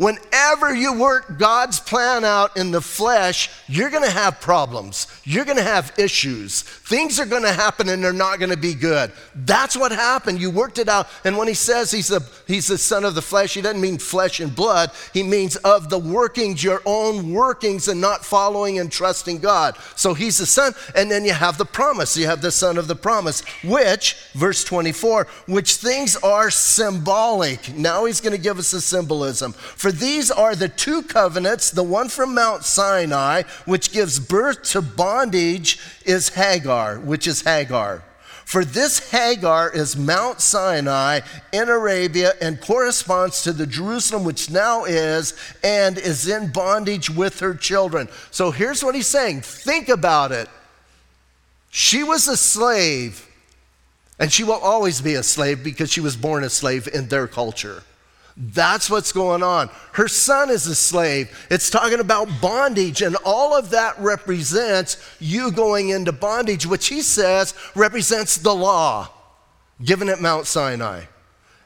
Whenever 0.02 0.74
you 0.74 0.98
work 0.98 1.38
God's 1.38 1.78
plan 1.78 2.24
out 2.24 2.56
in 2.56 2.72
the 2.72 2.80
flesh, 2.80 3.48
you're 3.68 3.88
going 3.88 4.02
to 4.02 4.10
have 4.10 4.40
problems. 4.40 5.06
You're 5.22 5.44
going 5.44 5.58
to 5.58 5.62
have 5.62 5.96
issues. 5.96 6.62
Things 6.62 7.20
are 7.20 7.24
going 7.24 7.44
to 7.44 7.52
happen 7.52 7.88
and 7.88 8.02
they're 8.02 8.12
not 8.12 8.40
going 8.40 8.50
to 8.50 8.56
be 8.56 8.74
good. 8.74 9.12
That's 9.36 9.76
what 9.76 9.92
happened. 9.92 10.40
You 10.40 10.50
worked 10.50 10.78
it 10.78 10.88
out. 10.88 11.06
And 11.22 11.36
when 11.36 11.46
he 11.46 11.54
says 11.54 11.92
he's 11.92 12.08
the, 12.08 12.28
he's 12.48 12.66
the 12.66 12.78
son 12.78 13.04
of 13.04 13.14
the 13.14 13.22
flesh, 13.22 13.54
he 13.54 13.60
doesn't 13.60 13.80
mean 13.80 13.96
flesh 13.96 14.40
and 14.40 14.52
blood. 14.52 14.90
He 15.14 15.22
means 15.22 15.54
of 15.54 15.88
the 15.88 16.00
workings, 16.00 16.64
your 16.64 16.82
own 16.84 17.32
workings, 17.32 17.86
and 17.86 18.00
not 18.00 18.24
following 18.24 18.80
and 18.80 18.90
trusting 18.90 19.38
God. 19.38 19.76
So 19.94 20.14
he's 20.14 20.38
the 20.38 20.46
son. 20.46 20.72
And 20.96 21.12
then 21.12 21.24
you 21.24 21.32
have 21.32 21.58
the 21.58 21.64
promise. 21.64 22.16
You 22.16 22.26
have 22.26 22.42
the 22.42 22.50
son 22.50 22.76
of 22.76 22.88
the 22.88 22.96
promise, 22.96 23.42
which, 23.62 24.16
verse 24.34 24.64
24, 24.64 25.28
which 25.46 25.76
things 25.76 26.16
are 26.16 26.50
symbolic. 26.50 27.72
Now 27.76 28.06
he's 28.06 28.20
going 28.20 28.34
to 28.36 28.42
give 28.42 28.58
us 28.58 28.72
a 28.72 28.80
symbolism. 28.80 29.52
For 29.52 29.91
these 29.92 30.30
are 30.30 30.56
the 30.56 30.68
two 30.68 31.02
covenants. 31.02 31.70
The 31.70 31.82
one 31.82 32.08
from 32.08 32.34
Mount 32.34 32.64
Sinai, 32.64 33.42
which 33.64 33.92
gives 33.92 34.18
birth 34.18 34.62
to 34.70 34.82
bondage, 34.82 35.78
is 36.04 36.30
Hagar, 36.30 36.98
which 36.98 37.26
is 37.26 37.42
Hagar. 37.42 38.02
For 38.44 38.64
this 38.64 39.10
Hagar 39.10 39.70
is 39.70 39.96
Mount 39.96 40.40
Sinai 40.40 41.20
in 41.52 41.68
Arabia 41.68 42.34
and 42.42 42.60
corresponds 42.60 43.42
to 43.44 43.52
the 43.52 43.66
Jerusalem 43.66 44.24
which 44.24 44.50
now 44.50 44.84
is 44.84 45.34
and 45.64 45.96
is 45.96 46.28
in 46.28 46.52
bondage 46.52 47.08
with 47.08 47.40
her 47.40 47.54
children. 47.54 48.08
So 48.30 48.50
here's 48.50 48.84
what 48.84 48.94
he's 48.94 49.06
saying 49.06 49.40
think 49.40 49.88
about 49.88 50.32
it. 50.32 50.48
She 51.70 52.02
was 52.02 52.28
a 52.28 52.36
slave, 52.36 53.26
and 54.18 54.30
she 54.30 54.44
will 54.44 54.60
always 54.60 55.00
be 55.00 55.14
a 55.14 55.22
slave 55.22 55.64
because 55.64 55.90
she 55.90 56.02
was 56.02 56.14
born 56.14 56.44
a 56.44 56.50
slave 56.50 56.86
in 56.92 57.08
their 57.08 57.26
culture. 57.26 57.82
That's 58.36 58.88
what's 58.88 59.12
going 59.12 59.42
on. 59.42 59.68
Her 59.92 60.08
son 60.08 60.50
is 60.50 60.66
a 60.66 60.74
slave. 60.74 61.46
It's 61.50 61.68
talking 61.68 62.00
about 62.00 62.28
bondage, 62.40 63.02
and 63.02 63.16
all 63.24 63.56
of 63.56 63.70
that 63.70 63.98
represents 63.98 64.96
you 65.20 65.52
going 65.52 65.90
into 65.90 66.12
bondage, 66.12 66.66
which 66.66 66.88
he 66.88 67.02
says 67.02 67.54
represents 67.74 68.36
the 68.36 68.54
law 68.54 69.10
given 69.84 70.08
at 70.08 70.20
Mount 70.20 70.46
Sinai. 70.46 71.04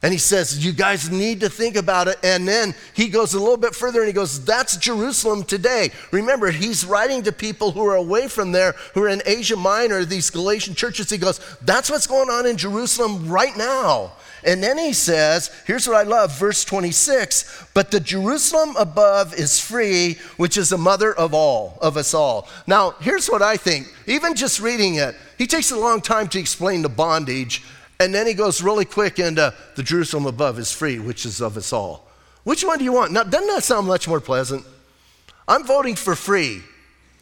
And 0.02 0.12
he 0.12 0.18
says, 0.18 0.64
You 0.64 0.72
guys 0.72 1.10
need 1.10 1.40
to 1.40 1.48
think 1.48 1.76
about 1.76 2.08
it. 2.08 2.18
And 2.22 2.46
then 2.46 2.74
he 2.94 3.08
goes 3.08 3.34
a 3.34 3.40
little 3.40 3.56
bit 3.56 3.74
further 3.74 4.00
and 4.00 4.06
he 4.06 4.12
goes, 4.12 4.44
That's 4.44 4.76
Jerusalem 4.76 5.42
today. 5.42 5.90
Remember, 6.12 6.50
he's 6.50 6.84
writing 6.84 7.22
to 7.22 7.32
people 7.32 7.72
who 7.72 7.84
are 7.86 7.96
away 7.96 8.28
from 8.28 8.52
there, 8.52 8.72
who 8.94 9.02
are 9.04 9.08
in 9.08 9.22
Asia 9.24 9.56
Minor, 9.56 10.04
these 10.04 10.30
Galatian 10.30 10.74
churches. 10.74 11.10
He 11.10 11.18
goes, 11.18 11.40
That's 11.62 11.90
what's 11.90 12.06
going 12.06 12.28
on 12.28 12.46
in 12.46 12.56
Jerusalem 12.56 13.28
right 13.28 13.56
now. 13.56 14.12
And 14.46 14.62
then 14.62 14.78
he 14.78 14.92
says, 14.92 15.50
here's 15.66 15.88
what 15.88 15.96
I 15.96 16.04
love, 16.04 16.38
verse 16.38 16.64
26 16.64 17.66
But 17.74 17.90
the 17.90 17.98
Jerusalem 17.98 18.76
above 18.76 19.34
is 19.34 19.60
free, 19.60 20.18
which 20.36 20.56
is 20.56 20.70
the 20.70 20.78
mother 20.78 21.12
of 21.12 21.34
all, 21.34 21.76
of 21.82 21.96
us 21.96 22.14
all. 22.14 22.48
Now, 22.66 22.92
here's 23.00 23.28
what 23.28 23.42
I 23.42 23.56
think. 23.56 23.92
Even 24.06 24.36
just 24.36 24.60
reading 24.60 24.94
it, 24.94 25.16
he 25.36 25.48
takes 25.48 25.72
a 25.72 25.78
long 25.78 26.00
time 26.00 26.28
to 26.28 26.38
explain 26.38 26.82
the 26.82 26.88
bondage, 26.88 27.64
and 27.98 28.14
then 28.14 28.28
he 28.28 28.34
goes 28.34 28.62
really 28.62 28.84
quick 28.84 29.18
into 29.18 29.52
the 29.74 29.82
Jerusalem 29.82 30.26
above 30.26 30.60
is 30.60 30.70
free, 30.70 31.00
which 31.00 31.26
is 31.26 31.40
of 31.40 31.56
us 31.56 31.72
all. 31.72 32.06
Which 32.44 32.62
one 32.62 32.78
do 32.78 32.84
you 32.84 32.92
want? 32.92 33.10
Now, 33.10 33.24
doesn't 33.24 33.48
that 33.48 33.64
sound 33.64 33.88
much 33.88 34.06
more 34.06 34.20
pleasant? 34.20 34.64
I'm 35.48 35.64
voting 35.64 35.96
for 35.96 36.14
free. 36.14 36.62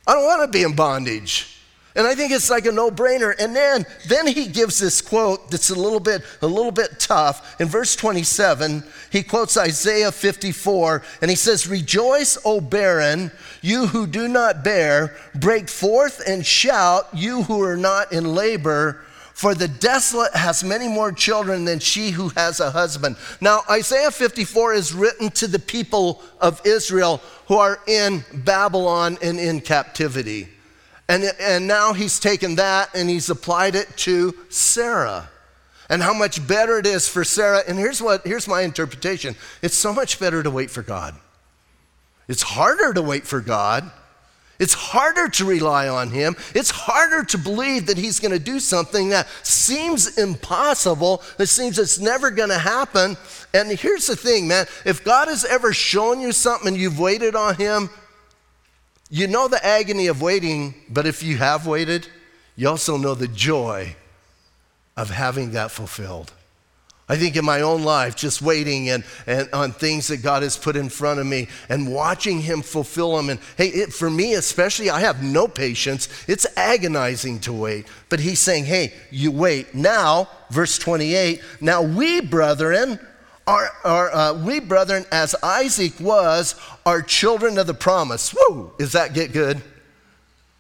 I 0.07 0.13
don't 0.13 0.25
want 0.25 0.43
to 0.43 0.59
be 0.59 0.63
in 0.63 0.77
bondage. 0.77 1.54
And 1.97 2.09
I 2.09 2.17
think 2.17 2.33
it's 2.33 2.51
like 2.51 2.67
a 2.67 2.73
no-brainer. 2.73 3.35
And 3.39 3.55
then, 3.55 3.87
then 4.09 4.27
he 4.27 4.47
gives 4.47 4.81
this 4.81 5.01
quote 5.01 5.51
that's 5.51 5.71
a 5.71 5.75
little 5.75 6.01
bit, 6.01 6.23
a 6.43 6.47
little 6.47 6.73
bit 6.73 6.99
tough. 6.99 7.61
In 7.61 7.69
verse 7.69 7.95
27, 7.95 8.83
he 9.11 9.23
quotes 9.23 9.57
Isaiah 9.57 10.11
54, 10.11 11.03
and 11.21 11.31
he 11.31 11.37
says, 11.37 11.69
Rejoice, 11.69 12.37
O 12.45 12.61
barren, 12.61 13.31
you 13.63 13.87
who 13.87 14.09
do 14.09 14.27
not 14.27 14.65
bear, 14.65 15.17
break 15.37 15.69
forth 15.69 16.21
and 16.27 16.45
shout, 16.45 17.09
you 17.15 17.45
who 17.45 17.63
are 17.63 17.77
not 17.77 18.13
in 18.13 18.35
labor. 18.35 19.05
For 19.35 19.55
the 19.55 19.69
desolate 19.69 20.35
has 20.35 20.63
many 20.63 20.87
more 20.87 21.11
children 21.11 21.65
than 21.65 21.81
she 21.81 22.11
who 22.11 22.29
has 22.31 22.61
a 22.61 22.71
husband. 22.71 23.17
Now, 23.41 23.63
Isaiah 23.69 24.13
54 24.13 24.75
is 24.75 24.95
written 24.95 25.29
to 25.33 25.49
the 25.49 25.59
people 25.59 26.23
of 26.41 26.65
Israel 26.65 27.21
who 27.47 27.57
are 27.57 27.81
in 27.87 28.25
Babylon 28.33 29.19
and 29.23 29.39
in 29.39 29.61
captivity. 29.61 30.54
And, 31.09 31.25
and 31.39 31.67
now 31.67 31.93
he's 31.93 32.19
taken 32.19 32.57
that 32.57 32.91
and 32.95 33.09
he's 33.11 33.29
applied 33.29 33.75
it 33.75 33.95
to 33.99 34.35
Sarah 34.49 35.29
and 35.91 36.03
how 36.03 36.15
much 36.15 36.47
better 36.47 36.79
it 36.79 36.87
is 36.87 37.09
for 37.09 37.25
Sarah. 37.25 37.63
And 37.69 37.79
here's 37.79 38.01
what 38.01 38.27
here's 38.27 38.49
my 38.49 38.63
interpretation. 38.63 39.37
It's 39.63 39.77
so 39.77 39.93
much 39.93 40.19
better 40.19 40.43
to 40.43 40.51
wait 40.51 40.71
for 40.71 40.83
God. 40.83 41.15
It's 42.27 42.43
harder 42.43 42.95
to 42.95 43.03
wait 43.03 43.27
for 43.27 43.41
God. 43.41 43.91
It's 44.59 44.73
harder 44.73 45.29
to 45.29 45.45
rely 45.45 45.89
on 45.89 46.11
him. 46.11 46.37
It's 46.55 46.71
harder 46.71 47.25
to 47.25 47.39
believe 47.39 47.87
that 47.87 47.99
he's 47.99 48.21
going 48.21 48.33
to 48.33 48.39
do 48.39 48.61
something 48.61 49.09
that 49.09 49.27
seems 49.43 50.17
impossible, 50.17 51.23
that 51.39 51.49
seems 51.49 51.79
it's 51.79 51.99
never 51.99 52.31
going 52.31 52.51
to 52.51 52.59
happen. 52.59 53.17
And 53.53 53.71
here's 53.73 54.07
the 54.07 54.15
thing, 54.15 54.47
man, 54.47 54.67
if 54.85 55.05
God 55.05 55.27
has 55.27 55.45
ever 55.45 55.73
shown 55.73 56.21
you 56.21 56.31
something 56.31 56.69
and 56.69 56.77
you've 56.77 57.01
waited 57.01 57.35
on 57.35 57.57
him, 57.57 57.91
you 59.15 59.29
know 59.29 59.47
the 59.47 59.65
agony 59.65 60.09
of 60.09 60.21
waiting, 60.21 60.75
but 60.91 61.07
if 61.07 61.23
you 61.23 61.37
have 61.37 61.69
waited, 61.69 62.09
you 62.57 62.69
also 62.69 62.97
know 62.97 63.15
the 63.15 63.29
joy 63.29 63.95
of 64.97 65.09
having 65.09 65.53
that 65.53 65.71
fulfilled. 65.71 66.33
I 67.09 67.15
think 67.15 67.37
in 67.37 67.45
my 67.45 67.61
own 67.61 67.85
life, 67.85 68.17
just 68.17 68.43
waiting 68.43 68.91
and, 68.91 69.05
and 69.29 69.49
on 69.53 69.71
things 69.71 70.09
that 70.09 70.17
God 70.17 70.43
has 70.43 70.57
put 70.57 70.75
in 70.75 70.89
front 70.89 71.21
of 71.21 71.29
me 71.29 71.47
and 71.69 71.95
watching 71.95 72.41
Him 72.41 72.61
fulfill 72.61 73.17
them. 73.17 73.29
And 73.31 73.39
hey, 73.57 73.69
it, 73.69 73.93
for 73.93 74.11
me 74.11 74.35
especially, 74.35 74.91
I 74.91 74.99
have 74.99 75.23
no 75.23 75.47
patience. 75.47 76.09
It's 76.27 76.45
agonizing 76.57 77.39
to 77.41 77.53
wait. 77.53 77.87
But 78.09 78.19
He's 78.19 78.41
saying, 78.41 78.65
hey, 78.65 78.95
you 79.13 79.31
wait. 79.31 79.77
Now, 79.77 80.29
verse 80.51 80.77
28, 80.77 81.41
now 81.61 81.83
we, 81.83 82.21
brethren, 82.21 82.99
are, 83.47 83.71
are 83.85 84.15
uh, 84.15 84.33
we, 84.35 84.61
brethren, 84.61 85.05
as 85.13 85.35
Isaac 85.43 86.01
was, 86.01 86.55
are 86.87 87.03
children 87.03 87.59
of 87.59 87.67
the 87.67 87.75
promise. 87.75 88.35
Woo! 88.35 88.73
Does 88.79 88.93
that 88.93 89.15
get 89.15 89.33
good? 89.33 89.63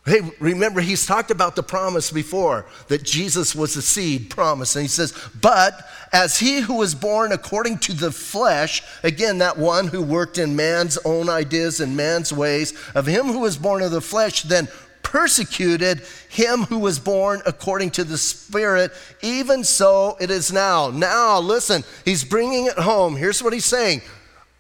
Hey, 0.07 0.20
remember, 0.39 0.82
he's 0.82 1.07
talked 1.07 1.30
about 1.30 1.57
the 1.57 1.62
promise 1.62 2.11
before 2.11 2.66
that 2.89 3.05
Jesus 3.05 3.55
was 3.55 3.72
the 3.72 3.80
seed 3.80 4.28
promise. 4.28 4.76
And 4.76 4.82
he 4.82 4.89
says, 4.89 5.14
But 5.41 5.89
as 6.12 6.39
he 6.39 6.61
who 6.61 6.74
was 6.74 6.95
born 6.95 7.32
according 7.32 7.78
to 7.78 7.95
the 7.95 8.12
flesh, 8.12 8.82
again, 9.03 9.39
that 9.39 9.57
one 9.57 9.89
who 9.89 10.03
worked 10.03 10.37
in 10.37 10.55
man's 10.55 10.99
own 11.07 11.30
ideas 11.30 11.80
and 11.80 11.97
man's 11.97 12.35
ways, 12.35 12.74
of 12.95 13.07
him 13.07 13.28
who 13.28 13.39
was 13.39 13.57
born 13.57 13.82
of 13.82 13.93
the 13.93 14.03
flesh, 14.03 14.43
then 14.43 14.68
persecuted 15.05 16.02
him 16.28 16.64
who 16.64 16.80
was 16.80 16.98
born 16.98 17.40
according 17.46 17.92
to 17.92 18.02
the 18.02 18.18
Spirit, 18.18 18.90
even 19.22 19.62
so 19.62 20.16
it 20.20 20.30
is 20.30 20.52
now. 20.52 20.90
Now, 20.90 21.38
listen, 21.38 21.84
he's 22.05 22.24
bringing 22.24 22.66
it 22.66 22.78
home. 22.78 23.14
Here's 23.14 23.40
what 23.40 23.52
he's 23.52 23.64
saying 23.64 24.02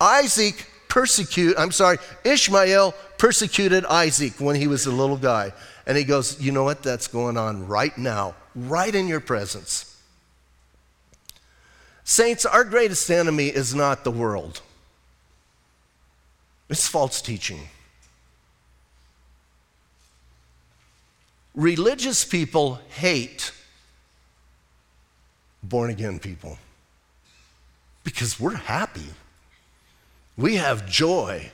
Isaac 0.00 0.70
persecute, 0.88 1.56
I'm 1.58 1.72
sorry, 1.72 1.98
Ishmael 2.22 2.94
persecuted 3.18 3.84
Isaac 3.86 4.34
when 4.38 4.54
he 4.54 4.68
was 4.68 4.86
a 4.86 4.92
little 4.92 5.16
guy. 5.16 5.52
And 5.86 5.98
he 5.98 6.04
goes, 6.04 6.40
You 6.40 6.52
know 6.52 6.62
what? 6.62 6.84
That's 6.84 7.08
going 7.08 7.36
on 7.36 7.66
right 7.66 7.96
now, 7.98 8.36
right 8.54 8.94
in 8.94 9.08
your 9.08 9.20
presence. 9.20 9.90
Saints, 12.04 12.46
our 12.46 12.62
greatest 12.62 13.10
enemy 13.10 13.48
is 13.48 13.74
not 13.74 14.04
the 14.04 14.10
world, 14.12 14.60
it's 16.68 16.86
false 16.86 17.20
teaching. 17.20 17.68
Religious 21.54 22.24
people 22.24 22.80
hate 22.88 23.52
born 25.62 25.90
again 25.90 26.18
people 26.18 26.58
because 28.02 28.38
we're 28.38 28.54
happy. 28.54 29.06
We 30.36 30.56
have 30.56 30.88
joy, 30.88 31.50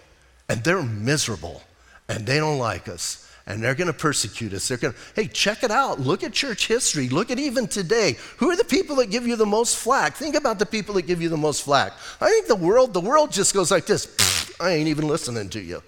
and 0.49 0.65
they're 0.65 0.83
miserable, 0.83 1.63
and 2.09 2.27
they 2.27 2.39
don't 2.39 2.59
like 2.59 2.89
us, 2.89 3.31
and 3.47 3.63
they're 3.63 3.75
going 3.75 3.87
to 3.87 3.93
persecute 3.93 4.53
us. 4.53 4.69
They're 4.69 4.79
going 4.79 4.95
to, 4.95 4.99
hey, 5.15 5.29
check 5.29 5.63
it 5.63 5.71
out. 5.71 6.01
Look 6.01 6.25
at 6.25 6.33
church 6.33 6.67
history. 6.67 7.09
Look 7.09 7.31
at 7.31 7.39
even 7.39 7.69
today. 7.69 8.17
Who 8.39 8.51
are 8.51 8.57
the 8.57 8.65
people 8.65 8.97
that 8.97 9.11
give 9.11 9.27
you 9.27 9.37
the 9.37 9.47
most 9.47 9.77
flack? 9.77 10.15
Think 10.15 10.35
about 10.35 10.59
the 10.59 10.67
people 10.67 10.95
that 10.95 11.03
give 11.03 11.21
you 11.21 11.29
the 11.29 11.37
most 11.37 11.63
flack. 11.63 11.93
I 12.21 12.29
think 12.31 12.47
the 12.47 12.57
world, 12.57 12.95
the 12.95 13.01
world 13.01 13.33
just 13.33 13.55
goes 13.55 13.71
like 13.71 13.87
this 13.87 14.51
I 14.61 14.71
ain't 14.71 14.89
even 14.89 15.07
listening 15.07 15.51
to 15.51 15.61
you. 15.61 15.83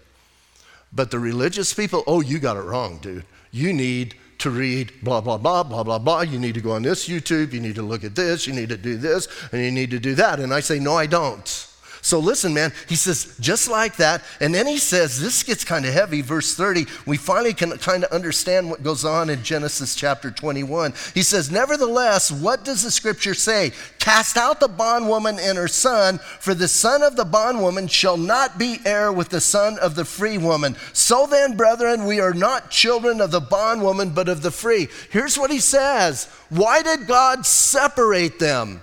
But 0.93 1.11
the 1.11 1.19
religious 1.19 1.73
people, 1.73 2.05
oh, 2.07 2.21
you 2.21 2.39
got 2.39 2.59
it 2.59 2.61
wrong, 2.61 2.99
dude. 2.99 3.25
You 3.53 3.72
need 3.72 4.16
to 4.38 4.50
read 4.50 4.92
blah, 5.03 5.20
blah, 5.20 5.38
blah, 5.38 5.62
blah, 5.62 5.84
blah, 5.84 5.98
blah. 5.98 6.22
You 6.22 6.38
need 6.38 6.55
to 6.55 6.61
go 6.61 6.72
on 6.72 6.82
this 6.82 7.09
YouTube. 7.09 7.53
You 7.53 7.61
need 7.61 7.76
to 7.76 7.82
look 7.82 8.03
at 8.03 8.16
this. 8.16 8.46
You 8.46 8.53
need 8.53 8.70
to 8.70 8.76
do 8.76 8.96
this. 8.96 9.28
And 9.53 9.62
you 9.62 9.70
need 9.70 9.90
to 9.92 10.00
do 10.00 10.16
that. 10.16 10.40
And 10.40 10.53
I 10.53 10.59
say, 10.61 10.80
no, 10.80 10.94
I 10.94 11.07
don't. 11.07 11.68
So 12.05 12.18
listen, 12.18 12.53
man, 12.53 12.72
he 12.88 12.96
says, 12.96 13.36
just 13.38 13.70
like 13.70 13.94
that. 13.96 14.24
And 14.40 14.53
then 14.53 14.66
he 14.66 14.78
says, 14.78 15.20
this 15.20 15.44
gets 15.44 15.64
kind 15.64 15.86
of 15.86 15.94
heavy, 15.94 16.20
verse 16.20 16.53
30. 16.57 16.86
We 17.07 17.16
finally 17.16 17.55
can 17.55 17.78
kind 17.78 18.03
of 18.03 18.11
understand 18.11 18.68
what 18.68 18.82
goes 18.82 19.05
on 19.05 19.30
in 19.30 19.44
Genesis 19.44 19.94
chapter 19.94 20.32
21. 20.32 20.94
He 21.14 21.22
says, 21.22 21.53
Nevertheless, 21.53 22.32
what 22.32 22.64
does 22.64 22.82
the 22.82 22.90
scripture 22.90 23.34
say? 23.34 23.70
Cast 24.00 24.36
out 24.36 24.59
the 24.59 24.66
bondwoman 24.66 25.38
and 25.38 25.57
her 25.57 25.68
son, 25.68 26.18
for 26.18 26.55
the 26.55 26.66
son 26.66 27.05
of 27.05 27.14
the 27.14 27.24
bondwoman 27.24 27.86
shall 27.86 28.16
not 28.16 28.59
be 28.59 28.78
heir 28.84 29.12
with 29.12 29.28
the 29.28 29.40
son 29.40 29.78
of 29.78 29.94
the 29.94 30.05
free 30.05 30.38
woman. 30.38 30.74
So 30.92 31.28
then, 31.28 31.57
brethren, 31.57 32.05
we 32.05 32.18
are 32.18 32.34
not 32.34 32.68
children 32.68 33.20
of 33.20 33.30
the 33.30 33.40
bondwoman, 33.40 34.11
but 34.11 34.28
of 34.28 34.42
the 34.42 34.50
free. 34.50 34.88
Here's 35.11 35.38
what 35.38 35.53
he 35.53 35.61
says 35.61 36.24
Why 36.48 36.82
did 36.82 37.07
God 37.07 37.46
separate 37.46 38.40
them? 38.40 38.82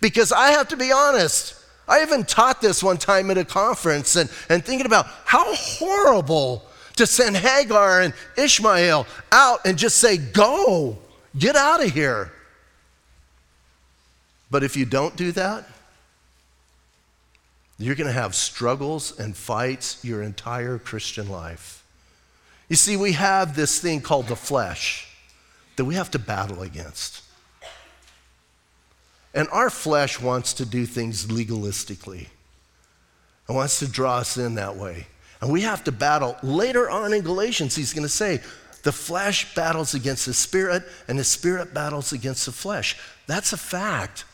Because 0.00 0.32
I 0.32 0.50
have 0.50 0.66
to 0.68 0.76
be 0.76 0.90
honest. 0.90 1.54
I 1.88 2.02
even 2.02 2.24
taught 2.24 2.60
this 2.60 2.82
one 2.82 2.98
time 2.98 3.30
at 3.30 3.38
a 3.38 3.44
conference 3.44 4.16
and, 4.16 4.30
and 4.48 4.64
thinking 4.64 4.86
about 4.86 5.06
how 5.24 5.54
horrible 5.54 6.64
to 6.96 7.06
send 7.06 7.36
Hagar 7.36 8.02
and 8.02 8.12
Ishmael 8.36 9.06
out 9.32 9.60
and 9.64 9.78
just 9.78 9.98
say, 9.98 10.18
Go, 10.18 10.98
get 11.38 11.56
out 11.56 11.82
of 11.82 11.92
here. 11.92 12.32
But 14.50 14.64
if 14.64 14.76
you 14.76 14.84
don't 14.84 15.16
do 15.16 15.32
that, 15.32 15.68
you're 17.78 17.94
going 17.94 18.08
to 18.08 18.12
have 18.12 18.34
struggles 18.34 19.18
and 19.18 19.36
fights 19.36 20.04
your 20.04 20.22
entire 20.22 20.78
Christian 20.78 21.28
life. 21.28 21.84
You 22.68 22.76
see, 22.76 22.96
we 22.96 23.12
have 23.12 23.54
this 23.54 23.80
thing 23.80 24.00
called 24.00 24.26
the 24.26 24.36
flesh 24.36 25.08
that 25.76 25.84
we 25.84 25.94
have 25.94 26.10
to 26.10 26.18
battle 26.18 26.62
against. 26.62 27.22
And 29.34 29.48
our 29.50 29.70
flesh 29.70 30.20
wants 30.20 30.54
to 30.54 30.64
do 30.64 30.86
things 30.86 31.26
legalistically. 31.26 32.28
It 33.48 33.52
wants 33.52 33.78
to 33.80 33.88
draw 33.88 34.18
us 34.18 34.36
in 34.36 34.54
that 34.56 34.76
way. 34.76 35.06
And 35.40 35.52
we 35.52 35.62
have 35.62 35.84
to 35.84 35.92
battle. 35.92 36.36
Later 36.42 36.90
on 36.90 37.12
in 37.12 37.22
Galatians, 37.22 37.76
he's 37.76 37.92
going 37.92 38.04
to 38.04 38.08
say, 38.08 38.40
the 38.82 38.92
flesh 38.92 39.54
battles 39.54 39.94
against 39.94 40.26
the 40.26 40.34
spirit, 40.34 40.82
and 41.08 41.18
the 41.18 41.24
spirit 41.24 41.74
battles 41.74 42.12
against 42.12 42.46
the 42.46 42.52
flesh. 42.52 42.96
That's 43.26 43.52
a 43.52 43.56
fact. 43.56 44.24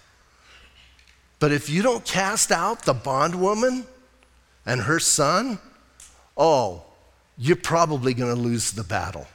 But 1.40 1.52
if 1.52 1.68
you 1.68 1.82
don't 1.82 2.04
cast 2.04 2.52
out 2.52 2.84
the 2.84 2.94
bondwoman 2.94 3.84
and 4.64 4.80
her 4.82 4.98
son, 4.98 5.58
oh, 6.36 6.84
you're 7.36 7.56
probably 7.56 8.14
going 8.14 8.34
to 8.34 8.40
lose 8.40 8.72
the 8.72 8.84
battle. 8.84 9.26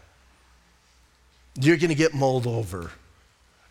You're 1.60 1.78
going 1.78 1.90
to 1.90 1.96
get 1.96 2.14
mulled 2.14 2.48
over. 2.48 2.92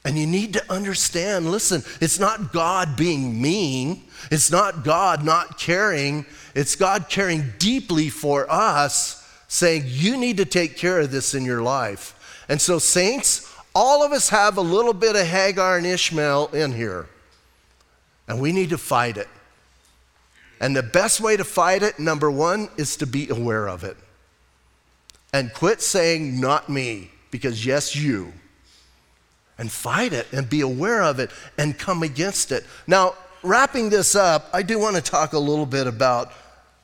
And 0.05 0.16
you 0.16 0.26
need 0.26 0.53
to 0.55 0.72
understand 0.72 1.51
listen, 1.51 1.82
it's 2.01 2.18
not 2.18 2.53
God 2.53 2.96
being 2.96 3.40
mean, 3.40 4.05
it's 4.30 4.51
not 4.51 4.84
God 4.84 5.24
not 5.24 5.59
caring, 5.59 6.24
it's 6.55 6.76
God 6.76 7.09
caring 7.09 7.53
deeply 7.59 8.09
for 8.09 8.51
us, 8.51 9.26
saying, 9.49 9.84
You 9.86 10.16
need 10.16 10.36
to 10.38 10.44
take 10.44 10.76
care 10.76 11.01
of 11.01 11.11
this 11.11 11.34
in 11.34 11.44
your 11.44 11.62
life. 11.62 12.44
And 12.49 12.61
so, 12.61 12.78
saints, 12.78 13.53
all 13.74 14.05
of 14.05 14.12
us 14.12 14.30
have 14.30 14.57
a 14.57 14.62
little 14.62 14.94
bit 14.94 15.16
of 15.16 15.26
Hagar 15.26 15.76
and 15.76 15.86
Ishmael 15.86 16.49
in 16.49 16.72
here, 16.72 17.07
and 18.26 18.40
we 18.40 18.53
need 18.53 18.70
to 18.70 18.78
fight 18.78 19.16
it. 19.16 19.28
And 20.61 20.74
the 20.74 20.82
best 20.82 21.20
way 21.20 21.36
to 21.36 21.44
fight 21.44 21.82
it, 21.82 21.99
number 21.99 22.30
one, 22.30 22.68
is 22.76 22.96
to 22.96 23.07
be 23.07 23.28
aware 23.28 23.68
of 23.68 23.84
it. 23.84 23.96
And 25.32 25.53
quit 25.53 25.82
saying, 25.82 26.40
Not 26.40 26.68
me, 26.68 27.11
because 27.30 27.66
yes, 27.66 27.94
you 27.94 28.32
and 29.59 29.70
fight 29.70 30.12
it 30.12 30.26
and 30.32 30.48
be 30.48 30.61
aware 30.61 31.02
of 31.02 31.18
it 31.18 31.30
and 31.59 31.76
come 31.78 32.02
against 32.02 32.52
it. 32.52 32.64
Now, 32.86 33.14
wrapping 33.42 33.90
this 33.90 34.14
up, 34.14 34.48
I 34.52 34.62
do 34.62 34.78
want 34.78 34.96
to 34.96 35.02
talk 35.02 35.32
a 35.32 35.38
little 35.38 35.66
bit 35.66 35.86
about. 35.86 36.32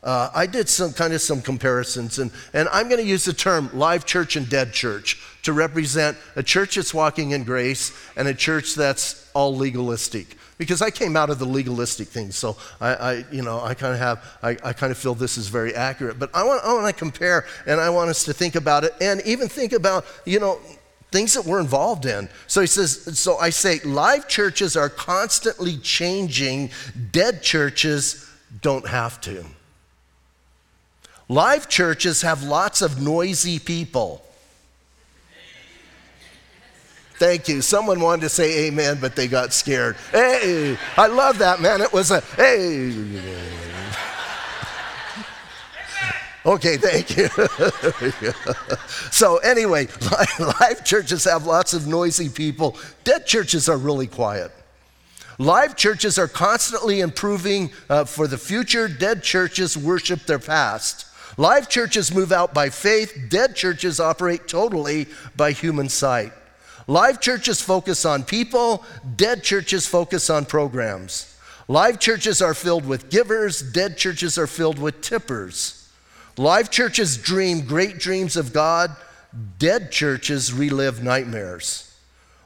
Uh, 0.03 0.31
I 0.35 0.47
did 0.47 0.68
some 0.68 0.93
kind 0.93 1.14
of 1.14 1.22
some 1.22 1.41
comparisons, 1.41 2.18
and, 2.18 2.31
and 2.53 2.68
I'm 2.68 2.91
going 2.91 3.01
to 3.01 3.07
use 3.07 3.25
the 3.25 3.33
term 3.33 3.70
live 3.72 4.05
church 4.05 4.37
and 4.37 4.47
dead 4.51 4.75
church 4.75 5.18
to 5.45 5.55
represent 5.55 6.18
a 6.37 6.43
church 6.43 6.75
that's 6.75 6.93
walking 6.93 7.31
in 7.31 7.45
grace 7.45 7.91
and 8.14 8.29
a 8.29 8.35
church 8.35 8.75
that's 8.75 9.31
all 9.35 9.57
legalistic. 9.57 10.37
Because 10.59 10.83
I 10.83 10.91
came 10.91 11.16
out 11.16 11.31
of 11.31 11.39
the 11.39 11.47
legalistic 11.47 12.09
thing, 12.09 12.31
so 12.33 12.57
I, 12.81 12.95
I 12.95 13.25
you 13.33 13.43
know, 13.43 13.61
I 13.61 13.75
kind 13.75 13.95
of 13.95 13.99
have, 13.99 14.25
I, 14.43 14.51
I 14.62 14.72
kind 14.72 14.93
of 14.93 14.99
feel 14.99 15.14
this 15.14 15.37
is 15.39 15.49
very 15.49 15.75
accurate. 15.75 16.18
But 16.18 16.31
I 16.35 16.45
want, 16.45 16.62
I 16.64 16.72
want 16.75 16.87
to 16.87 16.93
compare, 16.93 17.47
and 17.66 17.81
I 17.81 17.89
want 17.89 18.11
us 18.11 18.25
to 18.25 18.35
think 18.35 18.55
about 18.57 18.85
it, 18.85 18.93
and 19.01 19.22
even 19.22 19.49
think 19.49 19.72
about, 19.72 20.05
you 20.27 20.39
know, 20.39 20.61
things 21.15 21.35
that 21.35 21.45
we're 21.45 21.61
involved 21.61 22.07
in. 22.07 22.29
So 22.49 22.61
he 22.61 22.67
says, 22.67 23.17
so 23.17 23.37
I 23.37 23.51
say, 23.51 23.79
live 23.85 24.27
churches 24.27 24.77
are 24.77 24.89
constantly 24.89 25.77
changing, 25.77 26.71
dead 27.12 27.41
churches 27.41 28.29
don't 28.61 28.89
have 28.89 29.21
to. 29.21 29.45
Live 31.29 31.69
churches 31.69 32.23
have 32.23 32.43
lots 32.43 32.83
of 32.83 33.01
noisy 33.01 33.61
people. 33.61 34.25
Thank 37.19 37.47
you. 37.47 37.62
Someone 37.62 38.01
wanted 38.01 38.23
to 38.23 38.29
say 38.29 38.67
amen, 38.67 38.99
but 39.01 39.15
they 39.15 39.29
got 39.29 39.53
scared. 39.53 39.97
Hey, 40.11 40.77
I 40.97 41.07
love 41.07 41.39
that, 41.39 41.61
man. 41.61 41.81
It 41.81 41.93
was 41.93 42.11
a 42.11 42.23
hey. 42.37 43.74
Okay, 46.47 46.77
thank 46.77 47.17
you. 47.17 47.29
so, 49.11 49.39
anyway, 49.39 49.89
live 50.61 50.85
churches 50.85 51.25
have 51.25 51.47
lots 51.47 51.73
of 51.73 51.87
noisy 51.87 52.29
people. 52.29 52.77
Dead 53.03 53.27
churches 53.27 53.69
are 53.69 53.79
really 53.79 54.07
quiet. 54.07 54.53
Live 55.39 55.75
churches 55.75 56.19
are 56.19 56.29
constantly 56.29 57.01
improving 57.01 57.73
uh, 57.89 58.05
for 58.05 58.27
the 58.27 58.37
future. 58.39 58.89
Dead 58.89 59.23
churches 59.23 59.77
worship 59.77 60.27
their 60.27 60.39
past. 60.39 61.07
Live 61.39 61.69
churches 61.69 62.15
move 62.15 62.31
out 62.31 62.53
by 62.53 62.69
faith. 62.69 63.27
Dead 63.31 63.57
churches 63.57 63.99
operate 63.99 64.47
totally 64.47 65.07
by 65.37 65.51
human 65.51 65.89
sight. 65.89 66.33
Live 66.87 67.21
churches 67.21 67.63
focus 67.63 68.05
on 68.05 68.23
people. 68.23 68.85
Dead 69.17 69.43
churches 69.43 69.87
focus 69.87 70.29
on 70.29 70.45
programs. 70.45 71.37
Live 71.67 71.99
churches 71.99 72.43
are 72.43 72.55
filled 72.55 72.87
with 72.87 73.09
givers. 73.09 73.63
Dead 73.73 73.97
churches 73.97 74.37
are 74.37 74.47
filled 74.47 74.79
with 74.79 75.01
tippers. 75.01 75.84
Live 76.37 76.70
churches 76.70 77.16
dream 77.16 77.64
great 77.64 77.99
dreams 77.99 78.37
of 78.37 78.53
God, 78.53 78.95
dead 79.59 79.93
churches 79.93 80.53
relive 80.53 81.03
nightmares. 81.03 81.95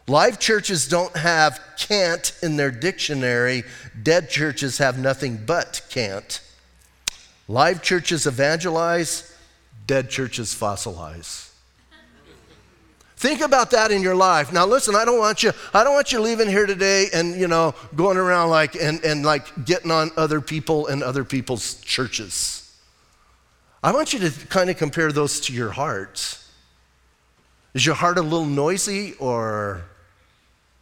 Live 0.06 0.38
churches 0.38 0.88
don't 0.88 1.16
have 1.16 1.60
can't 1.78 2.32
in 2.42 2.56
their 2.56 2.70
dictionary, 2.70 3.64
dead 4.02 4.28
churches 4.28 4.78
have 4.78 4.98
nothing 4.98 5.38
but 5.44 5.82
can't. 5.88 6.40
Live 7.46 7.82
churches 7.82 8.26
evangelize, 8.26 9.34
dead 9.86 10.10
churches 10.10 10.54
fossilize. 10.54 11.50
Think 13.16 13.40
about 13.40 13.70
that 13.72 13.90
in 13.90 14.02
your 14.02 14.14
life. 14.14 14.52
Now 14.52 14.66
listen, 14.66 14.94
I 14.94 15.04
don't 15.04 15.18
want 15.18 15.42
you, 15.42 15.52
I 15.72 15.82
don't 15.82 15.94
want 15.94 16.12
you 16.12 16.20
leaving 16.20 16.48
here 16.48 16.66
today 16.66 17.06
and 17.12 17.38
you 17.40 17.48
know 17.48 17.74
going 17.96 18.18
around 18.18 18.50
like 18.50 18.76
and, 18.76 19.02
and 19.02 19.24
like 19.24 19.64
getting 19.64 19.90
on 19.90 20.10
other 20.16 20.40
people 20.40 20.86
and 20.86 21.02
other 21.02 21.24
people's 21.24 21.80
churches. 21.80 22.57
I 23.82 23.92
want 23.92 24.12
you 24.12 24.18
to 24.18 24.46
kind 24.48 24.70
of 24.70 24.76
compare 24.76 25.12
those 25.12 25.40
to 25.42 25.52
your 25.52 25.70
heart. 25.70 26.38
Is 27.74 27.86
your 27.86 27.94
heart 27.94 28.18
a 28.18 28.22
little 28.22 28.46
noisy 28.46 29.14
or 29.20 29.84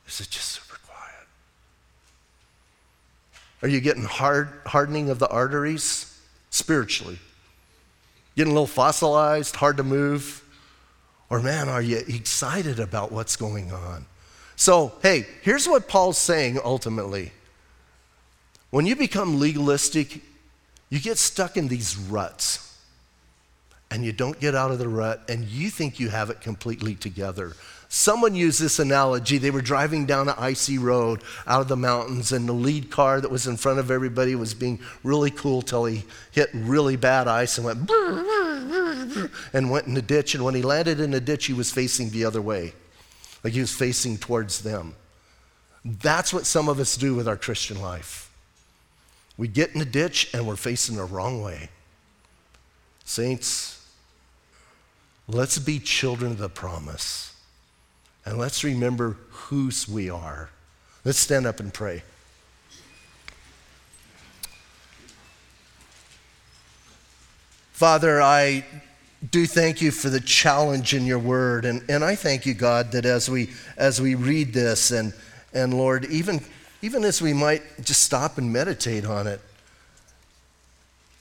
is 0.09 0.21
it 0.21 0.31
just 0.31 0.49
super 0.49 0.79
quiet? 0.87 1.29
Are 3.63 3.69
you 3.69 3.81
getting 3.81 4.05
hard, 4.05 4.49
hardening 4.65 5.11
of 5.11 5.19
the 5.19 5.29
arteries 5.29 6.19
spiritually? 6.49 7.19
Getting 8.35 8.53
a 8.53 8.55
little 8.55 8.67
fossilized, 8.67 9.57
hard 9.57 9.77
to 9.77 9.83
move? 9.83 10.43
Or, 11.29 11.41
man, 11.41 11.69
are 11.69 11.83
you 11.83 11.99
excited 11.99 12.81
about 12.81 13.13
what's 13.13 13.37
going 13.37 13.73
on? 13.73 14.07
So, 14.55 14.93
hey, 15.03 15.27
here's 15.43 15.69
what 15.69 15.87
Paul's 15.87 16.17
saying 16.17 16.59
ultimately. 16.65 17.33
When 18.71 18.87
you 18.87 18.97
become 18.97 19.39
legalistic, 19.39 20.23
you 20.89 20.99
get 20.99 21.19
stuck 21.19 21.59
in 21.59 21.69
these 21.69 21.97
ruts 21.97 22.66
and 23.97 24.05
you 24.05 24.13
don't 24.13 24.39
get 24.39 24.55
out 24.55 24.71
of 24.71 24.79
the 24.79 24.87
rut 24.87 25.23
and 25.27 25.47
you 25.47 25.71
think 25.71 25.99
you 25.99 26.11
have 26.11 26.29
it 26.29 26.43
completely 26.43 26.95
together. 26.95 27.55
Someone 27.89 28.35
used 28.35 28.61
this 28.61 28.79
analogy. 28.79 29.39
They 29.39 29.51
were 29.51 29.63
driving 29.63 30.05
down 30.05 30.29
an 30.29 30.35
icy 30.37 30.77
road 30.77 31.23
out 31.47 31.63
of 31.63 31.69
the 31.69 31.79
mountains, 31.79 32.31
and 32.31 32.47
the 32.47 32.53
lead 32.53 32.91
car 32.91 33.23
that 33.23 33.31
was 33.31 33.47
in 33.47 33.57
front 33.57 33.79
of 33.79 33.91
everybody 33.91 34.35
was 34.35 34.53
being 34.53 34.81
really 35.03 35.31
cool 35.31 35.63
till 35.63 35.87
he 35.87 36.05
hit 36.31 36.51
really 36.53 36.97
bad 36.97 37.27
ice 37.27 37.57
and 37.57 37.65
went 37.65 37.91
and 39.55 39.71
went 39.71 39.87
in 39.87 39.95
the 39.95 40.03
ditch. 40.03 40.35
And 40.35 40.45
when 40.45 40.55
he 40.55 40.61
landed 40.61 41.01
in 41.01 41.11
the 41.11 41.21
ditch, 41.21 41.47
he 41.47 41.55
was 41.55 41.73
facing 41.73 42.11
the 42.11 42.27
other 42.27 42.43
way, 42.43 42.75
like 43.43 43.55
he 43.55 43.61
was 43.61 43.73
facing 43.73 44.19
towards 44.19 44.61
them. 44.61 44.95
That's 45.87 46.35
what 46.35 46.45
some 46.45 46.69
of 46.69 46.81
us 46.81 46.99
do 46.99 47.15
with 47.15 47.27
our 47.27 47.39
Christian 47.39 47.81
life. 47.81 48.31
We 49.39 49.49
get 49.49 49.71
in 49.71 49.79
the 49.79 49.87
ditch 49.87 50.35
and 50.35 50.47
we're 50.47 50.57
facing 50.57 50.97
the 50.97 51.05
wrong 51.05 51.41
way. 51.43 51.71
Saints, 53.07 53.76
Let's 55.29 55.59
be 55.59 55.79
children 55.79 56.33
of 56.33 56.39
the 56.39 56.49
promise. 56.49 57.35
And 58.25 58.39
let's 58.39 58.65
remember 58.65 59.17
whose 59.31 59.89
we 59.89 60.11
are. 60.11 60.51
Let's 61.05 61.19
stand 61.19 61.47
up 61.47 61.61
and 61.61 61.73
pray. 61.73 62.03
Father, 67.73 68.23
I 68.23 68.65
do 69.31 69.47
thank 69.47 69.83
you 69.83 69.91
for 69.91 70.09
the 70.09 70.21
challenge 70.21 70.95
in 70.95 71.05
your 71.05 71.19
word. 71.19 71.65
And, 71.65 71.83
and 71.89 72.03
I 72.03 72.15
thank 72.15 72.47
you, 72.47 72.55
God, 72.55 72.93
that 72.93 73.05
as 73.05 73.29
we, 73.29 73.51
as 73.77 74.01
we 74.01 74.15
read 74.15 74.53
this, 74.53 74.91
and, 74.93 75.13
and 75.53 75.75
Lord, 75.75 76.05
even, 76.07 76.41
even 76.83 77.05
as 77.05 77.21
we 77.21 77.33
might 77.33 77.63
just 77.83 78.03
stop 78.03 78.39
and 78.39 78.53
meditate 78.53 79.05
on 79.05 79.27
it, 79.27 79.41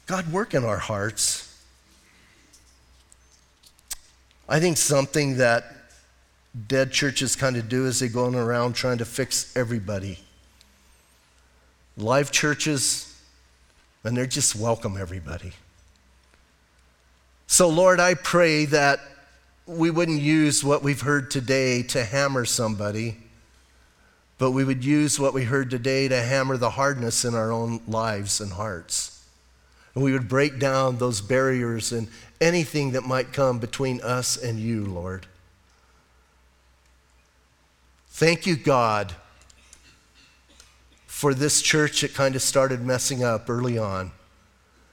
God, 0.06 0.32
work 0.32 0.54
in 0.54 0.64
our 0.64 0.78
hearts. 0.78 1.45
I 4.48 4.60
think 4.60 4.78
something 4.78 5.38
that 5.38 5.66
dead 6.68 6.92
churches 6.92 7.36
kind 7.36 7.58
of 7.58 7.68
do 7.68 7.88
is 7.88 8.00
they 8.00 8.08
go 8.08 8.32
around 8.32 8.74
trying 8.74 9.00
to 9.00 9.06
fix 9.06 9.56
everybody. 9.58 10.20
Live 11.98 12.32
churches, 12.32 13.14
and 14.04 14.16
they're 14.16 14.26
just 14.26 14.56
welcome 14.56 14.98
everybody. 14.98 15.54
So, 17.48 17.70
Lord, 17.70 18.00
I 18.00 18.14
pray 18.14 18.66
that 18.66 19.00
we 19.66 19.90
wouldn't 19.90 20.22
use 20.22 20.64
what 20.64 20.84
we've 20.84 21.02
heard 21.02 21.32
today 21.32 21.82
to 21.84 22.04
hammer 22.04 22.46
somebody, 22.46 23.18
but 24.38 24.52
we 24.52 24.64
would 24.64 24.86
use 24.86 25.20
what 25.20 25.34
we 25.34 25.44
heard 25.44 25.72
today 25.72 26.08
to 26.08 26.22
hammer 26.22 26.58
the 26.58 26.72
hardness 26.72 27.26
in 27.26 27.34
our 27.34 27.52
own 27.52 27.82
lives 27.88 28.42
and 28.42 28.52
hearts. 28.52 29.25
And 29.96 30.04
we 30.04 30.12
would 30.12 30.28
break 30.28 30.60
down 30.60 30.98
those 30.98 31.22
barriers 31.22 31.92
and 31.92 32.10
anything 32.42 32.92
that 32.92 33.06
might 33.06 33.32
come 33.34 33.60
between 33.60 34.02
us 34.02 34.36
and 34.38 34.60
you, 34.60 34.86
Lord. 34.86 35.26
Thank 38.10 38.46
you, 38.46 38.56
God, 38.58 39.14
for 41.08 41.34
this 41.34 41.62
church 41.62 42.02
that 42.02 42.14
kind 42.14 42.36
of 42.36 42.42
started 42.42 42.82
messing 42.82 43.24
up 43.24 43.50
early 43.50 43.78
on. 43.78 44.12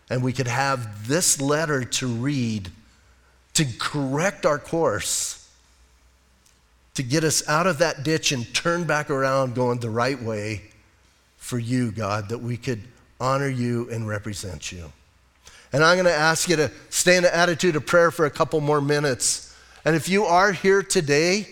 And 0.08 0.22
we 0.22 0.32
could 0.32 0.48
have 0.48 1.08
this 1.08 1.40
letter 1.40 1.84
to 1.84 2.06
read 2.06 2.70
to 3.54 3.66
correct 3.78 4.46
our 4.46 4.58
course, 4.58 5.48
to 6.94 7.02
get 7.02 7.24
us 7.24 7.46
out 7.48 7.66
of 7.66 7.78
that 7.78 8.02
ditch 8.02 8.32
and 8.32 8.52
turn 8.54 8.84
back 8.84 9.10
around 9.10 9.54
going 9.54 9.78
the 9.80 9.90
right 9.90 10.20
way 10.20 10.62
for 11.36 11.58
you, 11.58 11.90
God, 11.90 12.28
that 12.28 12.38
we 12.38 12.56
could 12.56 12.82
honor 13.22 13.48
you 13.48 13.88
and 13.90 14.06
represent 14.06 14.72
you. 14.72 14.92
And 15.72 15.82
I'm 15.82 15.96
going 15.96 16.06
to 16.06 16.12
ask 16.12 16.48
you 16.48 16.56
to 16.56 16.70
stay 16.90 17.16
in 17.16 17.22
the 17.22 17.34
attitude 17.34 17.76
of 17.76 17.86
prayer 17.86 18.10
for 18.10 18.26
a 18.26 18.30
couple 18.30 18.60
more 18.60 18.80
minutes. 18.80 19.56
And 19.84 19.96
if 19.96 20.08
you 20.08 20.24
are 20.24 20.52
here 20.52 20.82
today, 20.82 21.46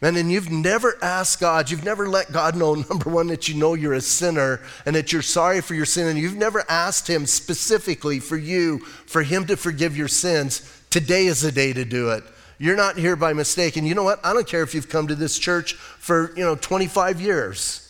and 0.00 0.30
you've 0.30 0.50
never 0.50 0.98
asked 1.00 1.40
God, 1.40 1.70
you've 1.70 1.84
never 1.84 2.08
let 2.08 2.32
God 2.32 2.56
know, 2.56 2.74
number 2.90 3.10
one, 3.10 3.28
that 3.28 3.48
you 3.48 3.54
know 3.54 3.74
you're 3.74 3.92
a 3.92 4.00
sinner 4.00 4.60
and 4.84 4.96
that 4.96 5.12
you're 5.12 5.22
sorry 5.22 5.60
for 5.60 5.74
your 5.74 5.86
sin, 5.86 6.08
and 6.08 6.18
you've 6.18 6.36
never 6.36 6.64
asked 6.68 7.08
Him 7.08 7.26
specifically 7.26 8.18
for 8.18 8.36
you, 8.36 8.78
for 8.78 9.22
Him 9.22 9.46
to 9.46 9.56
forgive 9.56 9.96
your 9.96 10.08
sins, 10.08 10.82
today 10.90 11.26
is 11.26 11.42
the 11.42 11.52
day 11.52 11.72
to 11.72 11.84
do 11.84 12.10
it. 12.10 12.24
You're 12.58 12.76
not 12.76 12.96
here 12.96 13.16
by 13.16 13.32
mistake. 13.32 13.76
And 13.76 13.86
you 13.86 13.94
know 13.94 14.04
what? 14.04 14.24
I 14.24 14.32
don't 14.32 14.46
care 14.46 14.62
if 14.62 14.74
you've 14.74 14.88
come 14.88 15.08
to 15.08 15.14
this 15.14 15.38
church 15.38 15.74
for, 15.74 16.32
you 16.36 16.44
know, 16.44 16.54
25 16.54 17.20
years. 17.20 17.83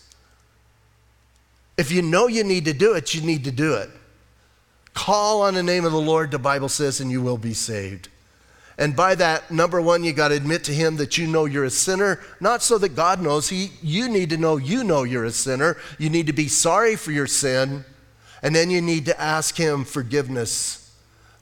If 1.76 1.90
you 1.90 2.02
know 2.02 2.26
you 2.28 2.44
need 2.44 2.66
to 2.66 2.72
do 2.72 2.94
it, 2.94 3.14
you 3.14 3.20
need 3.20 3.44
to 3.44 3.50
do 3.50 3.74
it. 3.74 3.90
Call 4.94 5.42
on 5.42 5.54
the 5.54 5.62
name 5.62 5.84
of 5.84 5.92
the 5.92 6.00
Lord, 6.00 6.30
the 6.30 6.38
Bible 6.38 6.68
says, 6.68 7.00
and 7.00 7.10
you 7.10 7.20
will 7.20 7.38
be 7.38 7.52
saved. 7.54 8.08
And 8.76 8.96
by 8.96 9.14
that, 9.16 9.50
number 9.50 9.80
one, 9.80 10.02
you 10.02 10.12
got 10.12 10.28
to 10.28 10.34
admit 10.34 10.64
to 10.64 10.74
him 10.74 10.96
that 10.96 11.16
you 11.16 11.26
know 11.26 11.44
you're 11.44 11.64
a 11.64 11.70
sinner, 11.70 12.20
not 12.40 12.62
so 12.62 12.76
that 12.78 12.96
God 12.96 13.20
knows. 13.20 13.48
He, 13.48 13.70
you 13.82 14.08
need 14.08 14.30
to 14.30 14.36
know 14.36 14.56
you 14.56 14.82
know 14.82 15.04
you're 15.04 15.24
a 15.24 15.30
sinner. 15.30 15.76
You 15.98 16.10
need 16.10 16.26
to 16.26 16.32
be 16.32 16.48
sorry 16.48 16.96
for 16.96 17.12
your 17.12 17.28
sin, 17.28 17.84
and 18.42 18.54
then 18.54 18.70
you 18.70 18.80
need 18.80 19.06
to 19.06 19.20
ask 19.20 19.56
him 19.56 19.84
forgiveness. 19.84 20.92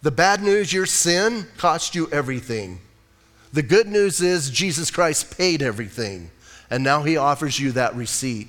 The 0.02 0.10
bad 0.10 0.42
news 0.42 0.72
your 0.72 0.84
sin 0.84 1.46
cost 1.56 1.94
you 1.94 2.08
everything. 2.10 2.80
The 3.52 3.62
good 3.62 3.86
news 3.86 4.20
is 4.20 4.50
Jesus 4.50 4.90
Christ 4.90 5.36
paid 5.36 5.62
everything, 5.62 6.30
and 6.70 6.82
now 6.84 7.02
he 7.02 7.16
offers 7.16 7.58
you 7.58 7.72
that 7.72 7.94
receipt. 7.94 8.48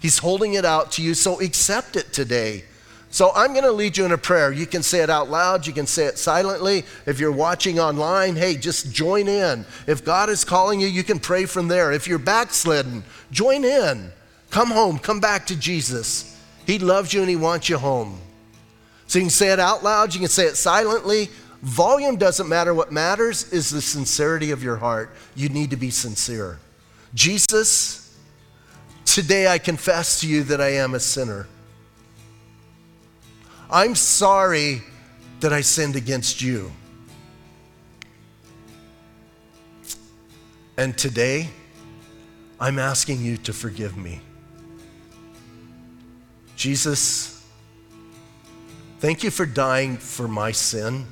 He's 0.00 0.18
holding 0.18 0.54
it 0.54 0.64
out 0.64 0.92
to 0.92 1.02
you, 1.02 1.14
so 1.14 1.40
accept 1.40 1.96
it 1.96 2.12
today. 2.12 2.64
So 3.10 3.32
I'm 3.34 3.52
going 3.52 3.64
to 3.64 3.72
lead 3.72 3.96
you 3.96 4.04
in 4.04 4.12
a 4.12 4.18
prayer. 4.18 4.52
You 4.52 4.66
can 4.66 4.82
say 4.82 5.00
it 5.00 5.08
out 5.10 5.30
loud, 5.30 5.66
you 5.66 5.72
can 5.72 5.86
say 5.86 6.04
it 6.04 6.18
silently. 6.18 6.84
If 7.06 7.18
you're 7.18 7.32
watching 7.32 7.80
online, 7.80 8.36
hey, 8.36 8.56
just 8.56 8.92
join 8.92 9.28
in. 9.28 9.64
If 9.86 10.04
God 10.04 10.28
is 10.28 10.44
calling 10.44 10.78
you, 10.80 10.86
you 10.86 11.02
can 11.02 11.18
pray 11.18 11.46
from 11.46 11.68
there. 11.68 11.90
If 11.90 12.06
you're 12.06 12.18
backslidden, 12.18 13.04
join 13.30 13.64
in. 13.64 14.12
Come 14.50 14.70
home, 14.70 14.98
come 14.98 15.20
back 15.20 15.46
to 15.46 15.56
Jesus. 15.56 16.38
He 16.66 16.78
loves 16.78 17.12
you 17.14 17.20
and 17.20 17.30
He 17.30 17.36
wants 17.36 17.68
you 17.68 17.78
home. 17.78 18.20
So 19.06 19.18
you 19.18 19.24
can 19.24 19.30
say 19.30 19.52
it 19.52 19.58
out 19.58 19.82
loud, 19.82 20.12
you 20.12 20.20
can 20.20 20.28
say 20.28 20.44
it 20.44 20.56
silently. 20.56 21.30
Volume 21.62 22.16
doesn't 22.16 22.48
matter. 22.48 22.72
What 22.72 22.92
matters 22.92 23.52
is 23.52 23.70
the 23.70 23.82
sincerity 23.82 24.52
of 24.52 24.62
your 24.62 24.76
heart. 24.76 25.10
You 25.34 25.48
need 25.48 25.70
to 25.70 25.76
be 25.76 25.90
sincere. 25.90 26.58
Jesus, 27.14 28.07
today 29.14 29.48
I 29.48 29.58
confess 29.58 30.20
to 30.20 30.28
you 30.28 30.42
that 30.44 30.60
I 30.60 30.74
am 30.74 30.94
a 30.94 31.00
sinner. 31.00 31.46
I'm 33.70 33.94
sorry 33.94 34.82
that 35.40 35.52
I 35.52 35.60
sinned 35.60 35.96
against 35.96 36.42
you. 36.42 36.70
And 40.76 40.96
today, 40.96 41.48
I'm 42.60 42.78
asking 42.78 43.22
you 43.22 43.36
to 43.38 43.52
forgive 43.52 43.96
me. 43.96 44.20
Jesus, 46.54 47.44
thank 49.00 49.22
you 49.22 49.30
for 49.30 49.46
dying 49.46 49.96
for 49.96 50.28
my 50.28 50.52
sin. 50.52 51.06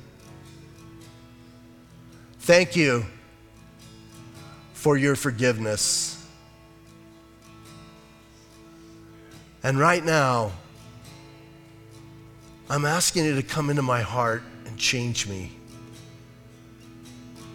Thank 2.39 2.75
you 2.75 3.05
for 4.73 4.97
your 4.97 5.15
forgiveness. 5.15 6.16
And 9.63 9.79
right 9.79 10.03
now, 10.03 10.51
I'm 12.69 12.85
asking 12.85 13.25
you 13.25 13.35
to 13.35 13.43
come 13.43 13.69
into 13.69 13.81
my 13.81 14.01
heart 14.01 14.43
and 14.65 14.77
change 14.77 15.27
me. 15.27 15.51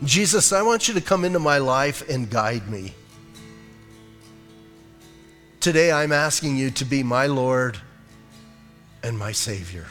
Jesus, 0.04 0.52
I 0.52 0.62
want 0.62 0.88
you 0.88 0.94
to 0.94 1.00
come 1.00 1.24
into 1.24 1.38
my 1.38 1.58
life 1.58 2.08
and 2.08 2.28
guide 2.28 2.68
me. 2.68 2.92
Today, 5.60 5.92
I'm 5.92 6.10
asking 6.10 6.56
you 6.56 6.70
to 6.72 6.84
be 6.84 7.04
my 7.04 7.26
Lord 7.26 7.78
and 9.02 9.16
my 9.16 9.30
Savior. 9.30 9.86